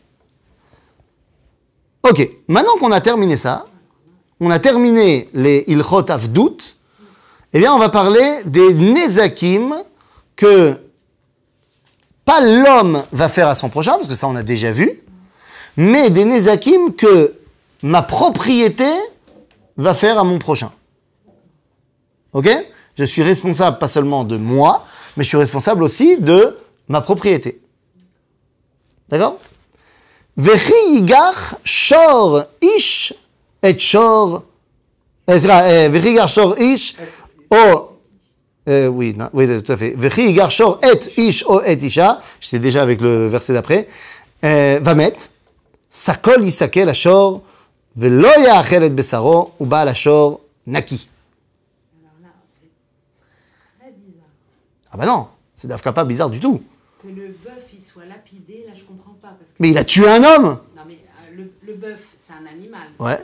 Ok, 2.02 2.28
maintenant 2.48 2.76
qu'on 2.80 2.90
a 2.90 3.00
terminé 3.00 3.36
ça, 3.36 3.66
on 4.40 4.50
a 4.50 4.58
terminé 4.58 5.28
les 5.32 5.62
Ilchot 5.68 6.10
Avdout, 6.10 6.58
eh 7.52 7.58
bien, 7.60 7.72
on 7.72 7.78
va 7.78 7.88
parler 7.88 8.42
des 8.46 8.74
Nezakim 8.74 9.76
que 10.34 10.76
pas 12.24 12.40
l'homme 12.40 13.02
va 13.12 13.28
faire 13.28 13.48
à 13.48 13.54
son 13.54 13.68
prochain, 13.68 13.92
parce 13.92 14.08
que 14.08 14.14
ça 14.14 14.28
on 14.28 14.36
a 14.36 14.42
déjà 14.42 14.72
vu, 14.72 14.90
mais 15.76 16.10
des 16.10 16.24
Nezakim 16.24 16.94
que 16.94 17.34
ma 17.82 18.02
propriété 18.02 18.88
va 19.76 19.94
faire 19.94 20.18
à 20.18 20.24
mon 20.24 20.38
prochain. 20.38 20.72
Ok? 22.32 22.48
Je 22.96 23.04
suis 23.04 23.22
responsable 23.22 23.78
pas 23.78 23.88
seulement 23.88 24.24
de 24.24 24.36
moi, 24.36 24.84
mais 25.16 25.24
je 25.24 25.28
suis 25.28 25.38
responsable 25.38 25.82
aussi 25.82 26.18
de 26.18 26.56
ma 26.88 27.00
propriété. 27.00 27.60
D'accord? 29.08 29.38
Shor 31.64 32.44
ish 32.60 33.14
et 33.62 33.78
shor 33.78 34.44
eh, 35.28 35.88
euh, 38.68 38.86
oui, 38.86 39.14
non, 39.16 39.28
oui, 39.32 39.46
tout 39.62 39.72
à 39.72 39.76
fait. 39.76 39.94
Vechi 39.96 40.32
garshor 40.34 40.78
et 40.84 41.20
ish 41.20 41.44
o 41.46 41.60
et 41.62 41.74
isha. 41.74 42.20
J'étais 42.40 42.60
déjà 42.60 42.82
avec 42.82 43.00
le 43.00 43.26
verset 43.26 43.52
d'après. 43.52 43.88
Euh, 44.44 44.78
Vamet. 44.80 45.14
Sakol 45.90 46.44
yisakel 46.44 46.88
ashor. 46.88 47.42
Velo 47.96 48.28
yachel 48.38 48.84
et 48.84 48.90
besaro. 48.90 49.52
Ou 49.58 49.66
baal 49.66 49.88
ashor 49.88 50.40
naki. 50.66 51.08
Ah 54.94 54.98
bah 54.98 55.06
non, 55.06 55.28
c'est 55.56 55.66
d'Afka 55.68 55.92
pas 55.92 56.04
bizarre 56.04 56.28
du 56.28 56.38
tout. 56.38 56.62
Que 57.02 57.08
le 57.08 57.28
bœuf 57.42 57.64
il 57.72 57.80
soit 57.80 58.04
lapidé, 58.04 58.64
là 58.66 58.74
je 58.74 58.84
comprends 58.84 59.14
pas. 59.14 59.28
Parce 59.38 59.50
que 59.50 59.56
mais 59.58 59.70
il 59.70 59.78
a 59.78 59.84
tué 59.84 60.06
un 60.06 60.22
homme 60.22 60.58
Non 60.76 60.82
mais 60.86 60.94
euh, 60.94 61.34
le, 61.34 61.52
le 61.62 61.74
bœuf, 61.74 61.98
c'est 62.18 62.34
un 62.34 62.46
animal. 62.46 62.82
Ouais. 62.98 63.18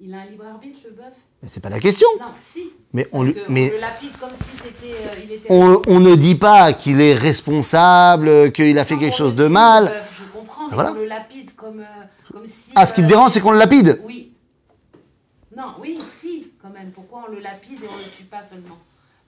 Il 0.00 0.12
a 0.12 0.18
un 0.22 0.26
libre 0.26 0.44
arbitre 0.44 0.80
le 0.84 0.90
bœuf? 0.90 1.12
Mais 1.42 1.48
c'est 1.48 1.60
pas 1.60 1.70
la 1.70 1.78
question 1.78 2.08
Non, 2.18 2.26
bah, 2.26 2.34
si 2.52 2.72
mais 2.96 3.06
on, 3.12 3.18
Parce 3.18 3.26
lui, 3.26 3.34
que 3.34 3.40
mais 3.52 3.70
on 3.70 3.74
le 3.74 3.80
lapide 3.80 4.10
comme 4.18 4.30
si 4.30 4.56
c'était. 4.56 4.94
euh, 4.94 5.22
il 5.22 5.32
était. 5.32 5.46
on, 5.50 5.82
on 5.86 6.00
ne 6.00 6.14
dit 6.14 6.34
pas 6.34 6.72
qu'il 6.72 7.02
est 7.02 7.12
responsable, 7.12 8.52
qu'il 8.52 8.78
a 8.78 8.86
fait 8.86 8.94
Non, 8.94 9.00
quelque 9.00 9.16
chose 9.16 9.34
de 9.34 9.46
mal. 9.48 9.84
le 9.84 9.90
bœuf, 9.90 10.18
je 10.18 10.38
comprends, 10.38 10.68
mais 10.68 10.74
Voilà. 10.74 10.92
on 10.92 10.94
le 10.94 11.04
lapide 11.04 11.54
comme, 11.54 11.80
euh, 11.80 12.32
comme 12.32 12.46
si. 12.46 12.70
Ah, 12.74 12.86
ce 12.86 12.94
qui 12.94 13.02
te 13.02 13.04
euh, 13.04 13.08
dérange, 13.08 13.32
c'est 13.32 13.40
qu'on 13.42 13.50
le 13.50 13.58
lapide 13.58 14.00
Oui. 14.06 14.32
Non, 15.54 15.74
oui, 15.78 15.98
si, 16.18 16.52
quand 16.62 16.70
même. 16.70 16.90
Pourquoi 16.92 17.24
on 17.28 17.32
le 17.34 17.40
lapide 17.40 17.78
et 17.82 17.86
on 17.86 17.96
le 17.98 18.16
tue 18.16 18.24
pas 18.24 18.42
seulement? 18.48 18.78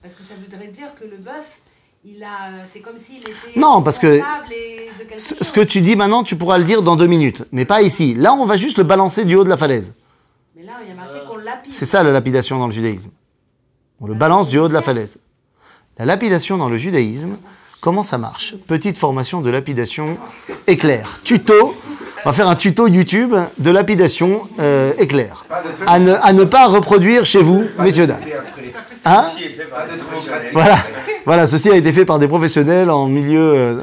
Parce 0.01 0.15
que 0.15 0.23
ça 0.23 0.33
voudrait 0.43 0.69
dire 0.69 0.87
que 0.99 1.05
le 1.05 1.17
bœuf, 1.17 1.59
il 2.03 2.23
a, 2.23 2.65
c'est 2.65 2.79
comme 2.79 2.97
s'il 2.97 3.19
était 3.19 3.31
Non, 3.55 3.83
parce 3.83 3.99
que 3.99 4.07
responsable 4.07 4.53
et 4.53 4.89
de 4.97 5.03
quelque 5.07 5.21
Ce, 5.21 5.35
chose. 5.35 5.47
ce 5.47 5.53
que 5.53 5.61
tu 5.61 5.81
dis 5.81 5.95
maintenant, 5.95 6.23
tu 6.23 6.35
pourras 6.35 6.57
le 6.57 6.63
dire 6.63 6.81
dans 6.81 6.95
deux 6.95 7.05
minutes, 7.07 7.43
mais 7.51 7.65
pas 7.65 7.83
ici. 7.83 8.15
Là, 8.15 8.33
on 8.33 8.45
va 8.45 8.57
juste 8.57 8.79
le 8.79 8.83
balancer 8.83 9.25
du 9.25 9.35
haut 9.35 9.43
de 9.43 9.49
la 9.49 9.57
falaise. 9.57 9.93
Mais 10.55 10.63
là, 10.63 10.73
il 10.83 10.89
y 10.89 10.91
a 10.91 10.95
marqué 10.95 11.19
qu'on 11.29 11.37
lapide. 11.37 11.71
C'est 11.71 11.85
ça 11.85 12.01
la 12.01 12.11
lapidation 12.11 12.57
dans 12.57 12.65
le 12.67 12.73
judaïsme. 12.73 13.11
On 14.01 14.07
le 14.07 14.13
balance 14.13 14.47
du 14.49 14.57
haut 14.59 14.67
de 14.67 14.73
la 14.73 14.81
falaise. 14.81 15.17
La 15.97 16.05
lapidation 16.05 16.57
dans 16.57 16.69
le 16.69 16.77
judaïsme, 16.77 17.37
comment 17.81 18.03
ça 18.03 18.17
marche? 18.17 18.55
Petite 18.67 18.97
formation 18.97 19.41
de 19.41 19.49
lapidation 19.49 20.17
éclair. 20.67 21.19
Tuto. 21.23 21.75
On 22.25 22.29
va 22.29 22.33
faire 22.33 22.47
un 22.49 22.55
tuto 22.55 22.87
YouTube 22.87 23.33
de 23.57 23.71
lapidation 23.71 24.41
euh, 24.59 24.93
éclair. 24.97 25.45
À 25.87 25.99
ne, 25.99 26.43
pas 26.43 26.67
reproduire 26.67 27.25
chez 27.25 27.41
vous, 27.41 27.63
messieurs 27.79 28.07
dames. 28.07 28.19
Hein? 29.05 29.25
Voilà. 30.53 30.77
voilà, 31.25 31.47
ceci 31.47 31.69
a 31.69 31.75
été 31.75 31.93
fait 31.93 32.05
par 32.05 32.19
des 32.19 32.27
professionnels 32.27 32.89
en 32.89 33.07
milieu. 33.07 33.39
euh, 33.55 33.81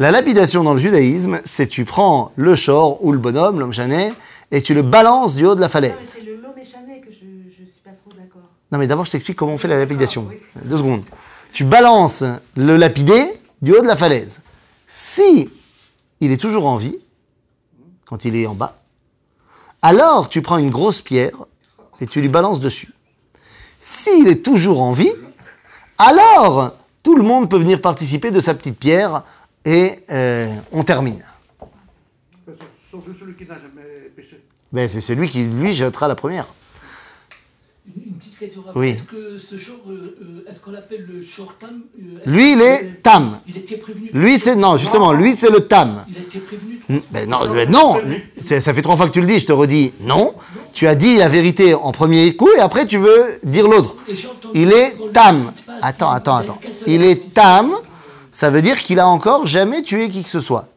La 0.00 0.10
lapidation 0.10 0.64
dans 0.64 0.72
le 0.72 0.80
judaïsme, 0.80 1.40
c'est 1.44 1.68
tu 1.68 1.84
prends 1.84 2.32
le 2.36 2.56
shor 2.56 3.04
ou 3.04 3.12
le 3.12 3.18
bonhomme, 3.18 3.60
l'homme 3.60 3.72
chané, 3.72 4.12
et 4.50 4.60
tu 4.62 4.74
le 4.74 4.82
balances 4.82 5.36
du 5.36 5.46
haut 5.46 5.54
de 5.54 5.60
la 5.60 5.68
falaise. 5.68 5.94
c'est 6.02 6.22
le 6.22 6.34
lot 6.36 6.52
méchané 6.56 7.00
que 7.00 7.12
je, 7.12 7.26
je 7.50 7.64
suis 7.70 7.80
pas 7.84 7.90
trop 7.90 8.10
d'accord. 8.20 8.50
Non, 8.72 8.78
mais 8.78 8.86
d'abord, 8.86 9.04
je 9.04 9.10
t'explique 9.10 9.36
comment 9.36 9.52
on 9.52 9.58
fait 9.58 9.68
la 9.68 9.78
lapidation. 9.78 10.28
Deux 10.64 10.78
secondes. 10.78 11.04
Tu 11.52 11.64
balances 11.64 12.24
le 12.56 12.76
lapidé 12.76 13.22
du 13.60 13.72
haut 13.72 13.82
de 13.82 13.86
la 13.86 13.96
falaise. 13.96 14.40
Si 14.86 15.50
il 16.20 16.32
est 16.32 16.38
toujours 16.38 16.66
en 16.66 16.76
vie, 16.76 16.98
quand 18.06 18.24
il 18.24 18.34
est 18.34 18.46
en 18.46 18.54
bas, 18.54 18.82
alors 19.82 20.28
tu 20.30 20.40
prends 20.40 20.56
une 20.56 20.70
grosse 20.70 21.02
pierre 21.02 21.36
et 22.00 22.06
tu 22.06 22.20
lui 22.20 22.28
balances 22.28 22.60
dessus. 22.60 22.88
S'il 23.80 24.28
est 24.28 24.42
toujours 24.42 24.80
en 24.80 24.92
vie, 24.92 25.12
alors 25.98 26.74
tout 27.02 27.16
le 27.16 27.22
monde 27.22 27.50
peut 27.50 27.58
venir 27.58 27.80
participer 27.80 28.30
de 28.30 28.40
sa 28.40 28.54
petite 28.54 28.78
pierre 28.78 29.24
et 29.64 29.98
euh, 30.10 30.50
on 30.72 30.82
termine. 30.82 31.22
Sauf 32.90 33.04
celui 33.18 33.34
qui 33.34 33.44
n'a 33.46 33.58
jamais 33.58 34.10
péché. 34.14 34.42
Ben, 34.72 34.88
c'est 34.88 35.00
celui 35.00 35.28
qui, 35.28 35.44
lui, 35.44 35.74
jettera 35.74 36.08
la 36.08 36.14
première. 36.14 36.46
Une, 37.86 38.02
une 38.04 38.14
petite 38.14 38.31
question 38.31 38.31
rapide. 38.31 38.31
Oui. 38.74 38.90
Est-ce 38.90 39.02
que 39.02 39.38
ce 39.38 39.58
short, 39.58 39.80
euh, 39.88 40.16
euh, 40.20 40.50
est-ce 40.50 40.60
qu'on 40.60 40.70
l'appelle 40.70 41.06
le 41.12 41.22
short 41.22 41.58
tam 41.60 41.82
euh, 41.98 42.18
Lui, 42.26 42.52
il 42.52 42.60
est 42.60 43.02
tam. 43.02 43.40
Il 43.46 43.56
été 43.56 43.76
prévenu. 43.76 44.10
Lui, 44.12 44.38
c'est 44.38 44.56
non, 44.56 44.76
justement, 44.76 45.12
lui, 45.12 45.36
c'est 45.36 45.50
le 45.50 45.60
tam. 45.60 46.04
Il 46.08 46.16
a 46.16 46.20
été 46.20 46.38
prévenu. 46.38 46.80
Hmm, 46.88 46.98
Ben 47.10 47.28
non, 47.28 47.40
ben 47.52 48.20
ça 48.40 48.74
fait 48.74 48.82
trois 48.82 48.96
fois 48.96 49.08
que 49.08 49.12
tu 49.12 49.20
le 49.20 49.26
dis, 49.26 49.38
je 49.38 49.46
te 49.46 49.52
redis 49.52 49.92
non. 50.00 50.34
Tu 50.72 50.86
as 50.86 50.94
dit 50.94 51.16
la 51.18 51.28
vérité 51.28 51.74
en 51.74 51.92
premier 51.92 52.34
coup 52.34 52.48
et 52.56 52.60
après 52.60 52.86
tu 52.86 52.98
veux 52.98 53.38
dire 53.42 53.68
l'autre. 53.68 53.96
Il 54.54 54.72
est 54.72 54.96
tam. 55.12 55.52
Attends, 55.82 56.10
attends, 56.10 56.36
attends. 56.36 56.58
Il 56.86 57.04
est 57.04 57.32
tam, 57.34 57.72
ça 58.30 58.50
veut 58.50 58.62
dire 58.62 58.76
qu'il 58.76 58.98
a 58.98 59.06
encore 59.06 59.46
jamais 59.46 59.82
tué 59.82 60.08
qui 60.08 60.22
que 60.22 60.28
ce 60.28 60.40
soit. 60.40 60.68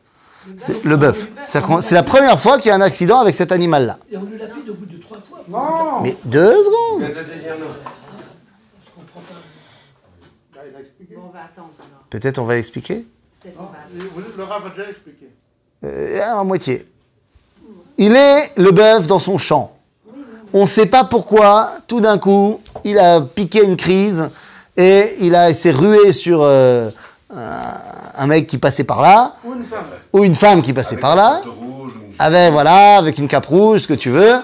Le 0.84 0.98
bœuf. 0.98 1.28
C'est 1.46 1.92
la 1.96 2.04
première 2.04 2.40
fois 2.40 2.60
qu'il 2.60 2.70
y 2.70 2.72
a 2.72 2.76
un 2.76 2.82
accident 2.82 3.20
avec 3.20 3.34
cet 3.34 3.52
animal-là. 3.52 3.98
Et 4.12 4.18
on 4.18 4.26
Non 5.50 6.02
Mais 6.02 6.16
deux 6.26 6.56
secondes. 6.56 7.02
Mais 7.02 7.08
de 7.10 7.14
dire 7.14 7.56
non. 7.60 7.66
Je 8.86 8.92
comprends 8.96 9.22
pas. 9.22 9.34
Bah. 10.56 11.40
Peut-être 12.10 12.40
on 12.40 12.46
va 12.46 12.58
expliquer 12.58 13.08
Peut-être 13.42 13.58
on 13.60 13.64
va 13.64 13.78
Et 13.96 14.00
vous- 14.14 14.22
Le 14.38 14.44
Rav 14.44 14.66
a 14.66 14.70
déjà 14.70 14.90
expliqué. 14.90 15.30
Euh, 15.84 16.22
à 16.40 16.44
moitié. 16.44 16.88
Il 17.98 18.16
est 18.16 18.52
le 18.58 18.72
bœuf 18.72 19.08
dans 19.08 19.20
son 19.20 19.38
champ. 19.38 19.72
On 20.54 20.62
ne 20.64 20.68
sait 20.68 20.86
pas 20.86 21.04
pourquoi, 21.04 21.74
tout 21.88 22.00
d'un 22.00 22.18
coup, 22.18 22.62
il 22.84 22.98
a 22.98 23.22
piqué 23.22 23.64
une 23.64 23.76
crise 23.78 24.30
et 24.78 25.16
il, 25.20 25.36
a- 25.36 25.50
il 25.50 25.56
s'est 25.56 25.72
rué 25.72 26.12
sur 26.14 26.42
euh, 26.44 26.90
un, 27.30 28.28
mec 28.28 28.48
qui 28.48 28.58
passait 28.58 28.84
par 28.86 29.02
là, 29.02 29.36
Ou 29.44 29.54
une 29.54 29.64
femme. 29.66 29.86
ou 30.14 30.24
une 30.24 30.36
femme 30.36 30.62
qui 30.62 30.72
passait 30.74 30.94
Avec 30.96 31.02
par 31.02 31.16
là, 31.16 31.38
manteau 31.46 31.52
rouge 31.52 31.92
ou- 31.96 32.14
avec, 32.20 32.52
voilà, 32.54 32.98
avec 32.98 33.18
une 33.18 33.28
cape 33.28 33.46
rouge, 33.46 33.82
ce 33.82 33.88
que 33.88 33.94
tu 33.94 34.10
veux. 34.10 34.36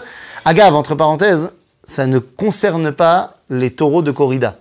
Agave, 0.45 0.75
entre 0.75 0.95
parenthèses, 0.95 1.51
ça 1.83 2.07
ne 2.07 2.19
concerne 2.19 2.91
pas 2.91 3.35
les 3.49 3.71
taureaux 3.71 4.01
de 4.01 4.11
corrida. 4.11 4.57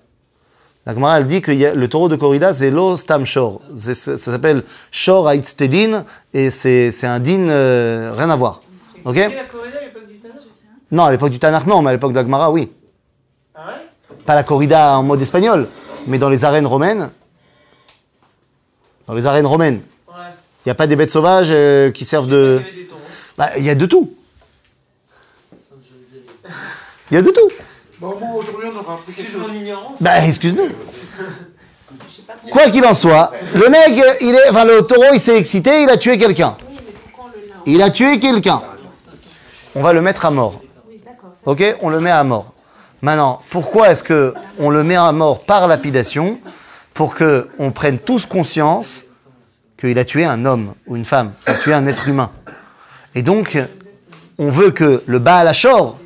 La 0.87 0.95
Gemara, 0.95 1.19
elle 1.19 1.27
dit 1.27 1.41
que 1.43 1.53
le 1.53 1.89
taureau 1.89 2.09
de 2.09 2.17
corrida, 2.17 2.53
c'est 2.55 2.71
lo 2.71 2.97
stam 2.97 3.25
shor. 3.25 3.61
C'est- 3.75 3.95
Ça, 3.95 4.19
s'appelle 4.19 4.65
shor 4.91 5.31
aitztedin, 5.31 6.05
et 6.33 6.51
c'est 6.51 6.91
un 7.05 7.21
din, 7.21 7.49
euh, 7.49 8.13
rien 8.17 8.31
à 8.31 8.37
voir. 8.37 8.63
Ok? 9.05 9.17
La 9.17 9.45
corrida 9.45 9.79
à 9.79 9.83
l'époque 9.85 10.07
du 10.09 10.19
Tanakh? 10.19 10.41
Non, 10.91 11.05
à 11.05 11.11
l'époque 11.11 11.31
du 11.31 11.39
Tanakh, 11.39 11.67
non, 11.67 11.83
mais 11.83 11.91
à 11.91 11.93
l'époque 11.93 12.13
de 12.13 12.17
la 12.17 12.23
Gemara, 12.25 12.51
oui. 12.51 12.71
Ah 13.55 13.67
ouais? 13.69 14.15
Pas 14.27 14.35
la 14.35 14.43
corrida 14.43 14.99
en 14.99 15.03
mode 15.03 15.21
espagnol, 15.23 15.69
mais 16.07 16.19
dans 16.19 16.29
les 16.31 16.45
arènes 16.45 16.67
romaines. 16.67 17.11
Dans 19.07 19.15
les 19.15 19.27
arènes 19.27 19.47
romaines. 19.47 19.83
Ouais. 20.09 20.15
Il 20.65 20.69
n'y 20.69 20.73
a 20.73 20.75
pas 20.75 20.87
des 20.87 20.97
bêtes 20.97 21.11
sauvages 21.11 21.49
euh, 21.51 21.91
qui 21.91 22.05
servent 22.05 22.29
de... 22.29 22.61
Bah, 23.37 23.49
il 23.59 23.65
y 23.65 23.71
a 23.71 23.75
de 23.75 23.87
tout. 23.87 24.13
Ça, 25.51 25.57
je 25.83 25.95
le 26.17 26.21
dis. 26.21 26.55
Il 27.11 27.15
y 27.15 27.17
a 27.19 27.23
de 27.23 27.31
tout. 27.31 27.49
Bon, 28.01 28.15
moi, 28.19 28.29
aujourd'hui, 28.37 28.69
on 28.75 28.79
aura. 28.79 28.99
Bah, 30.01 30.25
excuse-nous. 30.25 30.69
Quoi 32.51 32.71
qu'il 32.71 32.85
en 32.85 32.95
soit, 32.95 33.33
le 33.55 33.69
mec, 33.69 33.99
euh, 33.99 34.15
il 34.21 34.35
est, 34.35 34.49
enfin, 34.51 34.65
le 34.65 34.83
taureau, 34.83 35.13
il 35.13 35.21
s'est 35.21 35.37
excité, 35.37 35.83
il 35.83 35.91
a 35.91 35.97
tué 35.97 36.17
quelqu'un. 36.17 36.57
Il 37.67 37.83
a 37.83 37.91
tué 37.91 38.19
quelqu'un. 38.19 38.63
On 39.75 39.83
va 39.83 39.93
le 39.93 40.01
mettre 40.01 40.25
à 40.25 40.31
mort. 40.31 40.61
Oui, 40.89 41.01
d'accord. 41.05 41.31
ça- 41.33 41.51
Ok 41.51 41.77
On 41.83 41.91
le 41.91 42.01
met 42.01 42.11
à 42.11 42.23
mort. 42.25 42.53
Maintenant, 43.03 43.43
pourquoi 43.51 43.91
est-ce 43.91 44.03
que 44.05 44.35
on 44.59 44.71
le 44.71 44.83
met 44.85 44.97
à 44.97 45.11
mort 45.13 45.45
par 45.45 45.67
lapidation 45.69 46.39
Pour 46.95 47.15
que 47.15 47.49
on 47.59 47.71
prenne 47.73 47.99
tous 47.99 48.27
conscience 48.27 49.05
qu'il 49.79 49.99
a 49.99 50.05
tué 50.05 50.25
un 50.25 50.45
homme 50.45 50.75
ou 50.87 50.97
une 50.97 51.05
femme, 51.05 51.33
qu'il 51.45 51.55
a 51.55 51.59
tué 51.59 51.75
un 51.75 51.87
être 51.87 52.09
humain? 52.09 52.31
Et 53.15 53.23
donc, 53.23 53.59
on 54.39 54.51
veut 54.51 54.71
que 54.71 55.03
le 55.07 55.19
Baal 55.19 55.49
ça. 55.49 55.97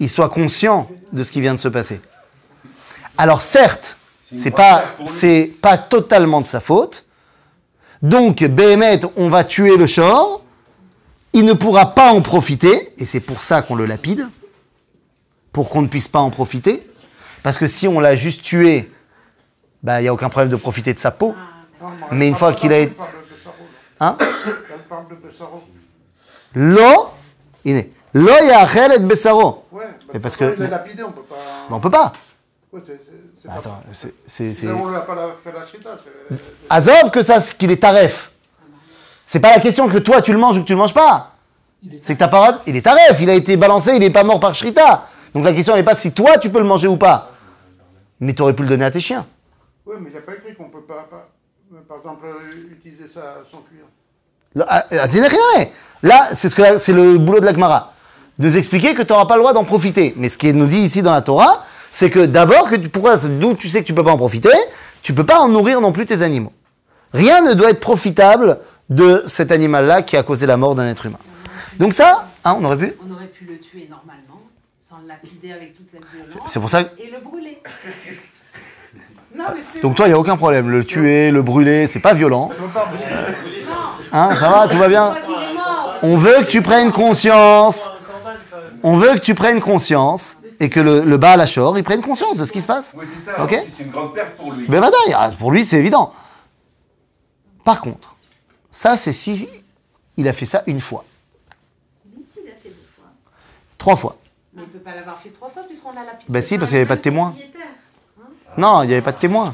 Il 0.00 0.08
soit 0.08 0.28
conscient 0.28 0.88
de 1.12 1.22
ce 1.22 1.30
qui 1.30 1.40
vient 1.40 1.54
de 1.54 1.60
se 1.60 1.68
passer. 1.68 2.00
Alors 3.18 3.40
certes, 3.40 3.96
c'est 4.32 4.50
pas 4.50 4.84
c'est 5.06 5.52
pas 5.62 5.78
totalement 5.78 6.40
de 6.40 6.46
sa 6.46 6.60
faute. 6.60 7.04
Donc 8.02 8.42
Béhémet, 8.44 9.00
on 9.16 9.28
va 9.28 9.44
tuer 9.44 9.76
le 9.76 9.86
shor. 9.86 10.42
Il 11.32 11.44
ne 11.44 11.52
pourra 11.52 11.94
pas 11.94 12.12
en 12.12 12.22
profiter 12.22 12.92
et 12.98 13.04
c'est 13.04 13.20
pour 13.20 13.42
ça 13.42 13.62
qu'on 13.62 13.74
le 13.74 13.86
lapide 13.86 14.28
pour 15.52 15.68
qu'on 15.70 15.82
ne 15.82 15.86
puisse 15.88 16.08
pas 16.08 16.20
en 16.20 16.30
profiter 16.30 16.86
parce 17.42 17.58
que 17.58 17.66
si 17.66 17.86
on 17.88 18.00
l'a 18.00 18.16
juste 18.16 18.42
tué, 18.42 18.90
bah 19.82 20.00
il 20.00 20.04
y 20.04 20.08
a 20.08 20.12
aucun 20.14 20.28
problème 20.28 20.50
de 20.50 20.56
profiter 20.56 20.92
de 20.94 20.98
sa 20.98 21.10
peau. 21.10 21.34
Non, 21.80 21.88
Mais 22.10 22.26
une 22.28 22.34
fois 22.34 22.52
qu'il 22.54 22.72
a 22.72 22.78
été- 22.78 22.94
parle 22.94 23.08
de 23.10 23.34
Bessaro, 23.34 23.56
là. 24.00 24.06
Hein 24.06 24.16
Elle 24.20 24.78
parle 24.88 25.08
de 25.08 25.14
Bessaro. 25.14 25.62
Lo, 26.54 27.10
il 27.64 27.76
est 27.76 27.90
lo 28.16 28.32
yachel 28.44 28.92
et 28.94 28.98
bessaro. 28.98 29.64
Ouais, 29.72 29.84
bah, 29.84 30.12
Mais 30.14 30.20
parce 30.20 30.36
que- 30.36 30.54
Il 30.56 30.62
est 30.64 30.68
lapidé, 30.70 31.02
on 31.02 31.12
peut 31.12 31.22
pas. 31.22 31.34
Mais 31.68 31.76
on 31.76 31.80
peut 31.80 31.90
pas. 31.90 32.12
Ouais, 32.72 32.80
c'est- 32.84 32.98
c'est- 33.04 33.10
c'est 33.42 33.48
pas- 33.48 33.54
Attends, 33.54 33.82
c'est 33.92 34.14
c'est- 34.26 34.52
c'est- 34.54 34.66
Mais 34.66 34.72
On 34.72 34.88
lui 34.88 34.96
a 34.96 35.00
pas 35.00 35.14
la- 35.14 35.34
fait 35.42 35.52
la 35.52 35.66
shrita. 35.66 35.90
c'est- 36.02 36.36
Azov 36.70 37.10
que 37.10 37.22
ça, 37.22 37.40
qu'il 37.40 37.70
est 37.70 37.80
taref. 37.80 38.30
C'est 39.24 39.40
pas 39.40 39.50
la 39.50 39.60
question 39.60 39.88
que 39.88 39.98
toi 39.98 40.22
tu 40.22 40.32
le 40.32 40.38
manges 40.38 40.56
ou 40.58 40.62
que 40.62 40.66
tu 40.66 40.72
le 40.72 40.78
manges 40.78 40.94
pas. 40.94 41.32
C'est 42.00 42.14
que 42.14 42.18
t'as 42.18 42.28
pas. 42.28 42.62
Il 42.66 42.74
est 42.76 42.82
taref, 42.82 43.20
il 43.20 43.28
a 43.30 43.34
été 43.34 43.56
balancé, 43.56 43.94
il 43.96 44.02
est 44.02 44.10
pas 44.10 44.24
mort 44.24 44.40
par 44.40 44.54
Shrita. 44.54 45.06
Donc 45.34 45.44
la 45.44 45.52
question 45.52 45.74
n'est 45.76 45.82
pas 45.84 45.94
de 45.94 46.00
si 46.00 46.12
toi 46.12 46.38
tu 46.38 46.48
peux 46.50 46.58
le 46.58 46.64
manger 46.64 46.88
ou 46.88 46.96
pas. 46.96 47.30
Mais 48.20 48.32
tu 48.32 48.42
aurais 48.42 48.54
pu 48.54 48.62
le 48.62 48.68
donner 48.68 48.84
à 48.86 48.90
tes 48.90 49.00
chiens. 49.00 49.26
Oui, 49.84 49.96
mais 50.00 50.08
il 50.08 50.12
n'y 50.12 50.18
a 50.18 50.22
pas 50.22 50.34
écrit 50.34 50.54
qu'on 50.54 50.68
peut 50.70 50.80
pas, 50.82 51.06
pas- 51.10 51.28
par 51.88 51.98
exemple, 51.98 52.24
euh, 52.26 52.72
utiliser 52.72 53.06
ça 53.08 53.20
à 53.20 53.44
s'enfuir. 53.44 53.84
Là, 54.54 54.64
ah, 54.68 54.84
ah, 54.90 55.06
c'est. 55.06 55.70
Là, 56.02 56.28
c'est 56.34 56.48
ce 56.48 56.54
que 56.56 56.62
la- 56.62 56.78
c'est 56.78 56.92
le 56.94 57.18
boulot 57.18 57.40
de 57.40 57.46
la 57.46 57.52
Gemara. 57.52 57.92
De 58.38 58.48
nous 58.48 58.56
expliquer 58.58 58.94
que 58.94 59.02
tu 59.02 59.12
n'auras 59.12 59.24
pas 59.26 59.34
le 59.36 59.40
droit 59.40 59.52
d'en 59.52 59.64
profiter. 59.64 60.12
Mais 60.16 60.28
ce 60.28 60.36
qui 60.38 60.52
nous 60.52 60.66
dit 60.66 60.80
ici 60.80 61.00
dans 61.02 61.12
la 61.12 61.22
Torah, 61.22 61.64
c'est 61.92 62.10
que 62.10 62.26
d'abord, 62.26 62.68
que 62.68 62.76
tu, 62.76 62.88
pourquoi, 62.90 63.16
d'où 63.16 63.54
tu 63.54 63.68
sais 63.68 63.80
que 63.80 63.86
tu 63.86 63.94
peux 63.94 64.04
pas 64.04 64.12
en 64.12 64.18
profiter, 64.18 64.50
tu 65.02 65.14
peux 65.14 65.24
pas 65.24 65.38
en 65.40 65.48
nourrir 65.48 65.80
non 65.80 65.92
plus 65.92 66.04
tes 66.04 66.20
animaux. 66.22 66.52
Rien 67.14 67.40
ne 67.40 67.54
doit 67.54 67.70
être 67.70 67.80
profitable 67.80 68.58
de 68.90 69.22
cet 69.26 69.50
animal-là 69.50 70.02
qui 70.02 70.16
a 70.16 70.22
causé 70.22 70.46
la 70.46 70.56
mort 70.58 70.74
d'un 70.74 70.86
être 70.86 71.06
humain. 71.06 71.18
Donc 71.78 71.92
ça, 71.94 72.28
hein, 72.44 72.56
on 72.58 72.64
aurait 72.64 72.76
pu. 72.76 72.92
On 73.08 73.12
aurait 73.14 73.26
pu 73.28 73.44
le 73.46 73.58
tuer 73.58 73.88
normalement, 73.90 74.42
sans 74.88 74.98
le 75.02 75.08
lapider 75.08 75.52
avec 75.52 75.76
toute 75.76 75.86
cette 75.90 76.02
violence. 76.12 76.48
C'est 76.50 76.60
pour 76.60 76.68
ça. 76.68 76.84
que- 76.84 77.02
Et 77.02 77.10
le 77.10 77.20
brûler. 77.20 77.62
non, 79.34 79.44
mais 79.54 79.60
c'est. 79.72 79.80
Donc 79.82 79.94
toi, 79.96 80.06
il 80.08 80.10
y 80.10 80.14
a 80.14 80.18
aucun 80.18 80.36
problème. 80.36 80.68
Le 80.70 80.84
tuer, 80.84 81.30
le 81.30 81.42
brûler, 81.42 81.86
c'est 81.86 82.00
pas 82.00 82.12
violent. 82.14 82.50
Hein, 84.12 84.28
ça 84.38 84.50
va, 84.50 84.68
tout 84.68 84.78
va 84.78 84.88
bien. 84.88 85.14
On 86.02 86.16
veut 86.16 86.36
que 86.40 86.46
tu 86.50 86.60
prennes 86.62 86.92
conscience. 86.92 87.86
Un 87.88 88.12
corban, 88.12 88.30
quand 88.50 88.56
même. 88.58 88.75
On 88.88 88.96
veut 88.96 89.14
que 89.14 89.18
tu 89.18 89.34
prennes 89.34 89.60
conscience 89.60 90.36
et 90.60 90.70
que 90.70 90.78
le, 90.78 91.00
le 91.00 91.16
Baal 91.16 91.40
Hachor, 91.40 91.76
il 91.76 91.82
prenne 91.82 92.00
conscience 92.00 92.36
de 92.36 92.44
ce 92.44 92.52
qui 92.52 92.60
se 92.60 92.68
passe. 92.68 92.94
Oui, 92.96 93.04
c'est 93.04 93.32
ça. 93.32 93.48
C'est 93.76 93.82
une 93.82 93.90
grande 93.90 94.14
perte 94.14 94.36
pour 94.36 94.52
lui. 94.52 94.68
Ben 94.68 94.80
ah, 95.16 95.32
pour 95.36 95.50
lui 95.50 95.64
c'est 95.64 95.78
évident. 95.78 96.12
Par 97.64 97.80
contre, 97.80 98.14
ça 98.70 98.96
c'est 98.96 99.12
si 99.12 99.48
il 100.16 100.28
a 100.28 100.32
fait 100.32 100.46
ça 100.46 100.62
une 100.68 100.80
fois, 100.80 101.04
Mais 102.14 102.22
s'il 102.32 102.48
a 102.48 102.52
fait 102.54 102.68
deux 102.68 102.86
fois. 102.94 103.06
trois 103.76 103.96
fois. 103.96 104.16
Mais 104.54 104.62
il 104.62 104.68
peut 104.68 104.78
pas 104.78 104.94
l'avoir 104.94 105.18
fait 105.18 105.30
trois 105.30 105.50
fois 105.50 105.64
puisqu'on 105.64 105.90
a 105.90 106.04
lapidé. 106.04 106.32
Ben 106.32 106.40
si, 106.40 106.56
parce 106.56 106.70
qu'il 106.70 106.76
y 106.78 106.80
avait 106.80 106.88
pas 106.88 106.94
de 106.94 107.00
témoin. 107.00 107.30
Propriétaire. 107.30 107.66
Non, 108.56 108.84
il 108.84 108.86
n'y 108.86 108.92
avait 108.92 109.02
pas 109.02 109.12
de 109.12 109.18
témoin. 109.18 109.52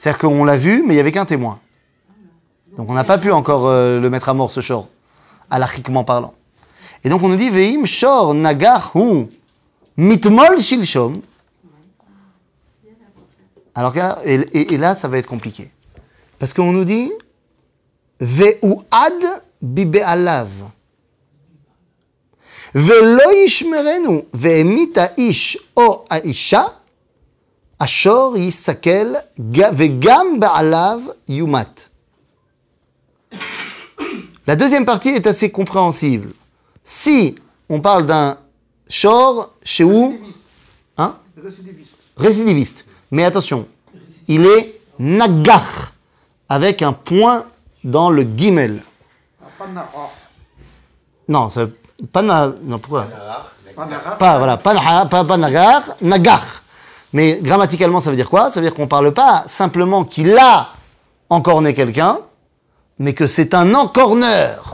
C'est-à-dire 0.00 0.18
qu'on 0.18 0.44
l'a 0.44 0.56
vu, 0.56 0.82
mais 0.84 0.94
il 0.94 0.96
n'y 0.96 1.00
avait 1.00 1.12
qu'un 1.12 1.26
témoin. 1.26 1.60
Donc 2.76 2.90
on 2.90 2.94
n'a 2.94 3.04
pas 3.04 3.18
pu 3.18 3.30
encore 3.30 3.68
euh, 3.68 4.00
le 4.00 4.10
mettre 4.10 4.28
à 4.28 4.34
mort, 4.34 4.50
ce 4.50 4.60
shor, 4.60 4.88
alachiquement 5.48 6.02
parlant. 6.02 6.32
Et 7.04 7.08
donc 7.08 7.22
on 7.22 7.28
nous 7.28 7.36
dit, 7.36 7.50
Veim 7.50 7.84
shor 7.84 8.34
nagar 8.34 8.92
hu 8.94 9.26
mitmol 9.96 10.60
shilshom. 10.60 11.20
Alors 13.74 13.94
et, 14.24 14.76
là, 14.76 14.94
ça 14.94 15.08
va 15.08 15.18
être 15.18 15.26
compliqué. 15.26 15.70
Parce 16.38 16.52
qu'on 16.52 16.72
nous 16.72 16.84
dit, 16.84 17.10
Ve'uad 18.20 19.42
bibe'alav. 19.60 20.50
Ve'lo 22.74 23.30
yishmerenu 23.32 24.22
ve'emit 24.32 24.92
ha'ish 24.96 25.58
o 25.76 26.04
ha'isha, 26.08 26.80
ashor 27.78 28.38
yisakel 28.38 29.22
ga- 29.38 29.70
ve'gam 29.72 30.38
ba'alav 30.38 31.00
yumat. 31.28 31.90
La 34.46 34.56
deuxième 34.56 34.84
partie 34.84 35.10
est 35.10 35.26
assez 35.26 35.50
compréhensible. 35.50 36.32
Si 36.84 37.36
on 37.68 37.80
parle 37.80 38.06
d'un 38.06 38.36
shor 38.88 39.50
chez 39.62 39.84
où 39.84 40.18
Hein 40.98 41.14
Récidiviste. 41.42 41.94
Récidiviste. 42.16 42.84
Mais 43.10 43.24
attention, 43.24 43.66
il 44.28 44.44
est 44.46 44.80
nagar, 44.98 45.92
avec 46.48 46.82
un 46.82 46.92
point 46.92 47.44
dans 47.84 48.10
le 48.10 48.22
gimel. 48.36 48.82
Ah, 49.42 49.46
Pas 49.58 49.66
Nara. 49.68 50.10
Non, 51.28 51.48
ça, 51.48 51.66
pas 52.12 52.22
na, 52.22 52.52
non, 52.62 52.78
pourquoi 52.78 53.06
Pas 54.18 54.38
voilà, 54.38 54.56
pas, 54.56 54.74
na- 54.74 55.06
pas, 55.06 55.24
pas 55.24 55.36
nagar, 55.36 55.82
nagar. 56.00 56.42
Mais 57.12 57.38
grammaticalement, 57.42 58.00
ça 58.00 58.10
veut 58.10 58.16
dire 58.16 58.28
quoi? 58.28 58.50
Ça 58.50 58.60
veut 58.60 58.66
dire 58.66 58.74
qu'on 58.74 58.88
parle 58.88 59.12
pas 59.12 59.44
simplement 59.46 60.04
qu'il 60.04 60.36
a 60.38 60.68
encorné 61.30 61.74
quelqu'un, 61.74 62.18
mais 62.98 63.14
que 63.14 63.26
c'est 63.26 63.54
un 63.54 63.72
encorneur. 63.74 64.71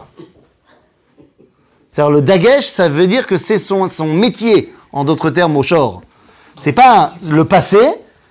Le 2.07 2.23
dagesh, 2.23 2.67
ça 2.67 2.89
veut 2.89 3.09
dire 3.09 3.27
que 3.27 3.37
c'est 3.37 3.59
son, 3.59 3.89
métier, 4.07 4.73
en 4.93 5.03
d'autres 5.03 5.31
termes, 5.31 5.57
au 5.57 5.65
shor. 5.65 6.03
C'est 6.57 6.73
pas 6.73 7.15
le 7.29 7.45
passé, 7.45 7.81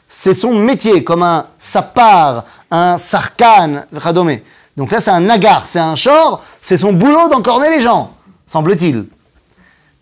c'est 0.07 0.34
son 0.34 0.55
métier, 0.55 1.03
comme 1.03 1.22
un 1.22 1.47
sapar, 1.59 2.45
un 2.72 2.97
sarkan, 2.97 3.82
radome. 3.93 4.38
Donc 4.78 4.91
là, 4.91 5.01
c'est 5.01 5.11
un 5.11 5.20
nagar, 5.20 5.68
c'est 5.68 5.80
un 5.80 5.95
shor, 5.95 6.41
c'est 6.61 6.78
son 6.78 6.93
boulot 6.93 7.28
d'encorner 7.28 7.70
les 7.70 7.82
gens, 7.82 8.13
semble-t-il. 8.45 9.07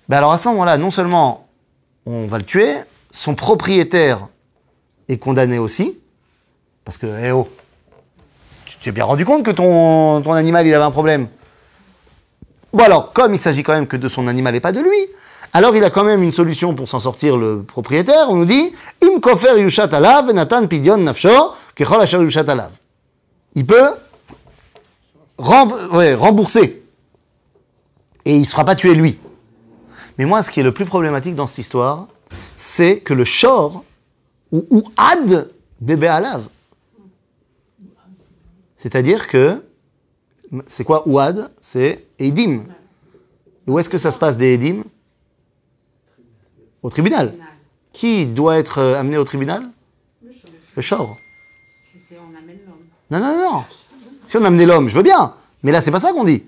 Ben 0.08 0.18
alors 0.18 0.34
à 0.34 0.38
ce 0.38 0.48
moment-là, 0.50 0.78
non 0.78 0.92
seulement 0.92 1.48
on 2.06 2.28
va 2.28 2.38
le 2.38 2.44
tuer, 2.44 2.76
son 3.12 3.34
propriétaire 3.34 4.28
est 5.10 5.18
condamné 5.18 5.58
aussi, 5.58 6.00
parce 6.84 7.00
que, 7.00 7.08
eh 7.24 7.32
oh, 7.32 7.50
tu 8.68 8.78
t'es 8.78 8.92
bien 8.92 9.06
rendu 9.06 9.26
compte 9.26 9.44
que 9.44 9.50
ton, 9.50 10.22
ton 10.22 10.34
animal, 10.34 10.68
il 10.68 10.74
avait 10.76 10.84
un 10.84 10.92
problème. 10.92 11.30
Bon 12.76 12.84
alors, 12.84 13.14
comme 13.14 13.34
il 13.34 13.40
s'agit 13.40 13.64
quand 13.64 13.72
même 13.72 13.88
que 13.88 13.96
de 13.96 14.10
son 14.10 14.28
animal 14.28 14.54
et 14.54 14.60
pas 14.60 14.74
de 14.74 14.82
lui, 14.82 15.08
alors 15.54 15.78
il 15.78 15.84
a 15.86 15.90
quand 15.90 16.04
même 16.04 16.22
une 16.22 16.34
solution 16.34 16.76
pour 16.76 16.90
s'en 16.90 17.00
sortir, 17.00 17.38
le 17.38 17.64
propriétaire. 17.64 18.28
On 18.30 18.36
nous 18.36 18.44
dit, 18.44 18.74
im 19.02 19.58
yushat 19.58 19.86
alav, 19.94 20.34
natan 20.34 20.68
pidion 20.68 20.98
nafsho, 20.98 21.54
kechol 21.74 22.26
yushat 22.26 22.50
alav. 22.50 22.72
Il 23.56 23.66
peut 23.66 23.92
rembourser. 25.38 26.84
Et 28.26 28.36
il 28.36 28.42
ne 28.42 28.46
sera 28.46 28.66
pas 28.66 28.76
tué 28.76 28.94
lui. 28.94 29.18
Mais 30.18 30.26
moi, 30.26 30.44
ce 30.44 30.52
qui 30.52 30.60
est 30.60 30.64
le 30.64 30.74
plus 30.74 30.86
problématique 30.86 31.36
dans 31.36 31.48
cette 31.48 31.60
histoire, 31.60 32.08
c'est 32.58 33.00
que 33.00 33.14
le 33.14 33.24
shor, 33.24 33.86
ou, 34.52 34.68
ou 34.70 34.84
ad, 34.98 35.50
bébé 35.80 36.08
alav. 36.08 36.44
C'est-à-dire 38.76 39.30
que, 39.30 39.64
c'est 40.68 40.84
quoi 40.84 41.08
ouad 41.08 41.52
C'est 41.62 42.06
edim. 42.20 42.64
Et 43.68 43.72
où 43.72 43.80
est-ce 43.80 43.90
que 43.90 43.98
ça 43.98 44.12
se 44.12 44.18
passe 44.20 44.38
des 44.38 44.54
edim 44.54 44.84
Au 46.84 46.90
tribunal. 46.90 47.34
Qui 47.94 48.26
doit 48.26 48.58
être 48.58 48.80
euh, 48.80 49.00
amené 49.00 49.18
au 49.18 49.24
tribunal 49.24 49.64
Le 50.24 50.32
c'est 52.08 52.18
on 52.20 52.38
amène 52.38 52.60
l'homme. 52.68 52.86
Non, 53.10 53.20
non, 53.20 53.52
non. 53.52 53.64
Si 54.26 54.38
on 54.38 54.44
amenait 54.44 54.66
l'homme, 54.66 54.90
je 54.90 54.96
veux 54.96 55.04
bien. 55.04 55.34
Mais 55.64 55.72
là, 55.72 55.82
c'est 55.82 55.92
pas 55.92 56.00
ça 56.00 56.12
qu'on 56.12 56.24
dit. 56.24 56.44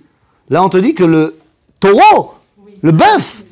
Là, 0.49 0.63
on 0.63 0.69
te 0.69 0.77
dit 0.77 0.93
que 0.93 1.03
le 1.03 1.37
taureau, 1.79 2.35
le 2.81 2.91
bœuf, 2.91 3.43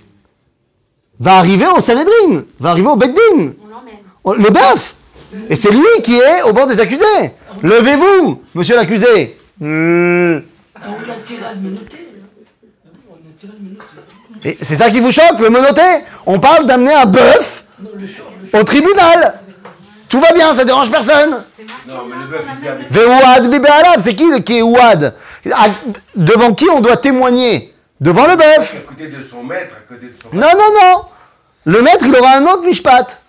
va 1.20 1.38
arriver 1.38 1.66
au 1.68 1.80
Sanhedrin, 1.80 2.44
va 2.60 2.72
arriver 2.72 2.88
au 2.88 2.96
Beddin. 2.96 3.14
On 3.64 3.68
l'emmène. 3.68 3.96
Oh, 4.24 4.34
Le 4.34 4.50
bœuf 4.50 4.96
Et 5.50 5.56
c'est 5.56 5.72
lui 5.72 6.02
qui 6.04 6.16
est 6.16 6.42
au 6.44 6.54
bord 6.54 6.68
des 6.68 6.80
accusés. 6.80 7.32
Levez-vous, 7.64 8.42
monsieur 8.54 8.76
l'accusé. 8.76 9.38
Menotter. 9.62 10.46
Et 14.44 14.58
c'est 14.62 14.76
ça 14.76 14.90
qui 14.90 15.00
vous 15.00 15.12
choque, 15.12 15.40
le 15.40 15.50
menotté? 15.50 15.82
On 16.26 16.40
parle 16.40 16.66
d'amener 16.66 16.94
un 16.94 17.06
bœuf 17.06 17.66
au 18.54 18.64
tribunal. 18.64 19.36
Tout 20.08 20.20
va 20.20 20.32
bien, 20.34 20.54
ça 20.56 20.64
dérange 20.66 20.90
personne. 20.92 21.44
C'est 24.00 24.16
qui 24.16 24.30
le- 24.30 24.40
qui 24.40 24.58
est 24.58 24.62
ouad? 24.62 25.16
Ah, 25.52 25.68
Devant 26.16 26.54
qui 26.54 26.70
on 26.70 26.80
doit 26.80 26.98
témoigner? 26.98 27.74
Devant 28.00 28.28
le 28.28 28.36
bœuf. 28.36 28.76
Non, 30.34 30.48
non, 30.48 30.82
non 30.82 31.02
Le 31.66 31.82
maître, 31.82 32.06
il 32.06 32.16
aura 32.16 32.38
un 32.38 32.46
autre 32.46 32.64
mishpat. 32.64 33.20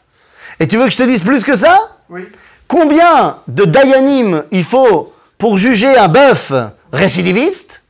Et 0.60 0.68
tu 0.68 0.76
veux 0.76 0.84
que 0.84 0.90
je 0.90 0.96
te 0.98 1.02
dise 1.04 1.20
plus 1.20 1.42
que 1.44 1.56
ça? 1.56 1.78
Oui. 2.10 2.28
Combien 2.68 3.38
de 3.48 3.64
dayanim 3.64 4.42
il 4.50 4.64
faut 4.64 5.12
pour 5.39 5.59
juger 5.59 5.97
un 5.97 6.09
bœuf 6.09 6.53
récidiviste 6.93 7.82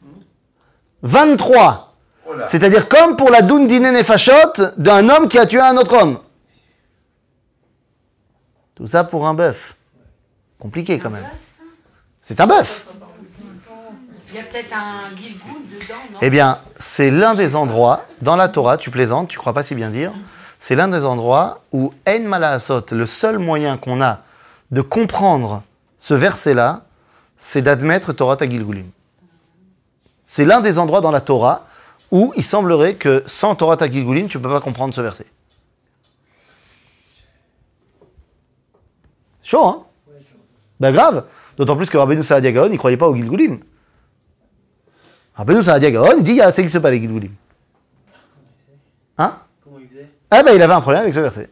23. 1.02 1.94
Oh 2.28 2.34
là. 2.34 2.46
C'est-à-dire 2.46 2.88
comme 2.88 3.16
pour 3.16 3.30
la 3.30 3.42
dundine 3.42 3.90
nefashot 3.92 4.72
d'un 4.76 5.08
homme 5.08 5.28
qui 5.28 5.38
a 5.38 5.46
tué 5.46 5.60
un 5.60 5.76
autre 5.76 5.96
homme. 5.96 6.18
Tout 8.74 8.86
ça 8.86 9.04
pour 9.04 9.26
un 9.26 9.34
bœuf. 9.34 9.76
Compliqué 10.58 10.98
quand 10.98 11.10
même. 11.10 11.26
C'est 12.20 12.40
un 12.40 12.46
bœuf. 12.46 12.86
Il 14.28 14.36
y 14.36 14.38
a 14.40 14.42
peut-être 14.42 14.72
un 14.72 15.14
guilgoul 15.14 15.62
dedans, 15.66 15.94
non? 16.12 16.18
Eh 16.20 16.30
bien, 16.30 16.58
c'est 16.78 17.10
l'un 17.10 17.34
des 17.34 17.54
endroits, 17.54 18.04
dans 18.20 18.34
la 18.34 18.48
Torah, 18.48 18.76
tu 18.76 18.90
plaisantes, 18.90 19.28
tu 19.28 19.38
crois 19.38 19.54
pas 19.54 19.62
si 19.62 19.74
bien 19.74 19.88
dire, 19.88 20.12
c'est 20.58 20.74
l'un 20.74 20.88
des 20.88 21.04
endroits 21.04 21.62
où 21.72 21.92
En 22.08 22.20
Malaasot, 22.20 22.86
le 22.90 23.06
seul 23.06 23.38
moyen 23.38 23.78
qu'on 23.78 24.02
a 24.02 24.22
de 24.72 24.80
comprendre 24.80 25.62
ce 25.96 26.14
verset-là, 26.14 26.85
c'est 27.36 27.62
d'admettre 27.62 28.12
Torah 28.12 28.36
Tagilgulim. 28.36 28.90
C'est 30.24 30.44
l'un 30.44 30.60
des 30.60 30.78
endroits 30.78 31.00
dans 31.00 31.10
la 31.10 31.20
Torah 31.20 31.66
où 32.10 32.32
il 32.36 32.42
semblerait 32.42 32.94
que 32.94 33.22
sans 33.26 33.54
Torah 33.54 33.76
Tagilgulim, 33.76 34.28
tu 34.28 34.38
ne 34.38 34.42
peux 34.42 34.48
pas 34.48 34.60
comprendre 34.60 34.94
ce 34.94 35.00
verset. 35.00 35.26
Chaud, 39.42 39.64
hein? 39.64 39.84
Ben 40.80 40.92
grave. 40.92 41.24
D'autant 41.56 41.76
plus 41.76 41.88
que 41.88 41.96
Rabbeinu 41.96 42.22
Saadia 42.22 42.52
Gaon, 42.52 42.66
il 42.66 42.72
ne 42.72 42.76
croyait 42.76 42.96
pas 42.96 43.08
au 43.08 43.14
Gilgulim. 43.14 43.60
Rabbeinu 45.34 45.62
Saadia 45.62 45.90
Gaon, 45.90 46.16
il 46.18 46.24
dit, 46.24 46.40
ah, 46.40 46.50
ça 46.50 46.60
n'existe 46.60 46.80
pas 46.80 46.90
les 46.90 47.00
Gilgulim. 47.00 47.32
Hein? 49.18 49.38
Comment 49.62 49.78
il 49.78 49.88
faisait? 49.88 50.10
Eh 50.34 50.42
ben, 50.42 50.52
il 50.54 50.60
avait 50.60 50.74
un 50.74 50.80
problème 50.80 51.02
avec 51.02 51.14
ce 51.14 51.20
verset. 51.20 51.48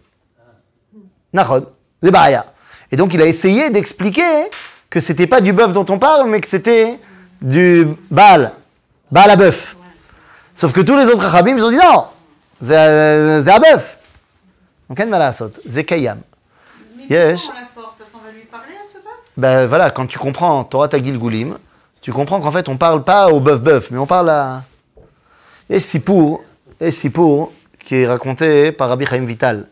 Nachon, 1.33 1.67
des 2.03 2.11
baraya. 2.11 2.47
Et 2.91 2.97
donc, 2.97 3.15
il 3.15 3.23
a 3.23 3.27
essayé 3.27 3.71
d'expliquer 3.71 4.51
que 4.95 5.01
c'était 5.01 5.27
pas 5.27 5.41
du 5.41 5.53
bœuf 5.53 5.73
dont 5.73 5.85
on 5.89 5.99
parle, 5.99 6.29
mais 6.31 6.41
que 6.41 6.47
c'était 6.47 7.01
du 7.43 7.85
Baal. 8.13 8.53
Baal 9.11 9.29
à 9.29 9.35
bœuf. 9.35 9.75
Sauf 10.55 10.73
que 10.73 10.81
tous 10.83 10.97
les 10.97 11.07
autres 11.07 11.27
Rabim, 11.27 11.57
ils 11.57 11.65
ont 11.65 11.71
dit 11.71 11.79
non, 11.79 12.05
c'est 12.63 12.77
un 12.77 13.59
bœuf. 13.59 13.99
Donc, 14.89 15.01
en 15.01 15.07
malasot, 15.07 15.51
c'est 15.69 15.83
kayam. 15.83 16.21
Mais 16.97 17.07
Yes. 17.09 17.43
pourquoi 17.43 17.61
on 17.93 17.99
Parce 17.99 18.11
qu'on 18.11 18.19
va 18.19 18.31
lui 18.31 18.45
parler 18.45 18.75
à 18.81 18.85
ce 18.85 18.95
bœuf? 18.95 19.15
Ben 19.37 19.67
voilà, 19.67 19.91
quand 19.91 20.07
tu 20.07 20.17
comprends 20.17 20.63
Torah 20.63 20.87
Tagil 20.87 21.19
Goulim, 21.19 21.59
tu 22.01 22.13
comprends 22.13 22.41
qu'en 22.41 22.53
fait, 22.53 22.69
on 22.69 22.77
parle 22.77 23.03
pas 23.03 23.31
au 23.31 23.41
bœuf-bœuf, 23.41 23.91
mais 23.91 23.99
on 23.99 24.07
parle 24.07 24.31
à. 24.31 24.63
Et 25.69 25.81
Sipour, 25.81 26.45
et 26.81 26.93
Sipour, 26.93 27.53
qui 27.81 27.97
est 27.97 28.07
raconté 28.07 28.71
par 28.71 28.91
Rabbi 28.91 29.07
Chaim 29.07 29.25
Vital. 29.25 29.67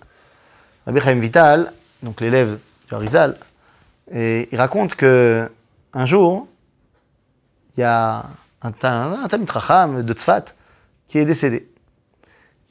Rabbi 0.84 1.00
Chaim 1.00 1.20
Vital, 1.20 1.72
donc 2.02 2.20
l'élève 2.20 2.58
du 2.88 2.94
Harizal, 2.96 3.36
et 4.12 4.48
il 4.52 4.58
raconte 4.58 4.94
que 4.94 5.50
un 5.94 6.06
jour, 6.06 6.46
il 7.76 7.80
y 7.80 7.82
a 7.82 8.26
un, 8.62 8.72
un 8.82 9.46
Chacham 9.46 10.02
de 10.02 10.12
Tzfat 10.12 10.44
qui 11.06 11.18
est 11.18 11.24
décédé. 11.24 11.68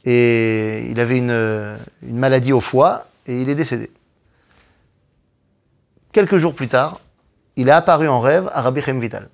Et 0.05 0.87
il 0.89 0.99
avait 0.99 1.17
une, 1.17 1.77
une 2.01 2.17
maladie 2.17 2.53
au 2.53 2.61
foie 2.61 3.07
et 3.27 3.41
il 3.41 3.49
est 3.49 3.55
décédé. 3.55 3.91
Quelques 6.11 6.37
jours 6.37 6.53
plus 6.53 6.67
tard, 6.67 6.99
il 7.55 7.67
est 7.67 7.71
apparu 7.71 8.07
en 8.07 8.19
rêve 8.19 8.49
à 8.53 8.61
Rabbi 8.61 8.81
Chaim 8.81 8.99
Vital. 8.99 9.29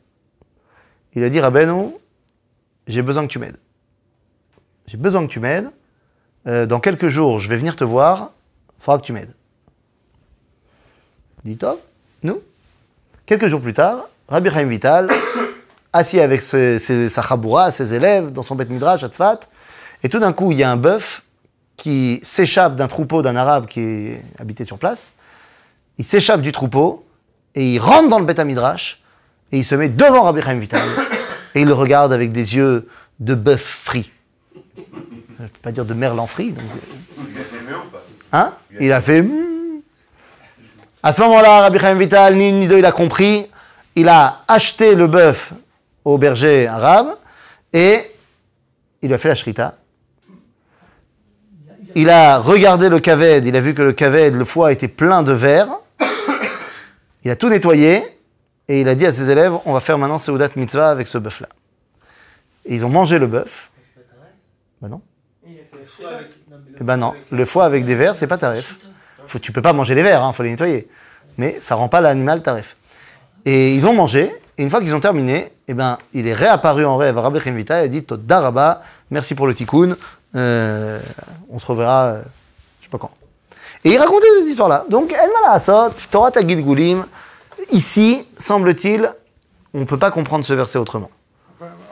Il 1.13 1.23
a 1.23 1.29
dit 1.29 1.39
Rabbeinu, 1.39 1.93
j'ai 2.87 3.01
besoin 3.01 3.25
que 3.25 3.31
tu 3.31 3.39
m'aides. 3.39 3.57
J'ai 4.85 4.97
besoin 4.97 5.25
que 5.25 5.31
tu 5.31 5.39
m'aides. 5.39 5.69
Euh, 6.47 6.65
dans 6.65 6.79
quelques 6.79 7.09
jours, 7.09 7.39
je 7.39 7.49
vais 7.49 7.57
venir 7.57 7.75
te 7.75 7.83
voir. 7.83 8.31
Il 8.77 8.83
faudra 8.83 8.99
que 8.99 9.05
tu 9.05 9.13
m'aides. 9.13 9.33
Il 11.43 11.51
dit 11.51 11.57
Top. 11.57 11.81
Nous. 12.23 12.41
Quelques 13.25 13.47
jours 13.47 13.61
plus 13.61 13.73
tard, 13.73 14.09
Rabbi 14.27 14.49
Chaim 14.49 14.65
Vital, 14.67 15.09
assis 15.93 16.19
avec 16.19 16.41
ses, 16.41 16.79
ses- 16.79 17.09
sa 17.09 17.21
chaboura, 17.21 17.71
ses 17.71 17.93
élèves, 17.93 18.31
dans 18.31 18.41
son 18.43 18.55
bête 18.55 18.69
midrash 18.69 19.03
à 19.03 19.07
Tzfat, 19.09 19.41
et 20.03 20.09
tout 20.09 20.19
d'un 20.19 20.33
coup, 20.33 20.51
il 20.51 20.57
y 20.57 20.63
a 20.63 20.71
un 20.71 20.77
bœuf 20.77 21.23
qui 21.75 22.19
s'échappe 22.23 22.75
d'un 22.75 22.87
troupeau 22.87 23.21
d'un 23.21 23.35
arabe 23.35 23.65
qui 23.67 24.11
habitait 24.39 24.65
sur 24.65 24.77
place. 24.77 25.13
Il 25.97 26.05
s'échappe 26.05 26.41
du 26.41 26.51
troupeau 26.51 27.05
et 27.55 27.73
il 27.73 27.79
rentre 27.79 28.09
dans 28.09 28.19
le 28.19 28.25
bête 28.25 28.39
midrash 28.39 29.01
et 29.51 29.57
il 29.59 29.63
se 29.65 29.75
met 29.75 29.89
devant 29.89 30.23
Rabbi 30.23 30.41
Chaim 30.41 30.59
Vital 30.59 30.81
et 31.55 31.61
il 31.61 31.67
le 31.67 31.73
regarde 31.73 32.13
avec 32.13 32.31
des 32.31 32.55
yeux 32.55 32.87
de 33.19 33.33
bœuf 33.35 33.61
frit. 33.61 34.11
Je 34.75 35.43
ne 35.43 35.47
peux 35.47 35.59
pas 35.61 35.71
dire 35.71 35.85
de 35.85 35.93
merlan 35.93 36.25
frit. 36.27 36.51
donc- 36.51 36.63
Il 37.17 37.39
a 37.39 37.43
fait 37.43 37.61
mieux 37.67 37.77
ou 37.77 37.89
pas? 37.91 38.03
Hein? 38.31 38.53
Il 38.79 38.91
a 38.91 39.01
fait. 39.01 39.21
Hmm. 39.21 39.56
À 41.03 41.11
ce 41.11 41.21
moment-là, 41.21 41.61
Rabbi 41.61 41.79
Chaim 41.79 41.95
Vital, 41.95 42.35
ni 42.35 42.49
une 42.49 42.59
ni 42.59 42.67
deux, 42.67 42.79
il 42.79 42.85
a 42.85 42.91
compris. 42.91 43.45
Il 43.95 44.09
a 44.09 44.41
acheté 44.47 44.95
le 44.95 45.07
bœuf 45.07 45.53
au 46.03 46.17
berger 46.17 46.67
arabe 46.67 47.15
et 47.73 48.01
il 49.01 49.07
lui 49.07 49.15
a 49.15 49.17
fait 49.17 49.27
la 49.27 49.35
shrita. 49.35 49.75
Il 51.95 52.09
a 52.09 52.37
regardé 52.37 52.89
le 52.89 52.99
kaved, 52.99 53.45
il 53.45 53.55
a 53.55 53.59
vu 53.59 53.73
que 53.73 53.81
le 53.81 53.93
kaved, 53.93 54.35
le 54.35 54.45
foie 54.45 54.71
était 54.71 54.87
plein 54.87 55.23
de 55.23 55.31
verre. 55.33 55.67
Il 57.23 57.31
a 57.31 57.35
tout 57.35 57.49
nettoyé 57.49 58.03
et 58.67 58.81
il 58.81 58.87
a 58.87 58.95
dit 58.95 59.05
à 59.05 59.11
ses 59.11 59.29
élèves 59.29 59.53
on 59.65 59.73
va 59.73 59.79
faire 59.79 59.97
maintenant 59.97 60.19
Seudat 60.19 60.49
Mitzvah 60.55 60.91
avec 60.91 61.07
ce 61.07 61.17
bœuf-là. 61.17 61.49
Et 62.65 62.75
ils 62.75 62.85
ont 62.85 62.89
mangé 62.89 63.17
le 63.17 63.27
bœuf. 63.27 63.71
Ben 64.81 64.89
non. 64.89 65.01
Et 65.47 65.61
Eh 66.79 66.83
ben 66.83 66.97
non, 66.97 67.13
le 67.31 67.45
foie 67.45 67.65
avec 67.65 67.83
des 67.85 67.95
vers, 67.95 68.15
c'est 68.15 68.27
pas 68.27 68.37
taref. 68.37 68.75
Faut, 69.27 69.39
tu 69.39 69.51
peux 69.51 69.61
pas 69.61 69.73
manger 69.73 69.93
les 69.95 70.03
vers, 70.03 70.25
il 70.27 70.33
faut 70.33 70.43
les 70.43 70.51
nettoyer. 70.51 70.87
Mais 71.37 71.57
ça 71.59 71.75
rend 71.75 71.89
pas 71.89 72.01
l'animal 72.01 72.41
taref. 72.41 72.75
Et 73.45 73.75
ils 73.75 73.85
ont 73.85 73.93
mangé, 73.93 74.33
et 74.57 74.63
une 74.63 74.69
fois 74.69 74.79
qu'ils 74.79 74.95
ont 74.95 74.99
terminé, 74.99 75.51
eh 75.67 75.73
ben, 75.73 75.97
il 76.13 76.27
est 76.27 76.33
réapparu 76.33 76.85
en 76.85 76.97
rêve 76.97 77.17
à 77.17 77.21
Rabbi 77.21 77.39
Chaim 77.39 77.53
Vital, 77.53 77.83
il 77.83 77.85
a 77.85 77.87
dit 77.87 78.03
Toda 78.03 78.39
Rabba, 78.39 78.81
merci 79.11 79.35
pour 79.35 79.47
le 79.47 79.53
tikkun, 79.53 79.95
euh, 80.35 80.99
on 81.49 81.59
se 81.59 81.65
reverra, 81.65 82.05
euh, 82.05 82.21
je 82.79 82.85
sais 82.85 82.89
pas 82.89 82.97
quand. 82.97 83.11
Et 83.83 83.91
il 83.91 83.97
racontait 83.97 84.27
cette 84.39 84.49
histoire-là. 84.49 84.85
Donc, 84.89 85.13
El 85.13 85.29
Malasot, 85.41 85.93
Torah 86.09 86.31
Tagil 86.31 86.63
Goulim, 86.63 87.05
ici, 87.71 88.27
semble-t-il, 88.37 89.13
on 89.73 89.81
ne 89.81 89.85
peut 89.85 89.99
pas 89.99 90.11
comprendre 90.11 90.45
ce 90.45 90.53
verset 90.53 90.79
autrement. 90.79 91.11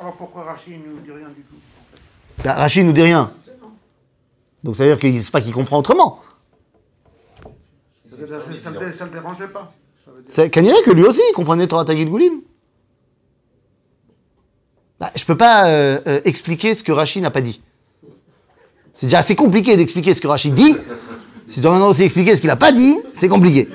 Alors 0.01 0.13
pourquoi 0.15 0.43
Rachid 0.43 0.73
ne 0.73 0.91
nous 0.91 0.99
dit 0.99 1.11
rien 1.11 1.27
du 1.29 1.41
tout 1.41 1.55
en 1.55 1.95
fait? 1.95 2.43
Bah, 2.43 2.53
Rachid 2.53 2.85
nous 2.85 2.93
dit 2.93 3.01
rien. 3.01 3.31
Donc 4.63 4.75
ça 4.75 4.83
veut 4.83 4.95
dire 4.95 4.99
que 4.99 5.21
c'est 5.21 5.31
pas 5.31 5.41
qu'il 5.41 5.53
comprend 5.53 5.77
autrement. 5.77 6.19
Ça, 8.27 8.71
ne 8.71 8.75
me, 9.05 9.11
dérangeait 9.11 9.47
pas. 9.47 9.73
C'est 10.25 10.49
que 10.49 10.91
lui 10.91 11.03
aussi, 11.03 11.21
il 11.29 11.33
comprenait 11.33 11.67
Torah 11.67 11.85
Gilgulim. 11.85 12.41
Bah, 14.99 15.11
je 15.15 15.21
ne 15.23 15.25
peux 15.25 15.37
pas 15.37 15.67
euh, 15.67 15.99
euh, 16.07 16.21
expliquer 16.23 16.73
ce 16.73 16.83
que 16.83 16.91
Rachid 16.91 17.21
n'a 17.21 17.31
pas 17.31 17.41
dit. 17.41 17.61
C'est 18.93 19.07
déjà 19.07 19.19
assez 19.19 19.35
compliqué 19.35 19.75
d'expliquer 19.75 20.15
ce 20.15 20.21
que 20.21 20.27
Rachid 20.27 20.53
dit. 20.53 20.75
Si 21.47 21.55
tu 21.55 21.61
dois 21.61 21.71
maintenant 21.71 21.89
aussi 21.89 22.03
expliquer 22.03 22.35
ce 22.35 22.41
qu'il 22.41 22.49
n'a 22.49 22.55
pas 22.55 22.71
dit, 22.71 22.97
c'est 23.13 23.27
compliqué. 23.27 23.69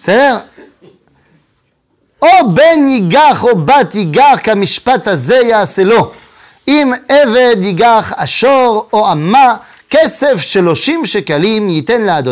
C'est-à-dire, 0.00 0.46
oh 2.22 2.48
ben 2.48 3.10
oh 8.92 9.04
Shekalim 11.04 11.68
yiten 11.68 12.04
la. 12.04 12.22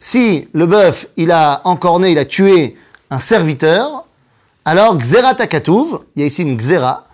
Si 0.00 0.48
le 0.54 0.66
bœuf, 0.66 1.06
il 1.18 1.30
a 1.30 1.60
encorné, 1.64 2.12
il 2.12 2.18
a 2.18 2.24
tué 2.24 2.76
un 3.10 3.18
serviteur, 3.18 4.06
alors 4.64 4.96
xera 4.96 5.34
takatouv, 5.34 6.04
il 6.16 6.20
y 6.20 6.22
a 6.22 6.26
ici 6.26 6.42
une 6.42 6.56
xera 6.56 7.04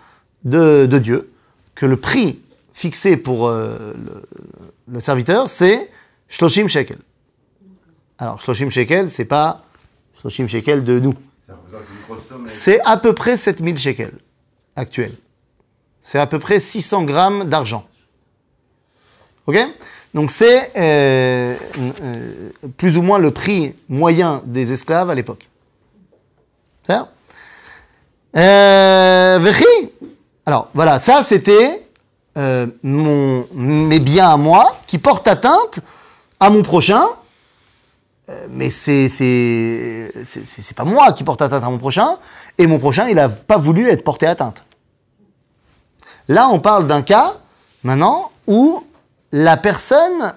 de, 0.45 0.85
Dieu, 0.85 1.29
que 1.75 1.85
le 1.85 1.97
prix 1.97 2.39
fixé 2.73 3.17
pour 3.17 3.47
euh, 3.47 3.93
le, 4.05 4.23
le, 4.93 4.99
serviteur, 5.01 5.49
c'est 5.49 5.89
shloshim 6.29 6.69
shekel. 6.69 6.99
Alors 8.19 8.39
shloshim 8.39 8.69
shekel, 8.69 9.11
c'est 9.11 9.25
pas 9.25 9.63
shloshim 10.19 10.47
shekel 10.47 10.83
de 10.85 10.99
nous. 10.99 11.15
C'est 12.45 12.79
à 12.85 12.95
peu 12.97 13.13
près 13.13 13.35
7000 13.35 13.77
shekels 13.77 14.17
actuels. 14.75 15.15
C'est 16.09 16.19
à 16.19 16.25
peu 16.25 16.39
près 16.39 16.61
600 16.61 17.03
grammes 17.03 17.43
d'argent. 17.49 17.85
Ok? 19.45 19.57
Donc 20.13 20.31
c'est 20.31 20.71
euh, 20.77 21.53
euh, 22.01 22.49
plus 22.77 22.97
ou 22.97 23.01
moins 23.01 23.17
le 23.17 23.31
prix 23.31 23.75
moyen 23.89 24.41
des 24.45 24.71
esclaves 24.71 25.09
à 25.09 25.15
l'époque. 25.15 25.49
C'est 26.83 26.93
ça? 26.93 27.09
Euh. 28.37 29.53
Alors 30.45 30.69
voilà, 30.73 31.01
ça 31.01 31.23
c'était 31.23 31.85
euh, 32.37 32.67
mon, 32.83 33.45
mes 33.53 33.99
biens 33.99 34.29
à 34.29 34.37
moi 34.37 34.77
qui 34.87 34.99
portent 34.99 35.27
atteinte 35.27 35.81
à 36.39 36.49
mon 36.49 36.63
prochain 36.63 37.05
mais 38.49 38.69
c'est 38.69 39.09
c'est 39.09 40.75
pas 40.75 40.85
moi 40.85 41.11
qui 41.11 41.25
porte 41.25 41.41
atteinte 41.41 41.63
à 41.63 41.69
mon 41.69 41.77
prochain, 41.77 42.17
et 42.57 42.67
mon 42.67 42.77
prochain, 42.77 43.07
il 43.07 43.15
n'a 43.15 43.29
pas 43.29 43.57
voulu 43.57 43.87
être 43.87 44.03
porté 44.03 44.25
atteinte. 44.25 44.66
Là, 46.27 46.49
on 46.49 46.59
parle 46.59 46.87
d'un 46.87 47.01
cas, 47.01 47.35
maintenant, 47.83 48.31
où 48.47 48.83
la 49.31 49.57
personne 49.57 50.33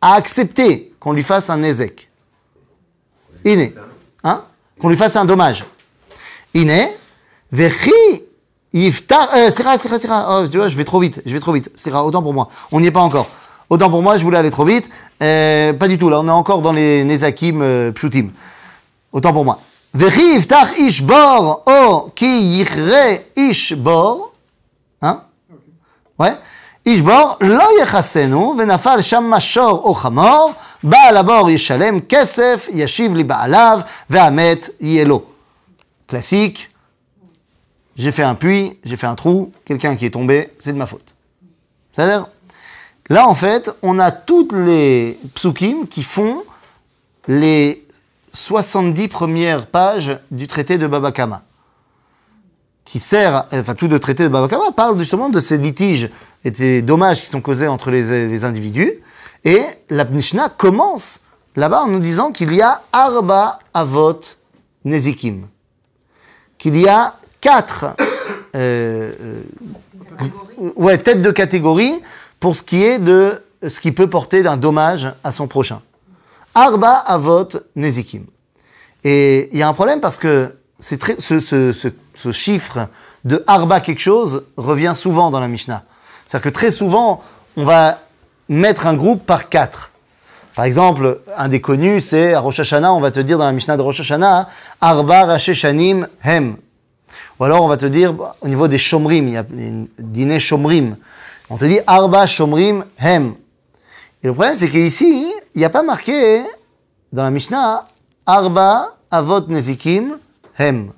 a 0.00 0.14
accepté 0.14 0.94
qu'on 1.00 1.12
lui 1.12 1.22
fasse 1.22 1.50
un 1.50 1.62
ézec. 1.62 2.10
Iné. 3.44 3.74
Hein? 4.24 4.44
Qu'on 4.80 4.88
lui 4.88 4.96
fasse 4.96 5.16
un 5.16 5.24
dommage. 5.24 5.64
Iné. 6.54 6.88
Vechi 7.50 7.92
yiftar... 8.72 9.28
Euh, 9.34 9.50
Sira, 9.50 9.78
Sira, 9.78 9.98
Sira. 9.98 10.42
Oh, 10.42 10.44
je 10.46 10.76
vais 10.76 10.84
trop 10.84 11.00
vite. 11.00 11.22
Je 11.24 11.32
vais 11.32 11.40
trop 11.40 11.52
vite. 11.52 11.70
Sira, 11.76 12.04
autant 12.04 12.22
pour 12.22 12.34
moi. 12.34 12.48
On 12.72 12.80
n'y 12.80 12.86
est 12.86 12.92
pas 12.92 13.00
encore. 13.00 13.28
Autant 13.68 13.90
pour 13.90 14.02
moi, 14.02 14.16
je 14.16 14.22
voulais 14.22 14.38
aller 14.38 14.50
trop 14.50 14.64
vite. 14.64 14.90
Euh, 15.22 15.72
pas 15.72 15.88
du 15.88 15.98
tout. 15.98 16.08
Là, 16.08 16.20
on 16.20 16.28
est 16.28 16.30
encore 16.30 16.60
dans 16.60 16.72
les 16.72 17.04
Nezakim 17.04 17.62
euh. 17.62 17.92
Autant 19.12 19.32
pour 19.32 19.44
moi. 19.44 19.60
Vechi 19.94 20.34
yiftar 20.34 20.78
ish 20.78 21.02
bor 21.02 21.62
o 21.66 22.10
ki 22.14 22.26
yichre 22.26 23.22
ish 23.34 23.74
bor. 23.74 24.18
Hein 24.20 24.35
Ouais. 26.18 26.32
Classique. 36.06 36.70
J'ai 37.96 38.12
fait 38.12 38.22
un 38.22 38.34
puits, 38.34 38.78
j'ai 38.84 38.96
fait 38.96 39.06
un 39.06 39.14
trou, 39.16 39.50
quelqu'un 39.64 39.96
qui 39.96 40.04
est 40.04 40.10
tombé, 40.10 40.52
c'est 40.60 40.72
de 40.72 40.78
ma 40.78 40.86
faute. 40.86 41.14
C'est-à-dire, 41.92 42.28
là 43.08 43.26
en 43.26 43.34
fait, 43.34 43.70
on 43.82 43.98
a 43.98 44.12
toutes 44.12 44.52
les 44.52 45.18
psukim 45.34 45.88
qui 45.88 46.02
font 46.02 46.44
les 47.26 47.84
70 48.32 49.08
premières 49.08 49.66
pages 49.66 50.18
du 50.30 50.46
traité 50.46 50.78
de 50.78 50.86
Babakama 50.86 51.42
qui 52.96 53.00
sert, 53.00 53.46
enfin 53.52 53.74
tout 53.74 53.88
le 53.88 53.98
traité 53.98 54.22
de 54.22 54.28
Baba 54.28 54.48
Kama 54.48 54.72
parle 54.74 54.98
justement 54.98 55.28
de 55.28 55.38
ces 55.38 55.58
litiges 55.58 56.08
et 56.44 56.50
des 56.50 56.80
dommages 56.80 57.20
qui 57.22 57.28
sont 57.28 57.42
causés 57.42 57.68
entre 57.68 57.90
les, 57.90 58.42
individus. 58.42 58.90
Et 59.44 59.60
la 59.90 60.06
Mishnah 60.06 60.48
commence 60.48 61.20
là-bas 61.56 61.82
en 61.82 61.88
nous 61.88 61.98
disant 61.98 62.32
qu'il 62.32 62.54
y 62.54 62.62
a 62.62 62.80
Arba 62.92 63.58
Avot 63.74 64.20
Nezikim. 64.86 65.46
Qu'il 66.56 66.78
y 66.78 66.88
a 66.88 67.16
quatre 67.42 67.84
euh, 68.54 69.12
euh, 69.20 69.42
ouais, 70.76 70.96
têtes 70.96 71.20
de 71.20 71.30
catégorie 71.32 72.00
pour 72.40 72.56
ce 72.56 72.62
qui 72.62 72.82
est 72.82 72.98
de 72.98 73.42
ce 73.68 73.78
qui 73.78 73.92
peut 73.92 74.08
porter 74.08 74.42
d'un 74.42 74.56
dommage 74.56 75.12
à 75.22 75.32
son 75.32 75.48
prochain. 75.48 75.82
Arba 76.54 76.92
Avot 76.92 77.48
Nezikim. 77.74 78.24
Et 79.04 79.50
il 79.52 79.58
y 79.58 79.62
a 79.62 79.68
un 79.68 79.74
problème 79.74 80.00
parce 80.00 80.16
que 80.16 80.54
très, 80.98 81.20
ce, 81.20 81.40
ce, 81.40 81.72
ce, 82.14 82.32
chiffre 82.32 82.88
de 83.24 83.42
Arba 83.46 83.80
quelque 83.80 84.00
chose 84.00 84.44
revient 84.56 84.92
souvent 84.94 85.30
dans 85.30 85.40
la 85.40 85.48
Mishnah. 85.48 85.84
C'est-à-dire 86.26 86.50
que 86.50 86.54
très 86.54 86.70
souvent, 86.70 87.22
on 87.56 87.64
va 87.64 88.00
mettre 88.48 88.86
un 88.86 88.94
groupe 88.94 89.24
par 89.24 89.48
quatre. 89.48 89.90
Par 90.54 90.64
exemple, 90.64 91.20
un 91.36 91.48
des 91.48 91.60
connus, 91.60 92.00
c'est 92.00 92.34
à 92.34 92.40
Rosh 92.40 92.60
Hashanah, 92.60 92.92
on 92.92 93.00
va 93.00 93.10
te 93.10 93.20
dire 93.20 93.38
dans 93.38 93.44
la 93.44 93.52
Mishnah 93.52 93.76
de 93.76 93.82
Rosh 93.82 94.00
Hashanah, 94.00 94.48
Arba 94.80 95.26
Rasheshanim 95.26 96.08
Hem. 96.22 96.56
Ou 97.38 97.44
alors 97.44 97.62
on 97.62 97.68
va 97.68 97.76
te 97.76 97.86
dire, 97.86 98.14
au 98.40 98.48
niveau 98.48 98.66
des 98.66 98.78
Shomrim, 98.78 99.28
il 99.28 99.34
y 99.34 99.36
a 99.36 99.44
les 99.50 99.72
dîners 99.98 100.40
Shomrim. 100.40 100.96
On 101.50 101.58
te 101.58 101.66
dit 101.66 101.78
Arba 101.86 102.26
Shomrim 102.26 102.84
Hem. 102.98 103.34
Et 104.22 104.28
le 104.28 104.32
problème, 104.32 104.54
c'est 104.56 104.68
qu'ici, 104.68 105.30
il 105.54 105.58
n'y 105.58 105.64
a 105.64 105.70
pas 105.70 105.82
marqué 105.82 106.42
dans 107.12 107.22
la 107.22 107.30
Mishnah 107.30 107.86
Arba 108.24 108.96
Avot 109.10 109.46
Nezikim 109.48 110.18
Hem. 110.58 110.92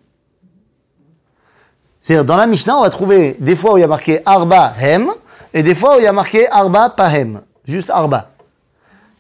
C'est-à-dire, 2.01 2.25
dans 2.25 2.37
la 2.37 2.47
Mishnah, 2.47 2.79
on 2.79 2.83
va 2.83 2.91
trouver 2.91 3.37
des 3.39 3.57
fois 3.57 3.75
où 3.75 3.79
il 3.79 3.81
y 3.81 3.85
a 3.85 3.89
marqué 3.89 4.21
Arba 4.25 4.73
Hem 4.81 5.11
et 5.53 5.63
des 5.63 5.75
fois 5.75 5.97
où 5.97 5.99
il 5.99 6.05
y 6.05 6.07
a 6.07 6.13
marqué 6.13 6.49
Arba 6.51 6.91
Pahem. 6.91 7.43
Juste 7.67 7.91
Arba. 7.91 8.31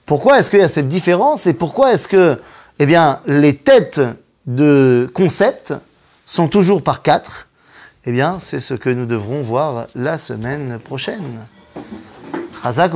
Pourquoi 0.07 0.39
est-ce 0.39 0.49
qu'il 0.49 0.61
y 0.61 0.62
a 0.62 0.68
cette 0.68 0.89
différence 0.89 1.47
et 1.47 1.53
pourquoi 1.53 1.93
est-ce 1.93 2.09
que 2.09 2.41
eh 2.78 2.86
bien, 2.86 3.20
les 3.26 3.57
têtes 3.57 4.01
de 4.47 5.11
concept 5.12 5.74
sont 6.24 6.49
toujours 6.49 6.82
par 6.82 7.03
quatre? 7.03 7.49
Eh 8.07 8.12
bien, 8.12 8.39
c'est 8.39 8.61
ce 8.61 8.72
que 8.72 8.89
nous 8.89 9.05
devrons 9.05 9.43
voir 9.43 9.86
la 9.95 10.16
semaine 10.16 10.78
prochaine. 10.78 11.47
Chazak 12.62 12.93